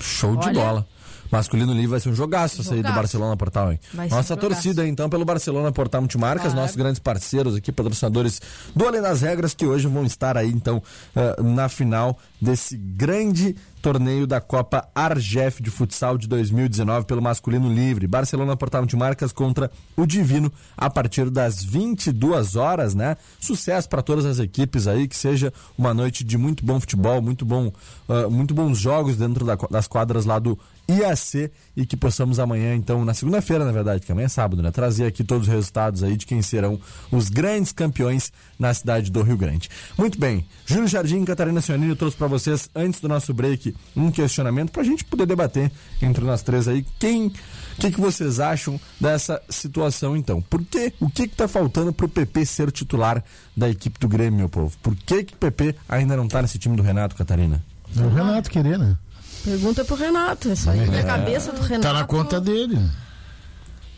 Show 0.00 0.36
de 0.36 0.48
Olha. 0.48 0.54
bola. 0.60 0.86
Masculino 1.32 1.72
livre 1.72 1.88
vai 1.88 2.00
ser 2.00 2.10
um 2.10 2.14
jogaço 2.14 2.60
essa 2.60 2.70
aí 2.74 2.76
do 2.76 2.82
Jogaço. 2.82 2.94
Barcelona 2.94 3.36
Portal, 3.36 3.72
hein? 3.72 3.80
Vai 3.94 4.08
Nossa 4.08 4.34
um 4.34 4.36
jogaço. 4.36 4.54
torcida, 4.54 4.86
então, 4.86 5.08
pelo 5.08 5.24
Barcelona 5.24 5.72
Portal 5.72 6.02
Multimarcas, 6.02 6.42
Claro. 6.52 6.60
nossos 6.60 6.76
grandes 6.76 6.98
parceiros 6.98 7.56
aqui, 7.56 7.72
patrocinadores 7.72 8.40
do 8.76 8.86
Além 8.86 9.00
das 9.00 9.22
Regras, 9.22 9.54
que 9.54 9.64
hoje 9.66 9.86
vão 9.88 10.04
estar 10.04 10.36
aí, 10.36 10.50
então, 10.50 10.82
eh, 11.16 11.42
na 11.42 11.68
final 11.68 12.18
desse 12.40 12.76
grande 12.76 13.56
torneio 13.82 14.26
da 14.26 14.40
Copa 14.40 14.88
Argef 14.94 15.60
de 15.62 15.70
Futsal 15.70 16.16
de 16.16 16.28
2019 16.28 17.04
pelo 17.04 17.20
masculino 17.20 17.68
livre. 17.72 18.06
Barcelona 18.06 18.56
Portal 18.56 18.82
Multimarcas 18.82 19.32
contra 19.32 19.70
o 19.96 20.06
Divino 20.06 20.50
a 20.76 20.88
partir 20.88 21.28
das 21.28 21.62
22 21.62 22.56
horas, 22.56 22.94
né? 22.94 23.16
Sucesso 23.40 23.88
para 23.88 24.00
todas 24.02 24.24
as 24.24 24.38
equipes 24.38 24.86
aí, 24.86 25.08
que 25.08 25.16
seja 25.16 25.52
uma 25.76 25.92
noite 25.92 26.22
de 26.24 26.38
muito 26.38 26.64
bom 26.64 26.78
futebol, 26.80 27.20
muito 27.20 27.44
bom, 27.44 27.72
ah, 28.08 28.28
muito 28.30 28.54
bons 28.54 28.78
jogos 28.78 29.16
dentro 29.16 29.44
da- 29.44 29.56
das 29.70 29.86
quadras 29.88 30.24
lá 30.24 30.38
do 30.38 30.58
IAC 30.88 31.50
e 31.76 31.86
que 31.86 31.96
possamos 31.96 32.38
amanhã, 32.40 32.74
então, 32.74 33.04
na 33.04 33.14
segunda-feira, 33.14 33.64
na 33.64 33.70
verdade, 33.72 34.04
que 34.04 34.10
amanhã 34.10 34.26
é 34.26 34.28
sábado, 34.28 34.62
né? 34.62 34.70
Trazer 34.70 35.06
aqui 35.06 35.22
todos 35.24 35.46
os 35.46 35.52
resultados 35.52 36.02
aí 36.02 36.16
de 36.16 36.26
quem 36.26 36.42
serão 36.42 36.78
os 37.10 37.28
grandes 37.28 37.72
campeões 37.72 38.32
na 38.58 38.74
cidade 38.74 39.10
do 39.10 39.22
Rio 39.22 39.36
Grande. 39.36 39.68
Muito 39.96 40.18
bem, 40.18 40.44
Júlio 40.66 40.88
Jardim 40.88 41.22
e 41.22 41.24
Catarina 41.26 41.60
Sionini 41.60 41.94
trouxe 41.94 42.16
para 42.16 42.26
vocês, 42.26 42.68
antes 42.74 43.00
do 43.00 43.08
nosso 43.08 43.32
break, 43.32 43.71
um 43.96 44.10
questionamento 44.10 44.70
para 44.70 44.82
a 44.82 44.84
gente 44.84 45.04
poder 45.04 45.26
debater 45.26 45.70
entre 46.00 46.24
nós 46.24 46.42
três 46.42 46.68
aí 46.68 46.84
quem, 46.98 47.26
o 47.26 47.32
que, 47.80 47.90
que 47.90 48.00
vocês 48.00 48.40
acham 48.40 48.80
dessa 49.00 49.40
situação, 49.48 50.16
então? 50.16 50.40
Por 50.42 50.64
quê? 50.64 50.92
O 51.00 51.08
que 51.08 51.28
que 51.28 51.36
tá 51.36 51.48
faltando 51.48 51.92
pro 51.92 52.08
PP 52.08 52.46
ser 52.46 52.68
o 52.68 52.72
titular 52.72 53.22
da 53.56 53.68
equipe 53.68 53.98
do 53.98 54.08
Grêmio, 54.08 54.38
meu 54.38 54.48
povo? 54.48 54.76
Por 54.82 54.94
que 54.94 55.24
que 55.24 55.34
o 55.34 55.36
PP 55.36 55.74
ainda 55.88 56.16
não 56.16 56.28
tá 56.28 56.42
nesse 56.42 56.58
time 56.58 56.76
do 56.76 56.82
Renato, 56.82 57.14
Catarina? 57.16 57.62
O 57.96 58.08
Renato 58.08 58.50
queria, 58.50 58.78
né? 58.78 58.96
Pergunta 59.44 59.84
pro 59.84 59.96
Renato, 59.96 60.48
isso 60.50 60.70
aí 60.70 60.88
na 60.88 61.02
cabeça 61.02 61.52
do 61.52 61.60
Renato. 61.60 61.82
Tá 61.82 61.92
na 61.92 62.04
conta 62.04 62.40
dele. 62.40 62.78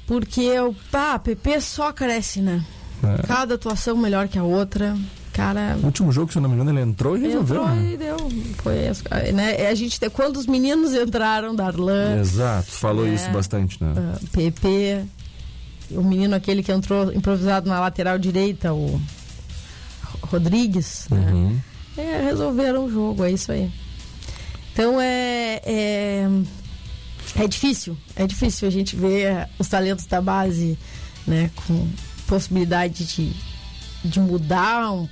Porque 0.06 0.58
o 0.60 0.74
pá, 0.90 1.18
PP 1.18 1.60
só 1.60 1.92
cresce, 1.92 2.40
né? 2.40 2.64
É. 3.02 3.26
Cada 3.26 3.54
atuação 3.54 3.96
melhor 3.96 4.28
que 4.28 4.38
a 4.38 4.42
outra. 4.42 4.96
Cara, 5.34 5.76
O 5.82 5.86
último 5.86 6.12
jogo, 6.12 6.30
se 6.30 6.38
eu 6.38 6.42
não 6.42 6.48
me 6.48 6.54
engano, 6.54 6.70
ele 6.70 6.80
entrou 6.88 7.18
e 7.18 7.22
resolveu. 7.22 7.62
entrou 7.62 7.76
né? 7.76 7.90
e 7.92 7.96
deu. 7.96 8.16
Foi, 8.62 9.32
né? 9.32 9.66
A 9.66 9.74
gente, 9.74 9.98
quando 10.10 10.36
os 10.36 10.46
meninos 10.46 10.94
entraram, 10.94 11.54
Darlan, 11.56 12.20
Exato, 12.20 12.70
falou 12.70 13.04
É. 13.04 13.14
isso 13.14 13.28
bastante, 13.30 13.82
né? 13.82 13.92
ah, 13.96 14.18
PP, 14.30 15.04
o 15.90 16.02
menino 16.04 16.36
aquele 16.36 16.62
que 16.62 16.70
entrou 16.70 17.12
improvisado 17.12 17.68
na 17.68 17.80
lateral 17.80 18.16
direita, 18.16 18.72
o 18.72 19.00
Rodrigues, 20.22 21.08
né? 21.10 21.32
Uhum. 21.32 21.60
É, 21.96 22.22
resolveram 22.22 22.86
o 22.86 22.90
jogo, 22.90 23.24
é 23.24 23.32
isso 23.32 23.50
aí. 23.50 23.72
Então 24.72 25.00
é, 25.00 25.60
é. 25.64 26.28
é 27.36 27.48
difícil, 27.48 27.96
é 28.14 28.24
difícil 28.24 28.68
a 28.68 28.70
gente 28.70 28.94
ver 28.94 29.48
os 29.58 29.66
talentos 29.66 30.06
da 30.06 30.20
base, 30.20 30.78
né? 31.26 31.50
Com, 31.66 31.88
possibilidade 32.26 33.04
de, 33.04 33.32
de 34.04 34.18
mudar 34.20 34.90
um, 34.90 35.08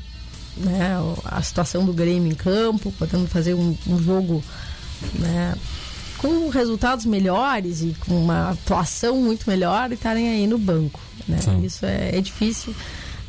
né, 0.56 0.96
a 1.24 1.42
situação 1.42 1.84
do 1.84 1.92
Grêmio 1.92 2.30
em 2.30 2.34
campo, 2.34 2.92
podendo 2.98 3.26
fazer 3.26 3.54
um, 3.54 3.76
um 3.86 4.02
jogo 4.02 4.42
né, 5.18 5.54
com 6.18 6.48
resultados 6.48 7.04
melhores 7.04 7.82
e 7.82 7.96
com 8.06 8.14
uma 8.14 8.50
atuação 8.50 9.16
muito 9.16 9.48
melhor 9.48 9.90
e 9.90 9.94
estarem 9.94 10.28
aí 10.28 10.46
no 10.46 10.58
banco. 10.58 11.00
Né? 11.26 11.38
Isso 11.62 11.84
é, 11.84 12.16
é 12.16 12.20
difícil. 12.20 12.74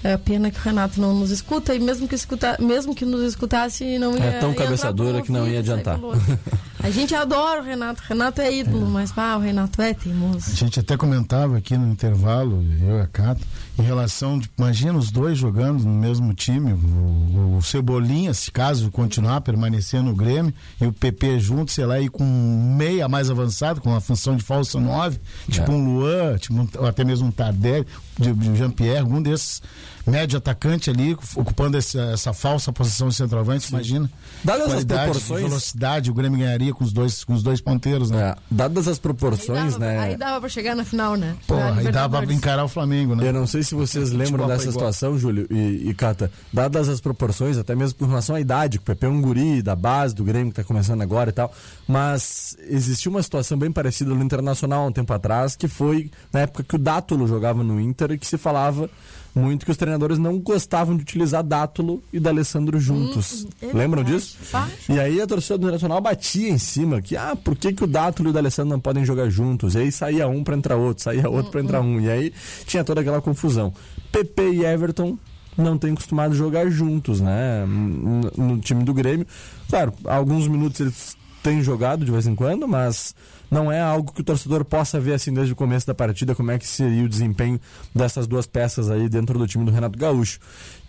É 0.03 0.17
pena 0.17 0.51
que 0.51 0.59
o 0.59 0.61
Renato 0.61 0.99
não 0.99 1.17
nos 1.17 1.31
escuta 1.31 1.73
e 1.73 1.79
mesmo 1.79 2.09
que, 2.09 2.15
escuta, 2.15 2.57
mesmo 2.59 2.93
que 2.93 3.05
nos 3.05 3.21
escutasse 3.21 3.97
não 3.97 4.17
ia 4.17 4.23
É 4.25 4.31
tão 4.39 4.49
ia 4.49 4.51
entrar 4.51 4.65
cabeça 4.65 4.91
dura 4.91 5.13
pelo 5.13 5.23
que 5.23 5.31
não 5.31 5.47
ia 5.47 5.59
adiantar. 5.59 5.97
A 6.83 6.89
gente 6.89 7.15
adora 7.15 7.61
o 7.61 7.63
Renato, 7.63 8.01
o 8.03 8.05
Renato 8.09 8.41
é 8.41 8.53
ídolo, 8.53 8.85
mas 8.87 9.09
pá, 9.09 9.37
o 9.37 9.39
Renato 9.39 9.81
é 9.81 9.91
A 9.91 9.95
teimoso. 9.95 10.53
gente 10.53 10.81
até 10.81 10.97
comentava 10.97 11.57
aqui 11.57 11.77
no 11.77 11.89
intervalo, 11.89 12.61
eu 12.81 12.97
e 12.97 13.01
a 13.01 13.07
Cata, 13.07 13.39
em 13.79 13.81
relação 13.81 14.37
de, 14.37 14.49
imagina 14.57 14.97
os 14.99 15.09
dois 15.09 15.37
jogando 15.37 15.81
no 15.85 15.93
mesmo 15.93 16.33
time, 16.33 16.73
o, 16.73 17.55
o 17.57 17.61
Cebolinha, 17.63 18.33
se 18.33 18.51
caso 18.51 18.91
continuar 18.91 19.39
permanecendo 19.39 20.09
no 20.09 20.15
Grêmio, 20.15 20.53
e 20.81 20.85
o 20.85 20.91
PP 20.91 21.39
junto, 21.39 21.71
sei 21.71 21.85
lá, 21.85 22.01
e 22.01 22.09
com 22.09 22.23
um 22.25 22.75
meia 22.75 23.07
mais 23.07 23.29
avançado, 23.31 23.79
com 23.79 23.95
a 23.95 24.01
função 24.01 24.35
de 24.35 24.43
falso 24.43 24.77
9, 24.77 25.21
tipo 25.49 25.71
É. 25.71 25.73
um 25.73 25.85
Luan, 25.85 26.37
tipo 26.37 26.53
um- 26.59 26.67
ou 26.79 26.85
até 26.85 27.05
mesmo 27.05 27.27
um 27.29 27.31
Tardelli, 27.31 27.87
de, 28.17 28.33
de 28.33 28.55
Jean-Pierre, 28.55 28.99
algum 28.99 29.21
desses 29.21 29.61
médio 30.05 30.37
atacante 30.37 30.89
ali, 30.89 31.15
ocupando 31.33 31.77
essa, 31.77 32.01
essa 32.11 32.33
falsa 32.33 32.73
posição 32.73 33.07
de 33.07 33.15
centroavante, 33.15 33.69
imagina. 33.69 34.11
Dadas 34.43 34.63
as 34.65 34.71
Qualidade, 34.73 35.11
proporções- 35.11 35.43
velocidade, 35.43 36.11
o 36.11 36.13
Grêmio 36.13 36.37
ganharia 36.39 36.73
com 36.73 36.83
os 36.83 36.91
dois, 36.91 37.23
com 37.23 37.33
os 37.33 37.41
dois 37.41 37.61
ponteiros, 37.61 38.09
né? 38.11 38.31
É, 38.31 38.35
dadas 38.51 38.85
as 38.89 38.97
Aí 38.97 39.01
proporções, 39.01 39.73
dava, 39.73 39.79
né? 39.79 39.99
aí 39.99 40.17
dava 40.17 40.41
pra 40.41 40.49
chegar 40.49 40.75
na 40.75 40.83
final, 40.83 41.15
né? 41.15 41.37
Pô, 41.47 41.55
Na 41.55 41.75
aí 41.75 41.89
dá 41.89 42.09
pra 42.09 42.25
encarar 42.33 42.65
o 42.65 42.67
Flamengo, 42.67 43.15
né? 43.15 43.29
Eu 43.29 43.31
não 43.31 43.47
sei 43.47 43.63
se 43.63 43.73
vocês 43.75 44.11
lembram 44.11 44.45
dessa 44.45 44.69
situação, 44.69 45.17
Júlio 45.17 45.47
e, 45.49 45.87
e 45.89 45.93
Cata. 45.93 46.29
Dadas 46.51 46.89
as 46.89 46.99
proporções, 46.99 47.57
até 47.57 47.73
mesmo 47.73 47.97
com 47.99 48.05
relação 48.05 48.35
à 48.35 48.41
idade, 48.41 48.79
que 48.79 48.83
o 48.83 48.85
Pepe 48.85 49.05
é 49.05 49.09
um 49.09 49.21
guri 49.21 49.61
da 49.61 49.73
base 49.73 50.13
do 50.13 50.25
Grêmio 50.25 50.49
que 50.51 50.57
tá 50.57 50.65
começando 50.65 51.01
agora 51.01 51.29
e 51.29 51.33
tal. 51.33 51.53
Mas 51.87 52.57
existiu 52.67 53.09
uma 53.09 53.23
situação 53.23 53.57
bem 53.57 53.71
parecida 53.71 54.13
no 54.13 54.21
Internacional 54.21 54.83
há 54.83 54.87
um 54.87 54.91
tempo 54.91 55.13
atrás, 55.13 55.55
que 55.55 55.69
foi 55.69 56.11
na 56.33 56.41
época 56.41 56.61
que 56.63 56.75
o 56.75 56.77
Dátulo 56.77 57.25
jogava 57.25 57.63
no 57.63 57.79
Inter 57.79 58.02
que 58.17 58.27
se 58.27 58.37
falava 58.37 58.89
muito 59.35 59.65
que 59.65 59.71
os 59.71 59.77
treinadores 59.77 60.19
não 60.19 60.37
gostavam 60.37 60.95
de 60.95 61.01
utilizar 61.01 61.43
Dátulo 61.43 62.03
e 62.11 62.19
D'Alessandro 62.19 62.79
juntos. 62.79 63.47
é 63.61 63.73
Lembram 63.73 64.03
disso? 64.03 64.37
E 64.87 64.99
aí 64.99 65.19
a 65.19 65.25
torcida 65.25 65.57
do 65.57 65.63
Internacional 65.63 65.99
batia 65.99 66.49
em 66.49 66.57
cima 66.57 67.01
que, 67.01 67.17
ah, 67.17 67.35
por 67.35 67.55
que, 67.55 67.73
que 67.73 67.83
o 67.83 67.87
Dátulo 67.87 68.29
e 68.29 68.31
o 68.31 68.33
D'Alessandro 68.33 68.71
não 68.71 68.79
podem 68.79 69.03
jogar 69.03 69.29
juntos? 69.29 69.73
E 69.73 69.79
aí 69.79 69.91
saía 69.91 70.27
um 70.27 70.43
pra 70.43 70.55
entrar 70.55 70.75
outro, 70.75 71.03
saía 71.03 71.27
outro 71.27 71.51
pra 71.51 71.61
entrar 71.61 71.81
um. 71.81 71.99
E 71.99 72.09
aí 72.09 72.33
tinha 72.65 72.83
toda 72.83 73.01
aquela 73.01 73.21
confusão. 73.21 73.73
PP 74.11 74.51
e 74.51 74.65
Everton 74.65 75.17
não 75.57 75.77
têm 75.77 75.95
costumado 75.95 76.35
jogar 76.35 76.69
juntos, 76.69 77.19
né? 77.19 77.65
No, 77.65 78.31
no 78.37 78.59
time 78.59 78.83
do 78.83 78.93
Grêmio. 78.93 79.25
Claro, 79.67 79.93
alguns 80.05 80.47
minutos 80.47 80.79
eles 80.79 81.17
têm 81.41 81.61
jogado 81.61 82.05
de 82.05 82.11
vez 82.11 82.27
em 82.27 82.35
quando, 82.35 82.67
mas 82.67 83.15
não 83.53 83.71
é 83.71 83.79
algo 83.79 84.11
que 84.11 84.21
o 84.21 84.23
torcedor 84.23 84.65
possa 84.65 84.99
ver 84.99 85.13
assim 85.13 85.33
desde 85.33 85.53
o 85.53 85.55
começo 85.55 85.85
da 85.85 85.93
partida, 85.93 86.33
como 86.33 86.51
é 86.51 86.57
que 86.57 86.67
seria 86.67 87.03
o 87.03 87.09
desempenho 87.09 87.59
dessas 87.93 88.25
duas 88.25 88.47
peças 88.47 88.89
aí 88.89 89.07
dentro 89.07 89.37
do 89.37 89.47
time 89.47 89.63
do 89.63 89.71
Renato 89.71 89.97
Gaúcho. 89.97 90.39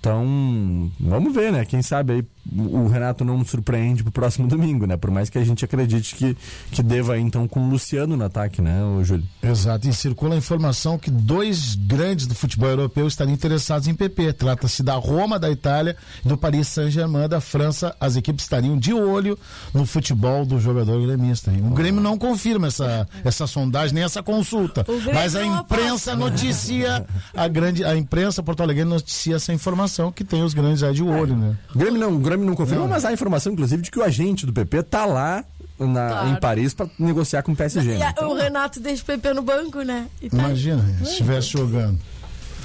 Então, 0.00 0.90
vamos 0.98 1.34
ver, 1.34 1.52
né? 1.52 1.64
Quem 1.64 1.82
sabe 1.82 2.14
aí 2.14 2.24
o 2.52 2.86
Renato 2.88 3.24
não 3.24 3.38
nos 3.38 3.50
surpreende 3.50 4.02
pro 4.02 4.12
próximo 4.12 4.46
domingo, 4.48 4.86
né? 4.86 4.96
Por 4.96 5.10
mais 5.10 5.30
que 5.30 5.38
a 5.38 5.44
gente 5.44 5.64
acredite 5.64 6.14
que, 6.14 6.36
que 6.70 6.82
deva 6.82 7.16
ir, 7.16 7.22
então 7.22 7.46
com 7.48 7.60
o 7.66 7.70
Luciano 7.70 8.16
no 8.16 8.24
ataque, 8.24 8.60
né, 8.60 8.82
o 8.84 9.02
Júlio? 9.04 9.24
Exato, 9.42 9.88
e 9.88 9.92
circula 9.92 10.34
a 10.34 10.38
informação 10.38 10.98
que 10.98 11.10
dois 11.10 11.74
grandes 11.74 12.26
do 12.26 12.34
futebol 12.34 12.68
europeu 12.68 13.06
estariam 13.06 13.34
interessados 13.34 13.88
em 13.88 13.94
PP. 13.94 14.32
Trata-se 14.34 14.82
da 14.82 14.94
Roma, 14.94 15.38
da 15.38 15.50
Itália, 15.50 15.96
e 16.24 16.28
do 16.28 16.36
Paris 16.36 16.68
Saint-Germain, 16.68 17.28
da 17.28 17.40
França. 17.40 17.94
As 18.00 18.16
equipes 18.16 18.44
estariam 18.44 18.76
de 18.78 18.92
olho 18.92 19.38
no 19.72 19.86
futebol 19.86 20.44
do 20.44 20.60
jogador 20.60 21.00
gremista. 21.06 21.50
hein? 21.50 21.62
O 21.64 21.74
Grêmio 21.74 22.00
não 22.00 22.16
confirma 22.18 22.66
essa, 22.68 23.08
essa 23.24 23.46
sondagem, 23.46 23.94
nem 23.94 24.04
essa 24.04 24.22
consulta. 24.22 24.84
Mas 25.12 25.34
a 25.36 25.44
imprensa 25.44 26.14
noticia, 26.14 27.04
a 27.34 27.48
grande, 27.48 27.84
a 27.84 27.96
imprensa 27.96 28.42
porto-alegre 28.42 28.84
noticia 28.84 29.36
essa 29.36 29.52
informação 29.52 30.10
que 30.12 30.24
tem 30.24 30.42
os 30.42 30.54
grandes 30.54 30.82
aí 30.82 30.94
de 30.94 31.02
olho, 31.02 31.36
né? 31.36 31.56
O 31.74 31.78
Grêmio 31.78 32.00
não, 32.00 32.14
o 32.14 32.18
Grêmio 32.36 32.46
não 32.46 32.54
confirma, 32.56 32.86
mas 32.86 33.04
há 33.04 33.12
informação, 33.12 33.52
inclusive, 33.52 33.82
de 33.82 33.90
que 33.90 33.98
o 33.98 34.02
agente 34.02 34.44
do 34.46 34.52
PP 34.52 34.82
tá 34.84 35.04
lá 35.06 35.44
na, 35.78 36.08
Claro. 36.08 36.28
em 36.30 36.36
Paris 36.40 36.74
para 36.74 36.86
negociar 36.98 37.42
com 37.42 37.52
o 37.52 37.56
PSG. 37.56 37.94
E 37.94 37.98
né? 37.98 38.06
a- 38.06 38.10
Então, 38.10 38.30
o 38.30 38.34
Renato 38.34 38.80
deixa 38.80 39.02
o 39.02 39.06
PP 39.06 39.32
no 39.34 39.42
banco, 39.42 39.82
né? 39.82 40.06
Tá- 40.20 40.26
Imagina, 40.36 40.84
se 40.98 41.10
estivesse 41.10 41.48
jogando. 41.48 41.98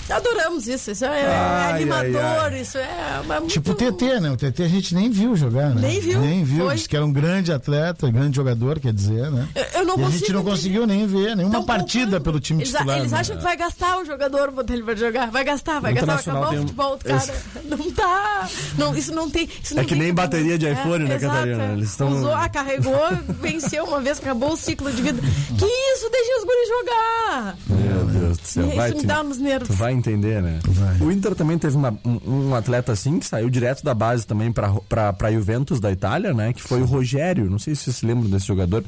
Adoramos 0.10 0.68
isso, 0.68 0.92
isso 0.92 1.06
é, 1.06 1.26
Ai, 1.28 1.74
animador, 1.84 2.22
ai, 2.22 2.62
isso 2.62 2.78
é, 2.78 3.22
é 3.30 3.40
muito... 3.40 3.48
Tipo 3.54 3.72
o 3.72 3.76
TT, 3.76 4.20
né? 4.20 4.32
O 4.32 4.38
TT 4.38 4.64
a 4.64 4.68
gente 4.68 4.96
nem 4.96 5.10
viu 5.10 5.36
jogar, 5.36 5.70
né? 5.76 5.82
Nem 5.88 6.00
viu, 6.00 6.20
Nem 6.20 6.44
viu. 6.44 6.66
foi. 6.66 6.76
Disse 6.76 6.90
que 6.90 6.96
era 6.96 7.06
um 7.06 7.12
grande 7.14 7.52
atleta, 7.54 8.10
grande 8.10 8.36
jogador, 8.36 8.80
quer 8.80 8.92
dizer, 8.94 9.30
né? 9.32 9.48
Eu- 9.56 9.80
eu 9.82 9.86
não 9.86 9.98
e 9.98 10.02
a 10.02 10.06
consigo 10.06 10.20
gente 10.20 10.34
não 10.34 10.44
conseguiu 10.44 10.88
nem 10.88 11.06
ver 11.08 11.36
nenhuma 11.36 11.64
partida 11.64 12.20
pelo 12.20 12.40
time 12.40 12.62
eles, 12.64 12.72
titular. 12.74 12.98
Eles 13.00 13.12
né? 13.12 13.20
acham 13.20 13.38
que 13.38 13.44
vai 13.44 13.56
gastar 13.56 13.98
o 14.00 14.06
jogador, 14.06 14.52
botar 14.52 14.74
ele 14.74 14.84
pra 14.84 14.96
jogar. 14.96 15.30
Vai 15.32 15.44
gastar, 15.44 15.80
vai 15.80 15.94
gastar, 15.94 16.14
vai 16.16 16.22
acabar 16.22 16.48
o 16.48 16.50
tem 16.52 16.60
futebol 16.62 16.98
do 16.98 17.06
cara. 17.06 17.34
Não 17.70 17.92
tá. 17.92 18.48
Não, 18.78 18.96
isso 18.98 19.14
não 19.14 19.30
tem. 19.30 19.48
Isso 19.64 19.76
não 19.76 19.82
É 19.84 19.86
que 19.86 19.94
tem 19.94 20.00
nem 20.04 20.14
bateria 20.14 20.58
de 20.58 20.66
cabimento. 20.66 20.88
iPhone, 20.88 21.06
né, 21.10 21.16
exato, 21.16 21.34
Catarina? 21.36 21.64
é. 21.64 21.72
Eles 21.74 21.96
tão- 21.96 22.12
Usou, 22.12 22.34
ah, 22.34 22.50
carregou, 22.50 23.00
venceu 23.40 23.86
uma 23.86 24.00
vez, 24.02 24.18
acabou 24.20 24.54
o 24.54 24.58
ciclo 24.58 24.92
de 24.92 25.02
vida. 25.02 25.22
Que 25.22 25.66
isso? 25.66 26.10
Deixa 26.10 26.38
os 26.40 26.44
guris 26.44 26.70
jogar. 26.80 27.56
Meu 27.68 28.06
Deus 28.06 28.38
do 28.38 28.48
céu. 28.48 28.68
Isso 28.68 28.76
vai, 28.76 28.92
me 28.92 29.04
dá 29.04 29.24
nos 29.24 29.38
nervos. 29.38 29.68
Tu 29.68 29.74
vai 29.76 29.94
entender, 30.00 30.42
né? 30.42 30.60
Vai. 30.68 30.98
O 31.00 31.12
Inter 31.12 31.36
também 31.36 31.58
teve 31.58 31.76
uma- 31.78 31.94
um, 32.06 32.50
um 32.50 32.56
atleta 32.56 32.92
assim 32.92 33.20
que 33.20 33.26
saiu 33.26 33.50
direto 33.50 33.84
da 33.84 33.94
base 33.94 34.26
também 34.26 34.52
pra 34.52 35.32
Juventus 35.32 35.80
da 35.80 35.92
Itália, 35.92 36.34
né? 36.34 36.54
Que 36.54 36.62
foi 36.64 36.82
o 36.82 36.86
Rogério. 36.86 37.50
Não 37.50 37.60
sei 37.60 37.76
se 37.76 37.84
vocês 37.84 37.98
se 37.98 38.06
lembram 38.06 38.30
desse 38.30 38.48
jogador. 38.48 38.84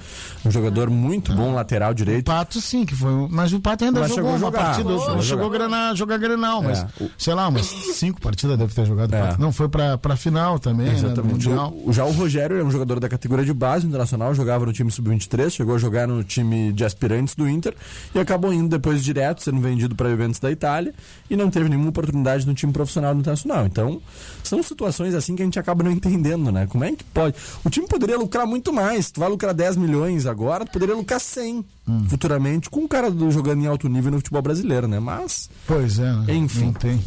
Um 0.46 0.50
jogador 0.52 0.90
muito 0.90 1.34
bom, 1.34 1.54
lateral 1.54 1.92
O 1.92 1.94
direito. 1.96 2.26
Pato 2.26 2.60
sim, 2.60 2.86
que 2.86 2.96
foi. 2.96 3.12
um- 3.12 3.28
Mas 3.30 3.54
o 3.54 3.60
Pato 3.60 3.84
ainda 3.86 4.00
Mas 4.00 4.10
jogou 4.16 4.32
a 4.32 4.36
uma 4.36 4.52
partida, 4.52 4.90
chegou, 4.90 4.96
a 4.96 5.22
chegou 5.22 5.44
jogar. 5.46 5.58
granar, 5.58 5.96
jogar 5.96 6.18
Grenal, 6.18 6.62
mas 6.64 6.80
É. 6.80 6.88
sei 7.18 7.34
lá, 7.34 7.48
umas 7.48 7.66
cinco 7.66 8.20
partidas 8.22 8.58
deve 8.58 8.74
ter 8.74 8.86
jogado. 8.86 9.14
É. 9.14 9.36
Não, 9.38 9.52
foi 9.52 9.68
pra, 9.70 9.98
pra 9.98 10.16
final 10.16 10.58
também, 10.60 10.88
né? 10.88 10.94
Exatamente. 10.96 11.48
Mundial. 11.48 11.74
O- 11.86 11.92
já 11.94 12.06
o 12.06 12.12
Rogério 12.12 12.58
é 12.60 12.64
um 12.64 12.72
jogador 12.72 13.00
da 13.00 13.10
categoria 13.10 13.46
de 13.46 13.54
base 13.54 13.86
internacional, 13.86 14.34
jogava 14.34 14.66
no 14.66 14.74
time 14.74 14.90
sub-23, 14.92 15.52
chegou 15.54 15.76
a 15.76 15.78
jogar 15.78 16.08
no 16.08 16.24
time 16.24 16.72
de 16.74 16.84
aspirantes 16.86 17.36
do 17.36 17.48
Inter 17.50 17.74
e 18.16 18.20
acabou 18.20 18.54
indo 18.54 18.70
depois 18.70 19.04
direto, 19.04 19.44
sendo 19.44 19.60
vendido 19.60 19.96
para 19.96 20.10
Juventus 20.10 20.40
da 20.40 20.52
Itália 20.52 20.94
e 21.30 21.36
não 21.36 21.50
teve 21.50 21.70
nenhuma 21.70 21.90
oportunidade 21.90 22.46
no 22.46 22.54
time 22.54 22.72
profissional 22.74 23.14
do 23.14 23.20
internacional. 23.22 23.66
Então, 23.66 24.02
são 24.44 24.62
situações 24.62 25.14
assim 25.14 25.36
que 25.36 25.42
a 25.42 25.46
gente 25.46 25.58
acaba 25.60 25.84
não 25.84 25.92
entendendo, 25.92 26.52
né? 26.52 26.68
Como 26.68 26.84
é 26.84 26.92
que 26.94 27.04
pode? 27.04 27.36
O 27.64 27.70
time 27.70 27.88
poderia 27.88 28.18
lucrar 28.18 28.46
muito 28.46 28.72
mais. 28.74 29.12
Tu 29.12 29.20
vai 29.20 29.30
lucrar 29.30 29.54
10 29.54 29.78
milhões 29.78 30.26
agora, 30.26 30.66
tu 30.66 30.72
poderia 30.72 30.96
lucrar 30.96 31.20
100 31.20 31.64
Hum. 31.88 32.06
futuramente 32.08 32.70
com 32.70 32.82
um 32.82 32.88
cara 32.88 33.10
do- 33.10 33.32
jogando 33.32 33.62
em 33.64 33.68
alto 33.68 33.88
nível 33.90 34.12
no 34.12 34.18
futebol 34.18 34.42
brasileiro, 34.42 34.88
né? 34.88 35.00
Mas 35.00 35.50
Pois 35.66 36.00
é, 36.00 36.12
né? 36.14 36.34
Enfim. 36.36 36.66
Não 36.66 36.74
tem. 36.74 37.02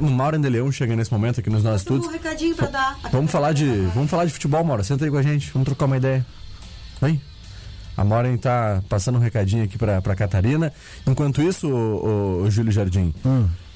o 0.00 0.10
Mauro 0.10 0.38
de 0.38 0.48
Leão 0.48 0.70
chega 0.72 0.96
nesse 0.96 1.12
momento 1.12 1.40
aqui 1.40 1.48
nos 1.50 1.62
nossos 1.62 1.82
estudos. 1.82 2.06
um 2.06 2.10
recadinho 2.10 2.54
pra 2.56 2.66
dar. 2.66 2.98
Vamos 3.12 3.30
falar 3.30 3.52
de, 3.52 3.64
vamos 3.94 4.10
falar 4.10 4.24
de 4.24 4.32
futebol, 4.32 4.64
Maura. 4.64 4.82
Senta 4.82 5.04
aí 5.04 5.10
com 5.10 5.16
a 5.16 5.22
gente, 5.22 5.50
vamos 5.52 5.66
trocar 5.66 5.86
uma 5.86 5.96
ideia. 5.96 6.24
Vem. 7.00 7.20
A 7.96 8.04
Maureen 8.04 8.36
tá 8.36 8.82
passando 8.88 9.16
um 9.16 9.20
recadinho 9.20 9.64
aqui 9.64 9.78
pra 9.78 10.16
Catarina. 10.16 10.72
Enquanto 11.06 11.42
isso, 11.42 11.68
o, 11.68 12.44
o, 12.44 12.50
Júlio 12.50 12.72
Jardim, 12.72 13.14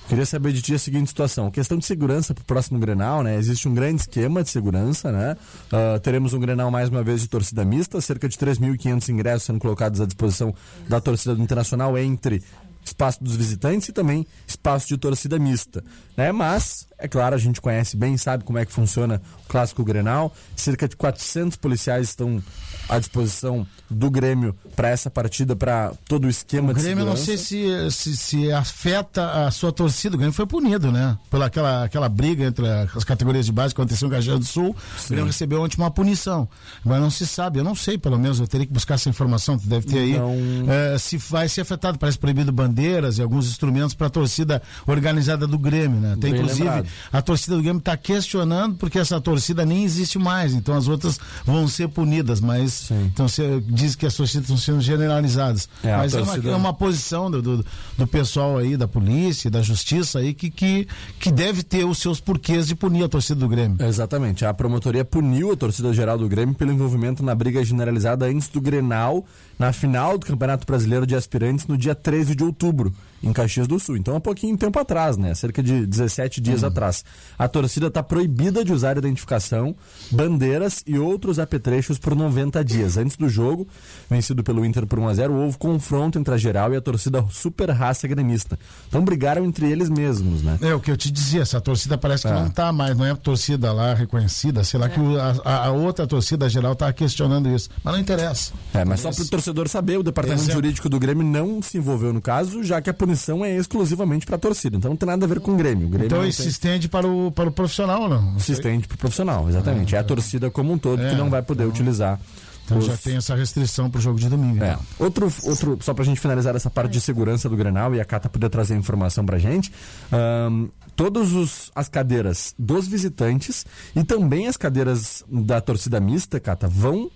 queria 0.09 0.27
saber 0.27 0.53
de 0.53 0.63
ti 0.63 0.75
a 0.75 0.79
seguinte 0.79 1.09
situação. 1.09 1.51
Questão 1.51 1.79
de 1.79 1.85
segurança 1.85 2.35
pro 2.35 2.45
próximo 2.45 2.79
Grenal, 2.79 3.23
né? 3.23 3.37
Existe 3.37 3.69
um 3.69 3.75
grande 3.75 4.03
esquema 4.03 4.43
de 4.43 4.51
segurança, 4.51 5.13
né? 5.13 5.37
Ah, 5.73 5.99
teremos 6.03 6.33
um 6.33 6.41
Grenal 6.41 6.71
mais 6.71 6.89
uma 6.89 7.03
vez 7.03 7.21
de 7.21 7.29
torcida 7.29 7.65
mista, 7.65 8.01
cerca 8.01 8.29
de 8.29 8.37
3.500 8.37 9.09
ingressos 9.11 9.43
sendo 9.45 9.61
colocados 9.61 10.01
à 10.01 10.07
disposição 10.07 10.55
da 10.89 11.01
torcida 11.01 11.35
do 11.35 11.43
Internacional 11.43 11.97
entre 11.97 12.43
espaço 12.85 13.23
dos 13.23 13.37
visitantes 13.37 13.89
e 13.89 13.93
também 13.93 14.27
espaço 14.47 14.89
de 14.89 14.97
torcida 14.97 15.39
mista, 15.39 15.85
né? 16.17 16.33
Mas, 16.33 16.88
é 16.99 17.07
claro, 17.07 17.35
a 17.35 17.39
gente 17.39 17.61
conhece 17.61 17.97
bem, 17.97 18.17
sabe 18.17 18.45
como 18.45 18.59
é 18.59 18.65
que 18.65 18.73
funciona 18.73 19.21
o 19.45 19.49
clássico 19.49 19.85
Grenal. 19.85 20.35
Cerca 20.57 20.89
de 20.89 20.97
400 20.97 21.57
policiais 21.57 22.09
estão 22.09 22.43
à 22.89 22.99
disposição 22.99 23.67
do 23.91 24.11
Grêmio 24.11 24.55
para 24.75 24.89
essa 24.89 25.11
partida, 25.11 25.55
para 25.55 25.93
todo 26.07 26.27
o 26.27 26.29
esquema 26.29 26.71
O 26.71 26.75
de 26.75 26.81
Grêmio, 26.83 27.03
eu 27.03 27.07
não 27.07 27.17
segurança. 27.17 27.47
sei 27.47 27.91
se, 27.91 28.15
se, 28.15 28.17
se 28.17 28.53
afeta 28.53 29.47
a 29.47 29.51
sua 29.51 29.73
torcida. 29.73 30.15
O 30.15 30.19
Grêmio 30.19 30.35
foi 30.35 30.47
punido, 30.47 30.91
né? 30.91 31.17
Pela 31.31 31.47
aquela, 31.47 31.85
aquela 31.85 32.09
briga 32.09 32.45
entre 32.45 32.67
as 32.95 33.05
categorias 33.05 33.47
de 33.47 33.53
base 33.53 33.75
que 33.75 33.81
aconteceu 33.81 34.09
em 34.09 34.11
Caxias 34.11 34.39
do 34.39 34.45
Sul. 34.45 34.71
O 35.05 35.09
Grêmio 35.09 35.27
recebeu 35.27 35.63
ontem 35.63 35.77
uma 35.79 35.91
punição. 35.91 36.49
Mas 36.85 37.01
não 37.01 37.11
se 37.11 37.27
sabe, 37.27 37.59
eu 37.59 37.65
não 37.65 37.75
sei, 37.75 37.99
pelo 37.99 38.19
menos, 38.19 38.41
eu 38.41 38.47
teria 38.47 38.67
que 38.67 38.73
buscar 38.73 38.95
essa 38.95 39.09
informação, 39.09 39.59
tu 39.59 39.67
deve 39.67 39.87
ter 39.87 39.99
aí. 39.99 40.19
Não. 40.19 40.33
eh, 40.69 40.99
se 40.99 41.17
vai 41.17 41.49
ser 41.49 41.63
afetado, 41.63 41.99
parece 41.99 42.19
proibido 42.19 42.53
bandeira 42.53 42.79
bandeiras 42.79 43.19
e 43.19 43.23
alguns 43.23 43.49
instrumentos 43.49 43.95
para 43.95 44.07
a 44.07 44.11
torcida 44.11 44.63
organizada 44.87 45.47
do 45.47 45.59
Grêmio, 45.59 46.01
né? 46.01 46.17
Tem 46.21 46.33
Bem 46.33 46.41
inclusive 46.41 46.65
lembrado. 46.65 46.88
A 47.13 47.23
torcida 47.23 47.57
do 47.57 47.63
Grêmio 47.63 47.79
está 47.79 47.97
questionando 47.97 48.77
porque 48.77 48.99
essa 48.99 49.21
torcida 49.21 49.65
nem 49.65 49.85
existe 49.85 50.19
mais, 50.19 50.55
então 50.55 50.75
as 50.75 50.89
outras 50.89 51.19
vão 51.45 51.67
ser 51.69 51.89
punidas, 51.89 52.41
mas 52.41 52.73
Sim. 52.73 53.11
então 53.13 53.29
você 53.29 53.63
diz 53.67 53.95
que 53.95 54.07
as 54.07 54.15
torcidas 54.15 54.45
estão 54.45 54.57
sendo 54.57 54.81
generalizadas, 54.81 55.69
É, 55.83 55.97
mas 55.97 56.15
é, 56.15 56.23
uma, 56.23 56.37
é 56.37 56.57
uma 56.57 56.75
posição 56.75 57.31
do, 57.31 57.41
do, 57.43 57.67
do 57.97 58.07
pessoal 58.07 58.59
aí 58.59 58.77
da 58.77 58.89
polícia, 58.89 59.51
da 59.51 59.63
justiça 59.63 60.19
aí 60.19 60.35
que, 60.35 60.51
que 60.51 60.89
que 61.19 61.31
deve 61.31 61.63
ter 61.63 61.85
os 61.85 61.99
seus 61.99 62.21
porquês 62.21 62.67
de 62.67 62.75
punir 62.75 63.05
a 63.05 63.09
torcida 63.09 63.41
do 63.41 63.49
Grêmio. 63.49 63.77
Exatamente. 63.85 64.45
A 64.45 64.55
promotoria 64.55 65.05
puniu 65.05 65.53
a 65.53 65.57
torcida 65.57 65.93
geral 65.93 66.19
do 66.19 66.29
Grêmio 66.29 66.55
pelo 66.55 66.73
envolvimento 66.73 67.23
na 67.23 67.35
briga 67.35 67.65
generalizada 67.65 68.27
antes 68.27 68.49
do 68.49 68.61
Grenal, 68.61 69.25
na 69.59 69.73
final 69.73 70.19
do 70.19 70.27
Campeonato 70.27 70.67
Brasileiro 70.67 71.07
de 71.07 71.15
Aspirantes, 71.15 71.67
no 71.67 71.77
dia 71.77 71.95
13 71.95 72.35
de 72.35 72.45
outubro, 72.45 72.93
em 73.23 73.33
Caxias 73.33 73.67
do 73.67 73.79
Sul. 73.81 73.97
Então, 73.97 74.15
há 74.17 74.21
pouquinho 74.21 74.57
tempo 74.57 74.79
atrás, 74.79 75.17
né? 75.17 75.35
Cerca 75.35 75.63
de 75.63 75.87
17 75.87 76.41
dias 76.41 76.63
atrás. 76.65 77.05
A 77.39 77.49
torcida 77.49 77.89
está 77.89 78.03
proibida 78.03 78.65
de 78.65 78.73
usar 78.73 78.97
identificação, 78.97 79.75
bandeiras 80.11 80.83
e 80.87 80.99
outros 80.99 81.39
apetrechos 81.39 81.99
por 81.99 82.15
90 82.15 82.65
dias. 82.65 82.97
Antes 82.97 83.17
do 83.17 83.29
jogo, 83.29 83.67
vencido 84.11 84.43
pelo 84.43 84.65
Inter 84.65 84.87
por 84.87 84.99
1 84.99 85.09
a 85.09 85.15
0 85.15 85.35
houve 85.35 85.59
confronto 85.59 86.19
entre 86.19 86.35
a 86.35 86.37
geral 86.37 86.73
e 86.73 86.77
a 86.77 86.81
torcida 86.81 87.25
super 87.31 87.71
raça 87.71 88.07
gremista. 88.09 88.59
Então, 88.89 89.05
brigaram 89.05 89.45
entre 89.45 89.71
eles 89.71 89.89
mesmos, 89.89 90.43
né? 90.43 90.59
É 90.61 90.75
o 90.75 90.81
que 90.81 90.91
eu 90.91 90.97
te 90.97 91.11
dizia, 91.11 91.43
essa 91.43 91.61
torcida 91.61 91.97
parece 91.99 92.23
que 92.27 92.33
É. 92.33 92.35
não 92.35 92.51
tá 92.51 92.73
mais, 92.73 92.97
não 92.97 93.05
é 93.05 93.11
a 93.11 93.17
torcida 93.17 93.73
lá 93.73 93.95
reconhecida, 93.95 94.65
sei 94.65 94.81
lá 94.81 94.89
que 94.89 94.99
o- 95.01 95.19
a, 95.19 95.65
a- 95.67 95.71
outra 95.73 96.07
torcida 96.07 96.49
geral 96.49 96.75
tá 96.75 96.93
questionando 96.93 97.49
isso, 97.49 97.69
mas 97.85 97.95
não 97.95 98.01
interessa. 98.01 98.53
É, 98.75 98.85
mas 98.85 99.01
só 99.01 99.11
para 99.11 99.23
o 99.23 99.27
torcedor 99.29 99.69
saber, 99.69 99.99
o 99.99 100.03
departamento 100.03 100.43
Exemplo. 100.43 100.55
jurídico 100.63 100.89
do 100.89 100.99
Grêmio 100.99 101.25
não 101.27 101.61
se 101.63 101.79
envolveu 101.79 102.13
no 102.13 102.21
caso, 102.21 102.63
já 102.63 102.81
que 102.81 102.91
a 102.91 102.95
punição 103.09 103.43
é 103.45 103.57
exclusivamente 103.57 104.27
para 104.27 104.37
a 104.37 104.39
torcida. 104.39 104.77
Então 104.77 104.91
não 104.91 104.97
tem 104.97 105.07
nada 105.07 105.25
a 105.25 105.29
ver 105.29 105.41
com 105.41 105.53
o 105.53 105.57
Grêmio. 105.57 105.87
O 105.87 105.91
Grêmio 105.91 106.07
Então 106.07 106.27
isso 106.27 106.39
se 106.39 106.43
tem... 106.43 106.51
estende 106.51 106.89
para 106.89 107.07
o, 107.07 107.33
para 107.33 107.49
o 107.49 107.53
profissional 107.53 108.03
ou 108.03 108.09
não? 108.09 108.39
Se 108.39 108.53
estende 108.53 108.87
para 108.87 108.95
o 108.95 108.99
profissional, 108.99 109.49
exatamente. 109.49 109.97
É 109.97 109.99
a 109.99 110.05
torcida 110.05 110.51
como 110.51 110.73
um 110.73 110.79
todo 110.79 111.03
É, 111.03 111.11
que 111.11 111.17
não 111.17 111.31
vai 111.31 111.43
poder 111.43 111.65
utilizar. 111.65 112.21
Então 112.67 112.83
já 112.83 112.95
tem 112.99 113.17
essa 113.17 113.35
restrição 113.35 113.91
pro 113.91 113.99
jogo 113.99 114.19
de 114.19 114.29
domingo. 114.29 114.63
É. 114.63 114.73
então. 114.73 114.81
Outro, 114.99 115.33
outro, 115.45 115.79
só 115.81 115.95
pra 115.95 116.05
gente 116.05 116.21
finalizar 116.21 116.55
essa 116.55 116.69
parte 116.69 116.93
de 116.93 117.01
segurança 117.01 117.49
do 117.49 117.57
Grenal 117.57 117.95
e 117.95 118.01
a 118.01 118.05
Cata 118.05 118.29
poder 118.29 118.51
trazer 118.51 118.77
informação 118.77 119.25
pra 119.25 119.39
gente. 119.39 119.73
ahn, 120.13 120.69
todas 120.95 121.71
as 121.75 121.89
cadeiras 121.89 122.55
dos 122.59 122.87
visitantes 122.87 123.65
e 123.97 124.05
também 124.05 124.49
as 124.49 124.59
cadeiras 124.59 125.25
da 125.31 125.63
torcida 125.63 125.99
mista, 125.99 126.39
Cata, 126.39 126.69
vão 126.69 127.11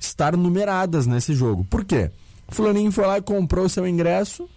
estar 0.00 0.34
numeradas 0.38 1.06
nesse 1.06 1.34
jogo. 1.34 1.64
Por 1.64 1.84
quê? 1.84 2.10
O 2.48 2.54
fulaninho 2.54 2.90
foi 2.90 3.06
lá 3.06 3.18
e 3.18 3.22
comprou 3.22 3.66
o 3.66 3.68
seu 3.68 3.86
ingresso 3.86 4.48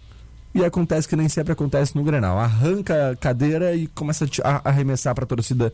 e 0.58 0.64
acontece 0.64 1.08
que 1.08 1.16
nem 1.16 1.28
sempre 1.28 1.52
acontece 1.52 1.96
no 1.96 2.02
Grenal. 2.02 2.38
Arranca 2.38 3.10
a 3.10 3.16
cadeira 3.16 3.74
e 3.74 3.86
começa 3.88 4.24
a 4.24 4.28
a 4.48 4.68
arremessar 4.68 5.14
pra 5.14 5.26
torcida 5.26 5.72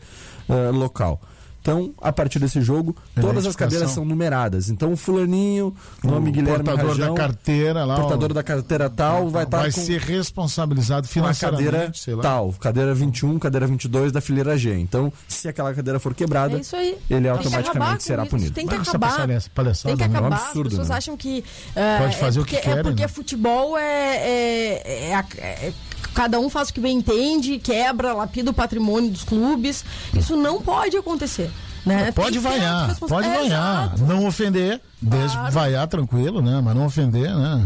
ah, 0.49 0.71
local. 0.71 1.21
Então, 1.65 1.95
a 1.99 2.11
partir 2.13 2.37
desse 2.37 2.61
jogo, 2.61 2.95
todas 3.19 3.43
as 3.47 3.55
cadeiras 3.55 3.89
são 3.89 4.05
numeradas. 4.05 4.69
Então, 4.69 4.93
o 4.93 4.95
fulaninho, 4.95 5.75
nome 6.03 6.29
o 6.29 6.31
Guilherme 6.31 6.63
portador 6.63 6.91
Rajão, 6.91 7.15
da 7.15 7.19
carteira 7.19 7.83
lá, 7.83 7.95
portador 7.95 8.29
ó, 8.29 8.33
da 8.35 8.43
carteira 8.43 8.87
tal, 8.87 9.31
vai 9.31 9.45
estar 9.45 9.57
vai 9.61 9.71
com 9.71 9.81
ser 9.81 9.99
responsabilizado 9.99 11.07
uma 11.07 11.11
financeiramente, 11.33 11.65
cadeira 11.71 11.91
sei 11.95 12.13
lá. 12.13 12.21
tal, 12.21 12.53
cadeira 12.59 12.93
21, 12.93 13.39
cadeira 13.39 13.65
22 13.65 14.11
da 14.11 14.21
fileira 14.21 14.55
G. 14.55 14.77
Então, 14.77 15.11
se 15.27 15.47
aquela 15.47 15.73
cadeira 15.73 15.99
for 15.99 16.13
quebrada, 16.13 16.55
É 16.55 16.59
isso 16.59 16.75
aí. 16.75 16.99
ele 17.09 17.27
acabar 17.27 17.39
automaticamente 17.39 18.03
será 18.03 18.21
isso, 18.23 18.29
punido. 18.29 18.51
Tem 18.51 18.67
que 18.67 18.75
acabar. 18.75 19.17
palhaça- 19.17 19.49
palhaçada, 19.49 19.97
tem 19.97 20.07
que 20.07 20.13
né? 20.13 20.19
É 20.19 20.21
um 20.21 20.25
acabar. 20.27 20.45
absurdo, 20.45 20.67
As 20.67 20.73
pessoas 20.73 20.89
né? 20.89 20.95
acham 20.97 21.17
que. 21.17 21.43
ah, 21.75 21.97
Pode 21.99 22.17
fazer 22.17 22.37
é 22.37 22.41
o 22.43 22.45
que 22.45 22.51
porque, 22.57 22.63
querem, 22.69 22.79
É 22.79 22.83
porque 22.83 23.01
né? 23.01 23.07
futebol 23.07 23.75
é, 23.75 24.17
é- 24.17 25.09
é 25.09 25.15
a- 25.15 25.25
é- 25.39 25.73
Cada 26.13 26.39
um 26.39 26.49
faz 26.49 26.69
o 26.69 26.73
que 26.73 26.79
bem 26.79 26.97
entende, 26.97 27.57
quebra, 27.59 28.13
lapida 28.13 28.51
o 28.51 28.53
patrimônio 28.53 29.09
dos 29.11 29.23
clubes. 29.23 29.83
Isso 30.13 30.35
não 30.35 30.61
pode 30.61 30.95
acontecer. 30.97 31.49
Né? 31.85 32.11
Pode 32.11 32.39
vaiar, 32.39 32.95
pode 32.97 33.27
É, 33.27 33.33
vaiar. 33.33 33.85
exato. 33.85 34.03
Não 34.05 34.25
ofender, 34.25 34.81
Claro. 35.07 35.51
vaiar 35.51 35.87
tranquilo, 35.87 36.41
né? 36.41 36.59
Mas 36.63 36.75
não 36.75 36.85
ofender, 36.87 37.29
né? 37.35 37.63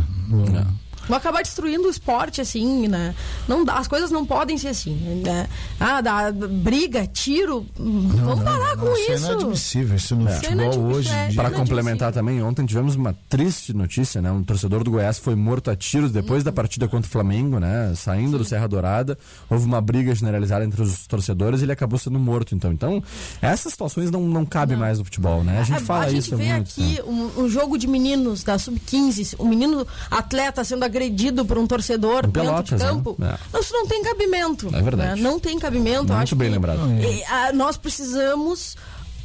Vai 1.10 1.18
acabar 1.18 1.41
destruindo 1.41 1.88
o 1.88 1.89
esporte, 1.89 2.39
assim, 2.39 2.88
né? 2.88 3.14
Não 3.47 3.66
dá, 3.66 3.74
as 3.80 3.88
coisas 3.88 4.12
não 4.12 4.26
podem 4.26 4.57
ser 4.57 4.68
assim. 4.70 4.93
Né? 5.26 5.47
Ah, 5.80 5.99
dá 6.01 6.32
briga, 6.32 7.07
tiro. 7.07 7.66
vamos 7.76 8.43
parar 8.43 8.78
com 8.78 8.91
isso. 8.93 9.12
isso. 9.14 9.26
é 9.26 9.32
inadmissível, 9.34 9.95
isso 9.95 10.16
no 10.16 10.30
é 10.30 10.34
futebol 10.36 10.80
hoje. 10.86 11.10
é. 11.10 11.28
dia. 11.30 11.36
Para 11.41 11.49
complementar 11.51 12.14
também, 12.14 12.41
ontem 12.43 12.64
tivemos 12.66 12.95
uma 12.95 13.16
triste 13.28 13.74
notícia, 13.74 14.22
né? 14.22 14.32
Um 14.32 14.43
torcedor 14.43 14.84
do 14.84 14.91
Goiás 14.91 15.18
foi 15.18 15.34
morto 15.36 15.72
a 15.72 15.76
tiros 15.76 16.12
depois 16.12 16.43
da 16.43 16.51
partida 16.51 16.88
contra 16.88 17.07
o 17.07 17.12
Flamengo, 17.12 17.60
né? 17.60 17.91
Saindo 17.95 18.38
do 18.38 18.45
Serra 18.45 18.68
Dourada, 18.68 19.18
houve 19.49 19.66
uma 19.66 19.82
briga 19.82 20.14
generalizada 20.14 20.64
entre 20.64 20.82
os 20.84 21.07
torcedores 21.07 21.62
e 21.62 21.64
ele 21.66 21.72
acabou 21.72 21.97
sendo 21.97 22.20
morto, 22.20 22.53
então. 22.53 22.72
Então, 22.72 23.03
essas 23.41 23.72
situações 23.72 24.12
não, 24.12 24.22
não 24.22 24.45
cabem 24.45 24.78
mais 24.78 24.99
no 24.99 25.05
futebol, 25.05 25.43
né? 25.43 25.60
A 25.60 25.64
gente 25.64 25.82
É, 25.82 25.86
fala 25.86 26.05
a 26.05 26.10
gente 26.10 26.20
isso 26.28 26.38
vê 26.38 26.53
muito. 26.53 26.70
aqui 26.70 26.93
né? 26.97 27.03
um, 27.03 27.43
um 27.45 27.49
jogo 27.49 27.78
de 27.80 27.88
meninos 27.88 28.43
da 28.43 28.60
Sub-15, 28.60 29.36
um 29.39 29.47
menino 29.47 29.88
atleta 30.12 30.64
sendo 30.64 30.84
agredido 30.86 30.99
por 31.45 31.58
um 31.58 31.66
torcedor 31.68 32.26
Em 32.26 32.30
dentro 32.30 32.64
de 32.64 32.76
né? 32.76 32.80
campo. 32.80 33.18
É. 33.22 33.38
Não, 33.54 33.60
Isso 33.62 33.74
não 33.74 33.88
tem 33.88 34.04
cabimento. 34.04 34.68
É 34.76 34.82
verdade. 34.82 35.22
né? 35.22 35.30
Não 35.30 35.39
tem 35.39 35.58
cabimento. 35.60 36.00
Muito 36.12 36.14
Acho 36.14 36.36
bem 36.36 36.50
que, 36.50 36.54
lembrado. 36.56 36.80
eh, 37.02 37.24
ah, 37.30 37.52
nós 37.54 37.78
precisamos 37.78 38.76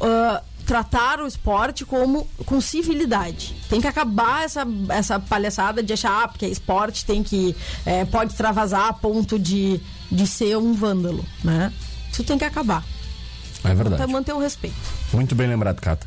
ah, 0.00 0.42
tratar 0.66 1.20
o 1.20 1.26
esporte 1.26 1.84
como 1.84 2.26
com 2.46 2.60
civilidade. 2.60 3.54
Tem 3.68 3.80
que 3.80 3.86
acabar 3.86 4.44
essa, 4.44 4.66
essa 4.88 5.18
palhaçada 5.20 5.82
de 5.82 5.92
achar 5.92 6.24
ah, 6.24 6.28
porque 6.28 6.46
é 6.46 6.48
esporte 6.48 7.04
tem 7.04 7.22
que 7.22 7.54
eh, 7.84 8.04
pode 8.06 8.32
extravasar 8.32 8.88
a 8.88 8.92
ponto 8.92 9.38
de, 9.38 9.80
de 10.10 10.26
ser 10.26 10.56
um 10.56 10.72
vândalo, 10.74 11.24
né? 11.42 11.72
Isso 12.10 12.24
tem 12.24 12.38
que 12.38 12.44
acabar. 12.44 12.84
É 13.64 13.74
verdade. 13.74 13.96
Pra 13.96 14.06
manter 14.06 14.32
o 14.32 14.38
respeito. 14.38 14.76
Muito 15.12 15.34
bem 15.34 15.48
lembrado, 15.48 15.80
Cata. 15.80 16.06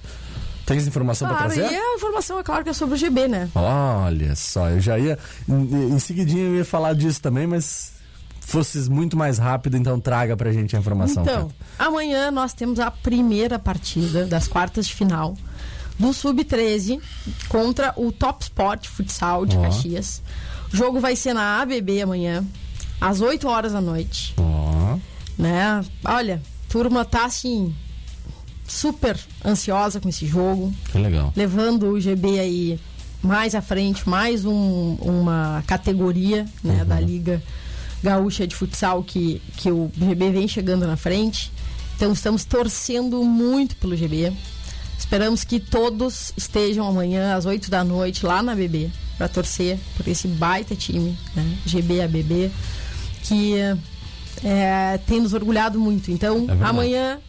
Tens 0.68 0.86
informação 0.86 1.28
para 1.28 1.38
Claro, 1.38 1.53
trazer? 1.53 1.74
e 1.74 1.76
a 1.76 1.95
informação, 1.95 2.39
é 2.39 2.43
claro, 2.43 2.63
que 2.63 2.70
é 2.70 2.74
sobre 2.74 2.93
o 2.95 2.97
GB, 2.97 3.28
né? 3.28 3.49
Olha 3.55 4.36
só, 4.36 4.70
eu 4.70 4.80
já 4.80 4.99
ia. 4.99 5.18
Em, 5.47 5.93
em 5.95 5.97
seguidinho 5.99 6.47
eu 6.49 6.55
ia 6.57 6.65
falar 6.65 6.93
disso 6.93 7.20
também, 7.22 7.47
mas 7.47 7.93
fosses 8.41 8.88
muito 8.89 9.15
mais 9.18 9.38
rápido, 9.38 9.78
então 9.78 9.99
traga 9.99 10.36
pra 10.38 10.51
gente 10.51 10.76
a 10.76 10.80
informação. 10.80 11.24
Então, 11.24 11.47
Cata. 11.47 11.55
amanhã 11.89 12.30
nós 12.32 12.53
temos 12.53 12.80
a 12.80 12.91
primeira 12.91 13.57
partida 13.57 14.26
das 14.26 14.47
quartas 14.47 14.88
de 14.88 14.93
final 14.93 15.36
do 15.97 16.13
Sub-13 16.13 17.01
contra 17.49 17.93
o 17.95 18.11
Top 18.11 18.43
Sport 18.43 18.88
Futsal 18.88 19.45
de 19.45 19.57
Ó. 19.57 19.61
Caxias. 19.63 20.22
O 20.72 20.76
jogo 20.78 20.99
vai 20.99 21.15
ser 21.15 21.34
na 21.34 21.61
ABB 21.61 22.01
amanhã, 22.01 22.45
às 22.99 23.22
8 23.22 23.47
horas 23.47 23.72
da 23.72 23.80
noite. 23.82 24.36
Ó, 24.38 24.97
Né? 25.38 25.84
Olha, 26.05 26.41
turma 26.70 27.05
tá 27.05 27.26
assim, 27.26 27.74
super 28.68 29.18
ansiosa 29.45 29.99
com 29.99 30.09
esse 30.09 30.26
jogo 30.28 30.74
que 30.91 30.97
legal. 30.97 31.32
levando 31.36 31.88
o 31.88 31.99
GB 31.99 32.39
aí 32.39 32.80
mais 33.24 33.55
à 33.55 33.61
frente, 33.61 34.07
mais 34.07 34.45
um- 34.45 34.95
uma 35.01 35.63
categoria 35.65 36.45
né, 36.63 36.84
da 36.86 36.99
Liga 36.99 37.41
Gaúcha 38.03 38.45
de 38.45 38.55
Futsal 38.55 39.03
que, 39.03 39.41
que 39.57 39.72
o 39.72 39.89
GB 39.97 40.30
vem 40.32 40.47
chegando 40.47 40.86
na 40.86 40.95
frente. 40.97 41.51
Então 41.95 42.13
estamos 42.13 42.45
torcendo 42.45 43.24
muito 43.24 43.76
pelo 43.78 43.95
GB. 43.95 44.32
Esperamos 44.99 45.43
que 45.43 45.59
todos 45.59 46.32
estejam 46.38 46.88
amanhã 46.88 47.36
às 47.36 47.45
8 47.45 47.72
da 47.72 47.84
noite 47.84 48.26
lá 48.26 48.43
na 48.43 48.53
BB 48.53 48.91
para 49.18 49.28
torcer 49.28 49.80
por 49.95 50.07
esse 50.07 50.28
baita 50.28 50.76
time, 50.76 51.18
né? 51.36 51.57
GB 51.65 52.01
ABB, 52.01 52.51
que 53.24 53.55
é, 54.43 54.99
tem 55.07 55.20
nos 55.22 55.34
orgulhado 55.34 55.80
muito. 55.80 56.11
Então, 56.11 56.45
verdade. 56.45 56.63
amanhã, 56.70 57.20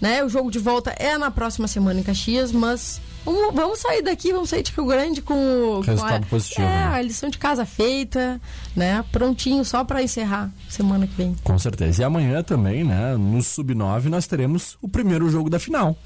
né, 0.00 0.22
o 0.24 0.28
jogo 0.28 0.50
de 0.50 0.58
volta 0.58 0.90
é 0.98 1.16
na 1.18 1.30
próxima 1.30 1.66
semana 1.68 2.00
em 2.00 2.02
Caxias, 2.02 2.52
mas 2.52 3.00
vamos, 3.24 3.54
vamos 3.54 3.78
sair 3.80 4.02
daqui, 4.02 4.32
vamos 4.32 4.50
sair 4.50 4.62
de 4.62 4.72
Rio 4.72 4.86
Grande 4.86 5.22
com, 5.22 5.34
o- 5.34 5.74
com 5.76 5.90
Resultado 5.90 6.24
a, 6.24 6.26
positivo, 6.26 6.62
É, 6.62 6.70
né? 6.70 6.84
a 6.92 7.02
lição 7.02 7.28
de 7.30 7.38
casa 7.38 7.64
feita, 7.64 8.40
né? 8.74 9.04
Prontinho 9.10 9.64
só 9.64 9.82
para 9.84 10.02
encerrar 10.02 10.50
semana 10.68 11.06
que 11.06 11.14
vem. 11.14 11.34
Com 11.42 11.58
certeza. 11.58 12.02
E 12.02 12.04
amanhã 12.04 12.42
também, 12.42 12.84
né, 12.84 13.16
no 13.16 13.42
Sub-9, 13.42 14.04
nós 14.04 14.26
teremos 14.26 14.76
o 14.82 14.88
primeiro 14.88 15.28
jogo 15.30 15.48
da 15.50 15.58
final. 15.58 15.96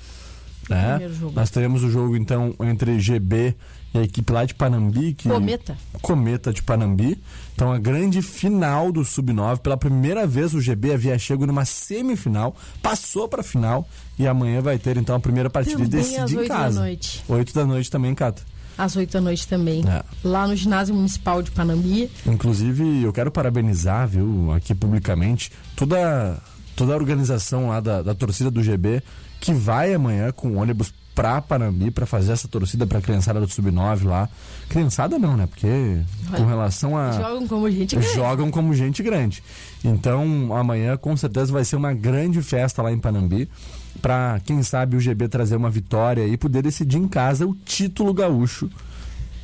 Né? 0.70 0.90
primeiro 0.90 1.14
jogo. 1.14 1.32
Nós 1.34 1.50
teremos 1.50 1.82
o 1.82 1.90
jogo, 1.90 2.16
então, 2.16 2.54
entre 2.60 2.98
GB 2.98 3.54
e 3.92 3.98
a 3.98 4.02
equipe 4.02 4.32
lá 4.32 4.44
de 4.44 4.54
Panambi. 4.54 5.14
Que... 5.14 5.28
Cometa. 5.28 5.76
Cometa 6.00 6.52
de 6.52 6.62
Panambi. 6.62 7.18
Então, 7.54 7.72
a 7.72 7.78
grande 7.78 8.22
final 8.22 8.92
do 8.92 9.04
Sub-9. 9.04 9.58
Pela 9.58 9.76
primeira 9.76 10.26
vez, 10.26 10.54
o 10.54 10.60
GB 10.60 10.92
havia 10.94 11.18
chego 11.18 11.46
numa 11.46 11.64
semifinal, 11.64 12.56
passou 12.82 13.28
para 13.28 13.40
a 13.40 13.44
final 13.44 13.86
e 14.18 14.26
amanhã 14.26 14.60
vai 14.60 14.78
ter, 14.78 14.96
então, 14.96 15.16
a 15.16 15.20
primeira 15.20 15.50
partida 15.50 15.82
e 15.82 15.84
Também 15.84 16.00
decidir 16.00 16.20
às 16.20 16.32
em 16.32 16.36
8 16.36 16.48
da 16.48 16.54
casa. 16.54 16.80
noite. 16.80 17.24
8 17.28 17.54
da 17.54 17.66
noite 17.66 17.90
também, 17.90 18.14
Cata. 18.14 18.42
Às 18.78 18.96
8 18.96 19.12
da 19.12 19.20
noite 19.20 19.46
também. 19.46 19.84
É. 19.86 20.02
Lá 20.24 20.46
no 20.46 20.56
ginásio 20.56 20.94
municipal 20.94 21.42
de 21.42 21.50
Panambi. 21.50 22.10
Inclusive, 22.24 23.02
eu 23.02 23.12
quero 23.12 23.30
parabenizar, 23.30 24.08
viu, 24.08 24.52
aqui 24.52 24.74
publicamente, 24.74 25.52
toda, 25.76 26.38
toda 26.74 26.94
a 26.94 26.96
organização 26.96 27.68
lá 27.68 27.80
da, 27.80 28.00
da 28.00 28.14
torcida 28.14 28.50
do 28.50 28.62
GB 28.62 29.02
que 29.40 29.52
vai 29.52 29.94
amanhã 29.94 30.30
com 30.30 30.56
ônibus 30.56 30.92
pra 31.14 31.40
Panambi 31.40 31.90
pra 31.90 32.06
fazer 32.06 32.32
essa 32.32 32.48
torcida 32.48 32.86
pra 32.86 33.00
criançada 33.00 33.40
do 33.40 33.48
Sub-9 33.48 34.04
lá. 34.04 34.28
Criançada 34.68 35.18
não, 35.18 35.36
né? 35.36 35.46
Porque 35.46 36.00
com 36.36 36.46
relação 36.46 36.96
a. 36.96 37.12
Jogam 37.12 37.48
como 37.48 37.70
gente 37.70 37.96
grande. 37.96 38.14
Jogam 38.14 38.50
como 38.50 38.74
gente 38.74 39.02
grande. 39.02 39.42
Então, 39.84 40.54
amanhã 40.56 40.96
com 40.96 41.16
certeza 41.16 41.52
vai 41.52 41.64
ser 41.64 41.76
uma 41.76 41.92
grande 41.92 42.40
festa 42.42 42.82
lá 42.82 42.92
em 42.92 42.98
Panambi. 42.98 43.48
Pra, 44.00 44.40
quem 44.44 44.62
sabe, 44.62 44.96
o 44.96 45.00
GB 45.00 45.28
trazer 45.28 45.56
uma 45.56 45.68
vitória 45.68 46.26
e 46.26 46.36
poder 46.36 46.62
decidir 46.62 46.98
em 46.98 47.08
casa 47.08 47.46
o 47.46 47.54
título 47.54 48.14
gaúcho 48.14 48.70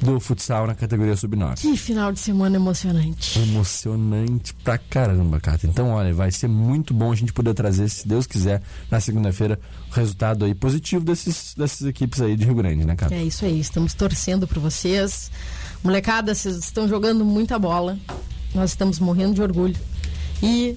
do 0.01 0.21
futsal 0.21 0.67
na 0.67 0.75
categoria 0.75 1.17
sub-9. 1.17 1.61
Que 1.61 1.77
final 1.77 2.13
de 2.13 2.21
semana 2.21 2.57
emocionante. 2.57 3.39
Emocionante 3.39 4.55
pra 4.63 4.79
caramba, 4.79 5.41
Cata. 5.41 5.67
Então, 5.67 5.91
olha, 5.91 6.13
vai 6.13 6.31
ser 6.31 6.49
muito 6.49 6.93
bom 6.93 7.13
a 7.13 7.15
gente 7.15 7.33
poder 7.33 7.55
trazer, 7.55 7.89
se 7.89 8.07
Deus 8.07 8.27
quiser, 8.27 8.63
na 8.91 9.01
segunda-feira, 9.01 9.59
o 9.91 9.95
resultado 9.95 10.45
aí 10.45 10.55
positivo 10.55 11.05
desses, 11.05 11.55
dessas 11.57 11.87
equipes 11.87 12.21
aí 12.21 12.37
de 12.37 12.45
Rio 12.45 12.55
Grande, 12.55 12.85
né, 12.85 12.95
Cata? 12.95 13.15
É 13.15 13.23
isso 13.23 13.45
aí, 13.45 13.59
estamos 13.59 13.95
torcendo 13.95 14.47
por 14.47 14.59
vocês. 14.59 15.31
Molecada, 15.83 16.35
vocês 16.35 16.57
estão 16.57 16.89
jogando 16.89 17.25
muita 17.25 17.59
bola. 17.59 17.99
Nós 18.55 18.71
estamos 18.71 18.99
morrendo 18.99 19.35
de 19.35 19.43
orgulho. 19.43 19.77
E 20.43 20.77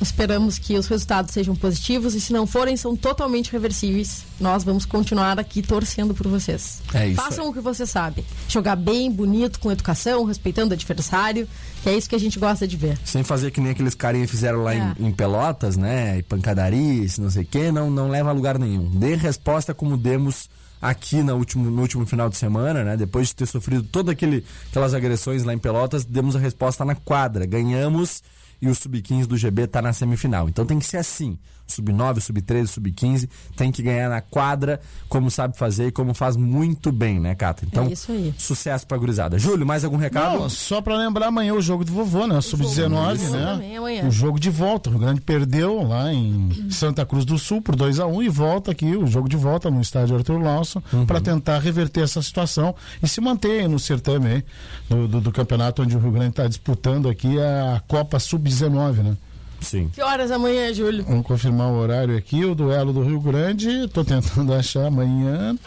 esperamos 0.00 0.58
que 0.58 0.76
os 0.78 0.86
resultados 0.86 1.32
sejam 1.32 1.56
positivos 1.56 2.14
e 2.14 2.20
se 2.20 2.32
não 2.32 2.46
forem, 2.46 2.76
são 2.76 2.96
totalmente 2.96 3.50
reversíveis. 3.52 4.24
Nós 4.38 4.62
vamos 4.62 4.84
continuar 4.84 5.38
aqui 5.38 5.60
torcendo 5.62 6.14
por 6.14 6.26
vocês. 6.28 6.80
É 6.94 7.08
isso 7.08 7.16
Façam 7.20 7.44
aí. 7.44 7.50
o 7.50 7.52
que 7.52 7.60
você 7.60 7.84
sabe. 7.86 8.24
Jogar 8.48 8.76
bem, 8.76 9.10
bonito, 9.10 9.58
com 9.58 9.72
educação, 9.72 10.24
respeitando 10.24 10.70
o 10.70 10.74
adversário. 10.74 11.48
Que 11.82 11.88
é 11.90 11.96
isso 11.96 12.08
que 12.08 12.14
a 12.14 12.20
gente 12.20 12.38
gosta 12.38 12.66
de 12.66 12.76
ver. 12.76 12.98
Sem 13.04 13.22
fazer 13.22 13.50
que 13.50 13.60
nem 13.60 13.70
aqueles 13.72 13.94
carinha 13.94 14.26
fizeram 14.26 14.62
lá 14.62 14.74
É. 14.74 14.94
em, 14.98 15.06
em 15.06 15.12
Pelotas, 15.12 15.76
né? 15.76 16.18
E 16.18 16.22
pancadaria, 16.22 17.04
esse 17.04 17.20
não 17.20 17.30
sei 17.30 17.42
o 17.42 17.46
quê, 17.46 17.70
não, 17.72 17.90
não 17.90 18.08
leva 18.08 18.30
a 18.30 18.32
lugar 18.32 18.58
nenhum. 18.58 18.88
Dê 18.98 19.14
resposta 19.16 19.72
como 19.74 19.96
demos 19.96 20.48
aqui 20.80 21.22
no 21.24 21.34
último, 21.36 21.68
no 21.70 21.80
último 21.82 22.06
final 22.06 22.28
de 22.28 22.36
semana, 22.36 22.84
né? 22.84 22.96
Depois 22.96 23.28
de 23.28 23.34
ter 23.36 23.46
sofrido 23.46 23.82
todas 23.82 24.12
aquelas 24.14 24.94
agressões 24.94 25.42
lá 25.44 25.52
em 25.52 25.58
Pelotas, 25.58 26.04
demos 26.04 26.36
a 26.36 26.38
resposta 26.38 26.84
na 26.84 26.94
quadra. 26.94 27.46
Ganhamos 27.46 28.22
e 28.60 28.68
o 28.68 28.74
Sub-15 28.74 29.26
do 29.26 29.36
GB 29.36 29.66
tá 29.66 29.80
na 29.80 29.92
semifinal. 29.92 30.48
Então 30.48 30.66
tem 30.66 30.78
que 30.78 30.86
ser 30.86 30.98
assim. 30.98 31.38
Sub-9, 31.68 32.20
Sub-13, 32.20 32.66
Sub-15 32.66 33.28
tem 33.56 33.70
que 33.70 33.82
ganhar 33.82 34.08
na 34.08 34.20
quadra, 34.20 34.80
como 35.08 35.30
sabe 35.30 35.56
fazer 35.56 35.88
e 35.88 35.92
como 35.92 36.14
faz 36.14 36.36
muito 36.36 36.90
bem, 36.90 37.20
né, 37.20 37.34
Cata? 37.34 37.64
Então, 37.66 37.84
É 37.84 37.92
isso 37.92 38.10
aí. 38.10 38.34
sucesso 38.38 38.86
pra 38.86 38.96
gurizada. 38.98 39.38
Júlio, 39.38 39.66
mais 39.66 39.84
algum 39.84 39.96
recado? 39.96 40.38
Não, 40.40 40.48
só 40.48 40.80
pra 40.80 40.96
lembrar 40.96 41.26
amanhã 41.28 41.54
o 41.54 41.60
jogo 41.60 41.84
do 41.84 41.92
vovô, 41.92 42.26
né? 42.26 42.40
Sub-19, 42.40 43.14
Isso. 43.14 43.30
né? 43.32 44.04
O 44.06 44.10
jogo 44.10 44.40
de 44.40 44.50
volta. 44.50 44.88
O 44.88 44.92
Rio 44.92 45.00
Grande 45.02 45.20
perdeu 45.20 45.82
lá 45.82 46.12
em 46.12 46.70
Santa 46.70 47.04
Cruz 47.04 47.24
do 47.24 47.38
Sul 47.38 47.60
por 47.60 47.76
2 47.76 48.00
a 48.00 48.06
1 48.06 48.22
e 48.22 48.28
volta 48.28 48.70
aqui, 48.72 48.96
o 48.96 49.06
jogo 49.06 49.28
de 49.28 49.36
volta 49.36 49.70
no 49.70 49.80
estádio 49.80 50.16
Arthur 50.16 50.40
Lawson, 50.42 50.82
pra 51.06 51.20
tentar 51.20 51.58
reverter 51.58 52.02
essa 52.02 52.22
situação 52.22 52.74
e 53.02 53.06
se 53.08 53.20
manter 53.20 53.68
no 53.68 53.78
certame 53.78 54.26
aí, 54.26 54.44
do, 54.88 55.06
do, 55.08 55.20
do 55.20 55.32
campeonato 55.32 55.82
onde 55.82 55.96
o 55.96 56.00
Rio 56.00 56.12
Grande 56.12 56.30
está 56.30 56.46
disputando 56.48 57.08
aqui 57.08 57.38
a 57.40 57.82
Copa 57.86 58.18
Sub-19, 58.18 58.92
né? 59.02 59.16
Sim. 59.60 59.90
Que 59.92 60.02
horas 60.02 60.30
amanhã, 60.30 60.72
Júlio? 60.72 61.04
Vamos 61.04 61.26
confirmar 61.26 61.68
o 61.68 61.78
horário 61.78 62.16
aqui, 62.16 62.44
o 62.44 62.54
duelo 62.54 62.92
do 62.92 63.02
Rio 63.02 63.20
Grande. 63.20 63.68
Estou 63.84 64.04
tentando 64.04 64.52
achar 64.54 64.86
amanhã, 64.86 65.58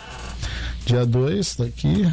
dia 0.86 1.06
2, 1.06 1.56
tá 1.56 1.64
aqui. 1.66 2.12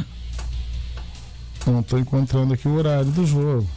Não 1.65 1.81
estou 1.81 1.99
encontrando 1.99 2.53
aqui 2.53 2.67
o 2.67 2.75
horário 2.75 3.11
do 3.11 3.25
jogo. 3.25 3.67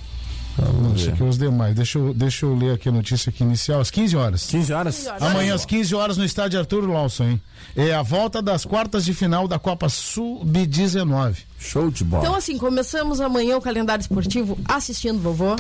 Não 0.59 0.97
sei 0.99 1.13
que 1.13 1.23
os 1.23 1.39
demais. 1.39 1.75
Deixa 1.75 1.99
eu, 1.99 2.13
deixa 2.13 2.45
eu 2.45 2.55
ler 2.55 2.75
aqui 2.75 2.89
a 2.89 2.93
notícia 2.93 3.31
aqui 3.31 3.43
inicial, 3.43 3.81
às 3.81 3.91
15 3.91 4.17
horas. 4.17 4.47
15 4.47 4.73
horas? 4.73 5.07
Amanhã 5.21 5.55
às 5.55 5.65
15 5.65 5.95
horas 5.95 6.17
no 6.19 6.25
estádio 6.25 6.59
Arthur 6.59 6.87
Lawson, 6.87 7.25
hein? 7.25 7.43
É 7.75 7.95
a 7.95 8.03
volta 8.03 8.43
das 8.43 8.65
quartas 8.65 9.05
de 9.05 9.15
final 9.15 9.49
da 9.49 9.59
Copa 9.59 9.89
Sub-19. 9.89 11.37
Show 11.59 11.91
de 11.91 12.05
bola. 12.05 12.23
Então, 12.23 12.35
assim, 12.35 12.59
começamos 12.59 13.21
amanhã 13.21 13.57
o 13.57 13.63
calendário 13.63 14.03
esportivo 14.03 14.59
assistindo 14.67 15.19
vovô. 15.21 15.57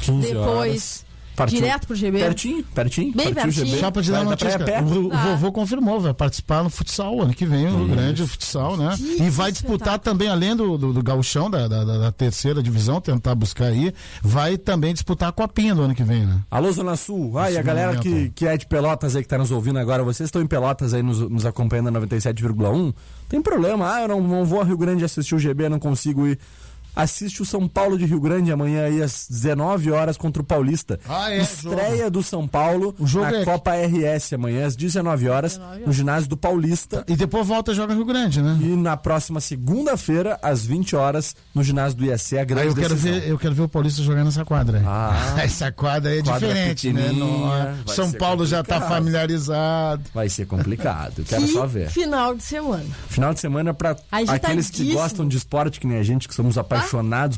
15 0.00 0.26
Depois, 0.28 0.46
horas. 0.46 1.04
Partiu- 1.34 1.58
direto 1.60 1.86
pro 1.86 1.96
GB. 1.96 2.18
Pertinho, 2.18 2.62
pertinho. 2.74 3.12
Bem 3.14 3.32
pertinho. 3.32 3.66
GB. 3.66 3.80
Só 3.80 3.90
pra 3.90 4.02
te 4.02 4.10
dar 4.10 4.20
uma 4.20 4.30
notícia, 4.30 4.58
cara, 4.58 4.84
o, 4.84 5.10
Ah. 5.12 5.16
vovô 5.30 5.50
confirmou, 5.50 5.98
vai 6.00 6.12
participar 6.12 6.62
no 6.62 6.68
futsal 6.70 7.22
ano 7.22 7.32
que 7.32 7.46
vem, 7.46 7.66
o 7.68 7.76
Rio 7.84 7.88
Grande, 7.88 8.22
o 8.22 8.26
futsal, 8.26 8.76
né? 8.76 8.94
Que 8.96 9.22
E 9.22 9.30
vai 9.30 9.50
disputar 9.50 9.98
também, 9.98 10.28
além 10.28 10.54
do, 10.54 10.76
do, 10.76 10.92
do 10.92 11.02
gauchão, 11.02 11.50
da, 11.50 11.66
da, 11.66 11.84
da- 11.84 12.12
terceira 12.12 12.62
divisão, 12.62 13.00
tentar 13.00 13.34
buscar 13.34 13.66
aí, 13.66 13.92
vai 14.22 14.58
também 14.58 14.92
disputar 14.92 15.30
a 15.30 15.32
copinha 15.32 15.74
do 15.74 15.82
ano 15.82 15.94
que 15.94 16.02
vem, 16.04 16.26
né? 16.26 16.40
Alô, 16.50 16.70
Zona 16.70 16.96
Sul. 16.96 17.38
Ah, 17.38 17.50
e 17.50 17.56
a 17.56 17.62
galera 17.62 17.88
momento. 17.94 18.02
que, 18.02 18.30
que 18.30 18.46
é 18.46 18.56
de 18.56 18.66
Pelotas 18.66 19.16
aí 19.16 19.22
que 19.22 19.28
tá 19.28 19.38
nos 19.38 19.50
ouvindo 19.50 19.78
agora, 19.78 20.02
vocês 20.04 20.26
estão 20.28 20.42
em 20.42 20.46
Pelotas 20.46 20.92
aí 20.92 21.02
nos, 21.02 21.18
nos 21.18 21.46
acompanhando 21.46 21.90
na 21.90 22.00
97,1, 22.00 22.92
tem 23.28 23.40
problema. 23.40 23.90
Ah, 23.94 24.02
eu 24.02 24.08
não, 24.08 24.20
não 24.20 24.44
vou 24.44 24.60
a 24.60 24.64
Rio 24.64 24.76
Grande 24.76 25.04
assistir 25.04 25.34
o 25.34 25.38
GB, 25.38 25.68
não 25.68 25.78
consigo 25.78 26.26
ir. 26.26 26.38
Assiste 26.94 27.40
o 27.42 27.44
São 27.44 27.66
Paulo 27.66 27.96
de 27.96 28.04
Rio 28.04 28.20
Grande 28.20 28.52
amanhã 28.52 28.84
aí 28.84 29.02
às 29.02 29.26
19 29.28 29.90
horas 29.90 30.16
contra 30.16 30.42
o 30.42 30.44
Paulista. 30.44 31.00
Ah, 31.08 31.32
é, 31.32 31.38
Estreia 31.40 32.10
do 32.10 32.22
São 32.22 32.46
Paulo 32.46 32.94
O 32.98 33.06
jogo 33.06 33.30
na 33.30 33.38
é- 33.40 33.44
Copa 33.44 33.72
RS 33.74 34.34
amanhã 34.34 34.66
às 34.66 34.76
19 34.76 35.28
horas, 35.28 35.56
19 35.56 35.86
no 35.86 35.92
ginásio 35.92 36.28
do 36.28 36.36
Paulista. 36.36 37.04
E 37.08 37.16
depois 37.16 37.46
volta 37.46 37.72
e 37.72 37.74
joga 37.74 37.94
no 37.94 38.00
Rio 38.00 38.06
Grande, 38.06 38.42
né? 38.42 38.58
E 38.60 38.76
na 38.76 38.96
próxima 38.96 39.40
segunda-feira, 39.40 40.38
às 40.42 40.66
20 40.66 40.94
horas, 40.94 41.34
no 41.54 41.62
ginásio 41.62 41.96
do 41.98 42.04
IAC, 42.04 42.38
a 42.38 42.44
grande 42.44 42.62
Aí 42.62 42.68
eu 42.68 42.74
quero, 42.74 42.94
decisão. 42.94 43.20
ver, 43.20 43.28
eu 43.28 43.38
quero 43.38 43.54
ver 43.54 43.62
o 43.62 43.68
Paulista 43.68 44.02
jogar 44.02 44.24
nessa 44.24 44.44
quadra. 44.44 44.78
aí. 44.78 44.84
Ah. 44.86 45.36
Essa 45.42 45.72
quadra 45.72 46.10
aí 46.10 46.18
é 46.18 46.22
Quadra 46.22 46.48
diferente, 46.48 46.92
né? 46.92 47.10
vai 47.86 47.94
São 47.96 48.12
Paulo 48.12 48.44
já 48.46 48.62
tá 48.62 48.74
complicado. 48.74 48.88
familiarizado. 48.96 50.02
Vai 50.14 50.28
ser 50.28 50.46
complicado, 50.46 51.14
eu 51.18 51.24
quero 51.24 51.42
Que 51.42 51.52
só 51.52 51.66
ver. 51.66 51.88
final 51.90 52.34
de 52.34 52.42
semana. 52.42 52.84
Final 53.08 53.32
de 53.34 53.40
semana 53.40 53.72
pra 53.74 53.90
Agitadíssimo. 54.10 54.36
aqueles 54.36 54.70
que 54.70 54.92
gostam 54.92 55.26
de 55.26 55.36
esporte, 55.36 55.80
que 55.80 55.86
nem 55.86 55.98
a 55.98 56.02
gente, 56.02 56.28
que 56.28 56.34
somos 56.34 56.58
apaixonados 56.58 56.81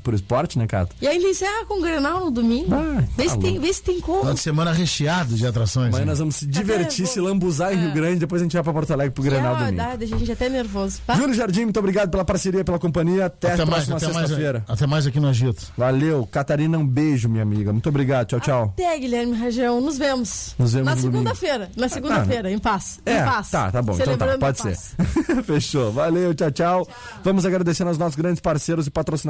por 0.03 0.15
esporte, 0.15 0.59
né, 0.59 0.67
Cato? 0.67 0.95
E 1.01 1.07
aí 1.07 1.17
ele 1.17 1.29
encerra 1.29 1.65
com 1.67 1.79
o 1.79 1.83
Grenal 1.83 2.25
no 2.27 2.31
domingo. 2.31 2.75
Vê, 3.17 3.25
tá 3.25 3.31
se 3.31 3.39
tem, 3.39 3.59
vê 3.59 3.73
se 3.73 3.83
tem 3.83 4.01
como. 4.01 4.21
Final 4.21 4.35
de 4.35 4.41
semana 4.41 4.73
recheado 4.73 5.35
de 5.35 5.47
atrações. 5.47 5.89
Amanhã 5.89 6.05
né? 6.05 6.11
nós 6.11 6.19
vamos 6.19 6.37
se 6.37 6.45
Até 6.45 6.53
divertir, 6.59 7.05
vou- 7.05 7.15
se 7.15 7.21
lambuzar 7.21 7.73
em 7.73 7.77
Rio 7.77 7.93
Grande, 7.93 8.17
depois 8.21 8.41
a 8.43 8.45
gente 8.45 8.53
vai 8.55 8.63
pra 8.63 8.73
Porto 8.73 8.93
Alegre 8.93 9.13
pro 9.15 9.23
Grenal 9.23 9.55
Ah, 9.55 9.59
domingo. 9.61 9.77
dá, 9.77 9.97
deixa 9.97 10.15
a 10.15 10.19
gente 10.19 10.33
até 10.33 10.49
nervoso. 10.49 11.01
Tá? 11.07 11.15
Júlio 11.15 11.35
Jardim, 11.35 11.65
muito 11.65 11.79
obrigado 11.79 12.11
pela 12.11 12.25
parceria, 12.25 12.65
pela 12.65 12.79
companhia. 12.79 13.27
Até, 13.27 13.51
a 13.51 13.55
Até 13.55 13.65
mais, 13.65 13.87
próxima 13.87 14.13
sexta-feira. 14.13 14.65
até 14.69 14.87
mais 14.87 15.07
aqui 15.07 15.21
no 15.21 15.29
Agito. 15.29 15.73
Valeu. 15.77 16.27
Catarina, 16.31 16.79
um 16.79 16.87
beijo, 16.87 17.29
minha 17.29 17.43
amiga. 17.43 17.73
Muito 17.73 17.89
obrigado. 17.89 18.29
Tchau, 18.29 18.41
tchau. 18.41 18.63
Até, 18.75 18.99
Guilherme 18.99 19.37
Rajão. 19.37 19.81
Nos 19.81 19.99
vemos. 19.99 20.55
Nos 20.59 20.73
vemos 20.73 20.87
Na 20.89 20.97
segunda-feira. 20.97 21.71
Na 21.77 21.89
segunda-feira, 21.89 22.51
em 22.51 22.59
paz. 22.59 23.01
É, 23.07 23.21
em 23.21 23.25
paz. 23.25 23.51
tá, 23.51 23.71
tá 23.71 23.83
bom. 23.83 23.93
Então 23.95 24.05
tá, 24.07 24.13
Celebrando 24.27 24.39
pode 24.39 24.69
a 24.69 24.75
ser. 24.75 24.95
Fechou. 25.45 25.93
Valeu, 25.93 26.35
tchau, 26.35 26.51
tchau, 26.51 26.89
Vamos 27.23 27.45
agradecendo 27.47 27.89
aos 27.89 27.99
nossos 27.99 28.17
grandes 28.17 28.41
parceiros 28.41 28.87
e 28.87 28.91
patrocinadores, 28.91 29.25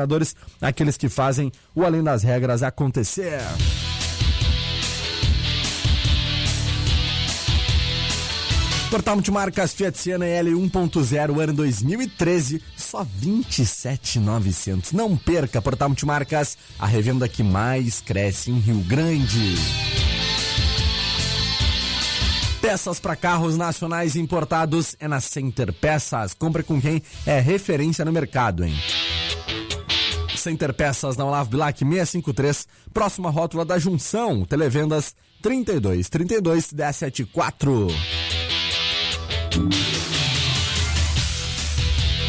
aqueles 0.61 0.96
que 0.96 1.09
fazem 1.09 1.50
o 1.74 1.84
Além 1.84 2.02
das 2.02 2.22
Regras 2.22 2.62
acontecer. 2.62 3.40
Portal 8.94 9.16
Multimarcas 9.16 9.74
Fiat 9.74 9.98
Siena 9.98 10.24
L 10.24 10.52
1.0 10.52 11.40
ano 11.40 11.52
2013, 11.52 12.62
só 12.76 13.05
27,900. 13.05 14.92
Não 14.92 15.16
perca 15.16 15.61
Portal 15.61 15.88
Multimarcas, 15.88 16.57
a 16.78 16.86
revenda 16.86 17.28
que 17.28 17.42
mais 17.42 18.00
cresce 18.00 18.52
em 18.52 18.59
Rio 18.61 18.78
Grande. 18.82 19.57
Peças 22.61 23.00
para 23.00 23.16
carros 23.16 23.57
nacionais 23.57 24.14
importados 24.14 24.94
é 25.00 25.09
na 25.09 25.20
Center 25.20 25.72
Peças. 25.72 26.32
Compre 26.32 26.62
com 26.62 26.80
quem 26.80 27.02
é 27.26 27.40
referência 27.40 28.05
no 28.05 28.12
mercado, 28.12 28.64
hein? 28.64 28.74
Center 30.45 30.74
Peças 30.74 31.16
na 31.16 31.24
Olavo 31.24 31.49
Bilac 31.49 31.78
653, 31.78 32.68
próxima 32.92 33.30
rótula 33.30 33.64
da 33.64 33.78
Junção. 33.78 34.45
Televendas 34.45 35.16
32 35.40 36.11
32 36.11 36.66
174. 36.66 37.88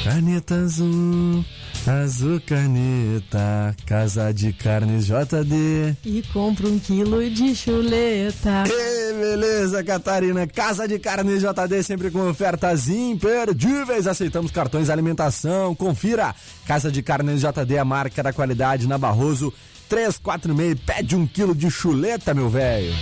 Caneta 0.06 0.56
azul, 0.56 1.44
azul 1.90 2.42
caneta, 2.42 3.76
casa 3.86 4.34
de 4.34 4.52
carnes 4.52 5.06
JD. 5.06 5.96
E 6.04 6.24
compra 6.34 6.68
um 6.68 6.80
quilo 6.80 7.28
de 7.30 7.56
chuleta. 7.56 8.64
Ê, 8.68 9.14
beleza, 9.14 9.84
Catarina. 9.84 10.48
Casa 10.48 10.88
de 10.88 10.98
Carnes 10.98 11.42
JD 11.42 11.84
sempre 11.84 12.10
com 12.10 12.28
ofertas 12.30 12.88
imperdíveis. 12.88 14.08
Aceitamos 14.08 14.52
cartões 14.52 14.90
alimentação. 14.90 15.76
Confira. 15.76 16.34
Casa 16.68 16.92
de 16.92 17.02
Carnes 17.04 17.42
JD, 17.42 17.78
a 17.78 17.86
marca 17.86 18.24
da 18.24 18.34
qualidade 18.34 18.88
na 18.88 18.98
Barroso 18.98 19.54
346. 19.88 20.80
Pede 20.86 21.16
um 21.16 21.28
quilo 21.28 21.54
de 21.54 21.70
chuleta, 21.70 22.34
meu 22.34 22.50
velho. 22.50 22.94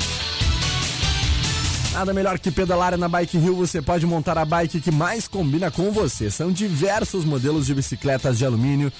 Nada 1.93 2.11
melhor 2.11 2.39
que 2.39 2.49
pedalar 2.51 2.97
na 2.97 3.07
Bike 3.07 3.37
Hill, 3.37 3.55
você 3.55 3.79
pode 3.79 4.03
montar 4.07 4.35
a 4.35 4.43
bike 4.43 4.81
que 4.81 4.89
mais 4.89 5.27
combina 5.27 5.69
com 5.69 5.91
você. 5.91 6.31
São 6.31 6.51
diversos 6.51 7.23
modelos 7.23 7.67
de 7.67 7.75
bicicletas 7.75 8.39
de 8.39 8.45
alumínio, 8.45 8.91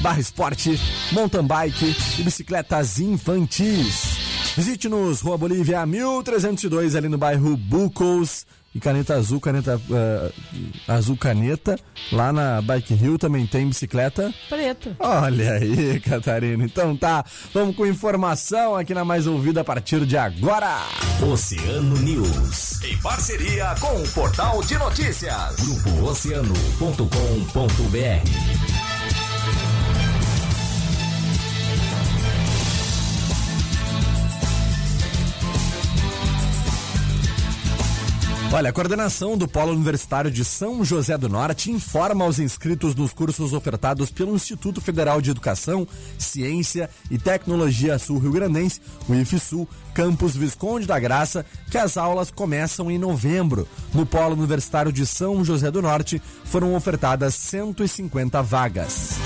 barra 0.00 0.20
esporte, 0.20 0.80
mountain 1.10 1.42
bike 1.42 1.96
e 2.20 2.22
bicicletas 2.22 3.00
infantis. 3.00 4.16
Visite-nos, 4.56 5.20
Rua 5.20 5.36
Bolívia 5.36 5.84
1302, 5.84 6.94
ali 6.94 7.08
no 7.08 7.18
bairro 7.18 7.56
Bucos. 7.56 8.46
E 8.76 8.78
caneta 8.78 9.14
azul, 9.14 9.40
caneta 9.40 9.76
uh, 9.76 10.32
azul 10.86 11.16
caneta. 11.16 11.78
Lá 12.12 12.30
na 12.30 12.60
Bike 12.60 12.92
Hill 12.92 13.16
também 13.16 13.46
tem 13.46 13.66
bicicleta 13.66 14.30
preta. 14.50 14.94
Olha 14.98 15.52
aí, 15.52 15.98
Catarina. 16.04 16.62
Então 16.62 16.94
tá, 16.94 17.24
vamos 17.54 17.74
com 17.74 17.86
informação 17.86 18.76
aqui 18.76 18.92
na 18.92 19.02
Mais 19.02 19.26
Ouvida 19.26 19.62
a 19.62 19.64
partir 19.64 20.04
de 20.04 20.18
agora. 20.18 20.82
Oceano 21.22 21.96
News. 22.00 22.82
Em 22.82 22.98
parceria 22.98 23.74
com 23.80 23.96
o 23.96 24.08
Portal 24.08 24.62
de 24.62 24.76
Notícias. 24.76 25.56
Grupo 25.56 25.90
Olha, 38.56 38.70
a 38.70 38.72
coordenação 38.72 39.36
do 39.36 39.46
Polo 39.46 39.72
Universitário 39.72 40.30
de 40.30 40.42
São 40.42 40.82
José 40.82 41.18
do 41.18 41.28
Norte 41.28 41.70
informa 41.70 42.24
aos 42.24 42.38
inscritos 42.38 42.94
nos 42.94 43.12
cursos 43.12 43.52
ofertados 43.52 44.10
pelo 44.10 44.34
Instituto 44.34 44.80
Federal 44.80 45.20
de 45.20 45.30
Educação, 45.30 45.86
Ciência 46.18 46.88
e 47.10 47.18
Tecnologia 47.18 47.98
Sul 47.98 48.18
Rio 48.18 48.32
Grandense, 48.32 48.80
o 49.06 49.14
IFSU, 49.14 49.68
campus 49.92 50.34
Visconde 50.34 50.86
da 50.86 50.98
Graça, 50.98 51.44
que 51.70 51.76
as 51.76 51.98
aulas 51.98 52.30
começam 52.30 52.90
em 52.90 52.96
novembro. 52.96 53.68
No 53.92 54.06
Polo 54.06 54.34
Universitário 54.34 54.90
de 54.90 55.04
São 55.04 55.44
José 55.44 55.70
do 55.70 55.82
Norte 55.82 56.22
foram 56.46 56.74
ofertadas 56.74 57.34
150 57.34 58.42
vagas. 58.42 59.18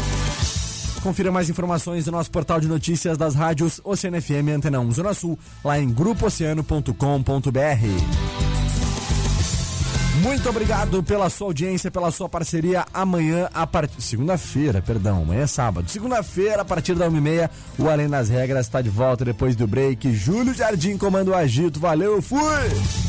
Confira 1.05 1.31
mais 1.31 1.49
informações 1.49 2.07
no 2.07 2.13
nosso 2.13 2.33
portal 2.33 2.59
de 2.59 2.67
notícias 2.67 3.17
das 3.17 3.37
rádios 3.37 3.81
Oceano 3.85 4.21
FM 4.21 4.57
Antena 4.57 4.81
1 4.81 4.91
Zona 4.91 5.15
Sul, 5.15 5.39
lá 5.63 5.79
em 5.79 5.89
grupooceano.com.br. 5.89 8.50
Muito 10.23 10.49
obrigado 10.51 11.03
pela 11.03 11.31
sua 11.31 11.47
audiência, 11.47 11.91
pela 11.91 12.11
sua 12.11 12.29
parceria. 12.29 12.85
Amanhã, 12.93 13.49
a 13.55 13.67
partir. 13.67 14.01
Segunda-feira, 14.03 14.83
perdão, 14.83 15.23
amanhã 15.23 15.43
é 15.43 15.47
sábado. 15.47 15.91
Segunda-feira, 15.91 16.61
a 16.61 16.65
partir 16.65 16.95
da 16.95 17.11
1h30, 17.11 17.49
o 17.79 17.89
Além 17.89 18.09
das 18.09 18.29
Regras 18.29 18.67
está 18.67 18.83
de 18.83 18.91
volta 18.91 19.25
depois 19.25 19.57
do 19.57 19.67
break. 19.67 20.13
Júlio 20.13 20.53
Jardim 20.53 20.99
comando 20.99 21.29
o 21.29 21.35
agito. 21.35 21.81
Valeu, 21.81 22.21
fui! 22.21 23.01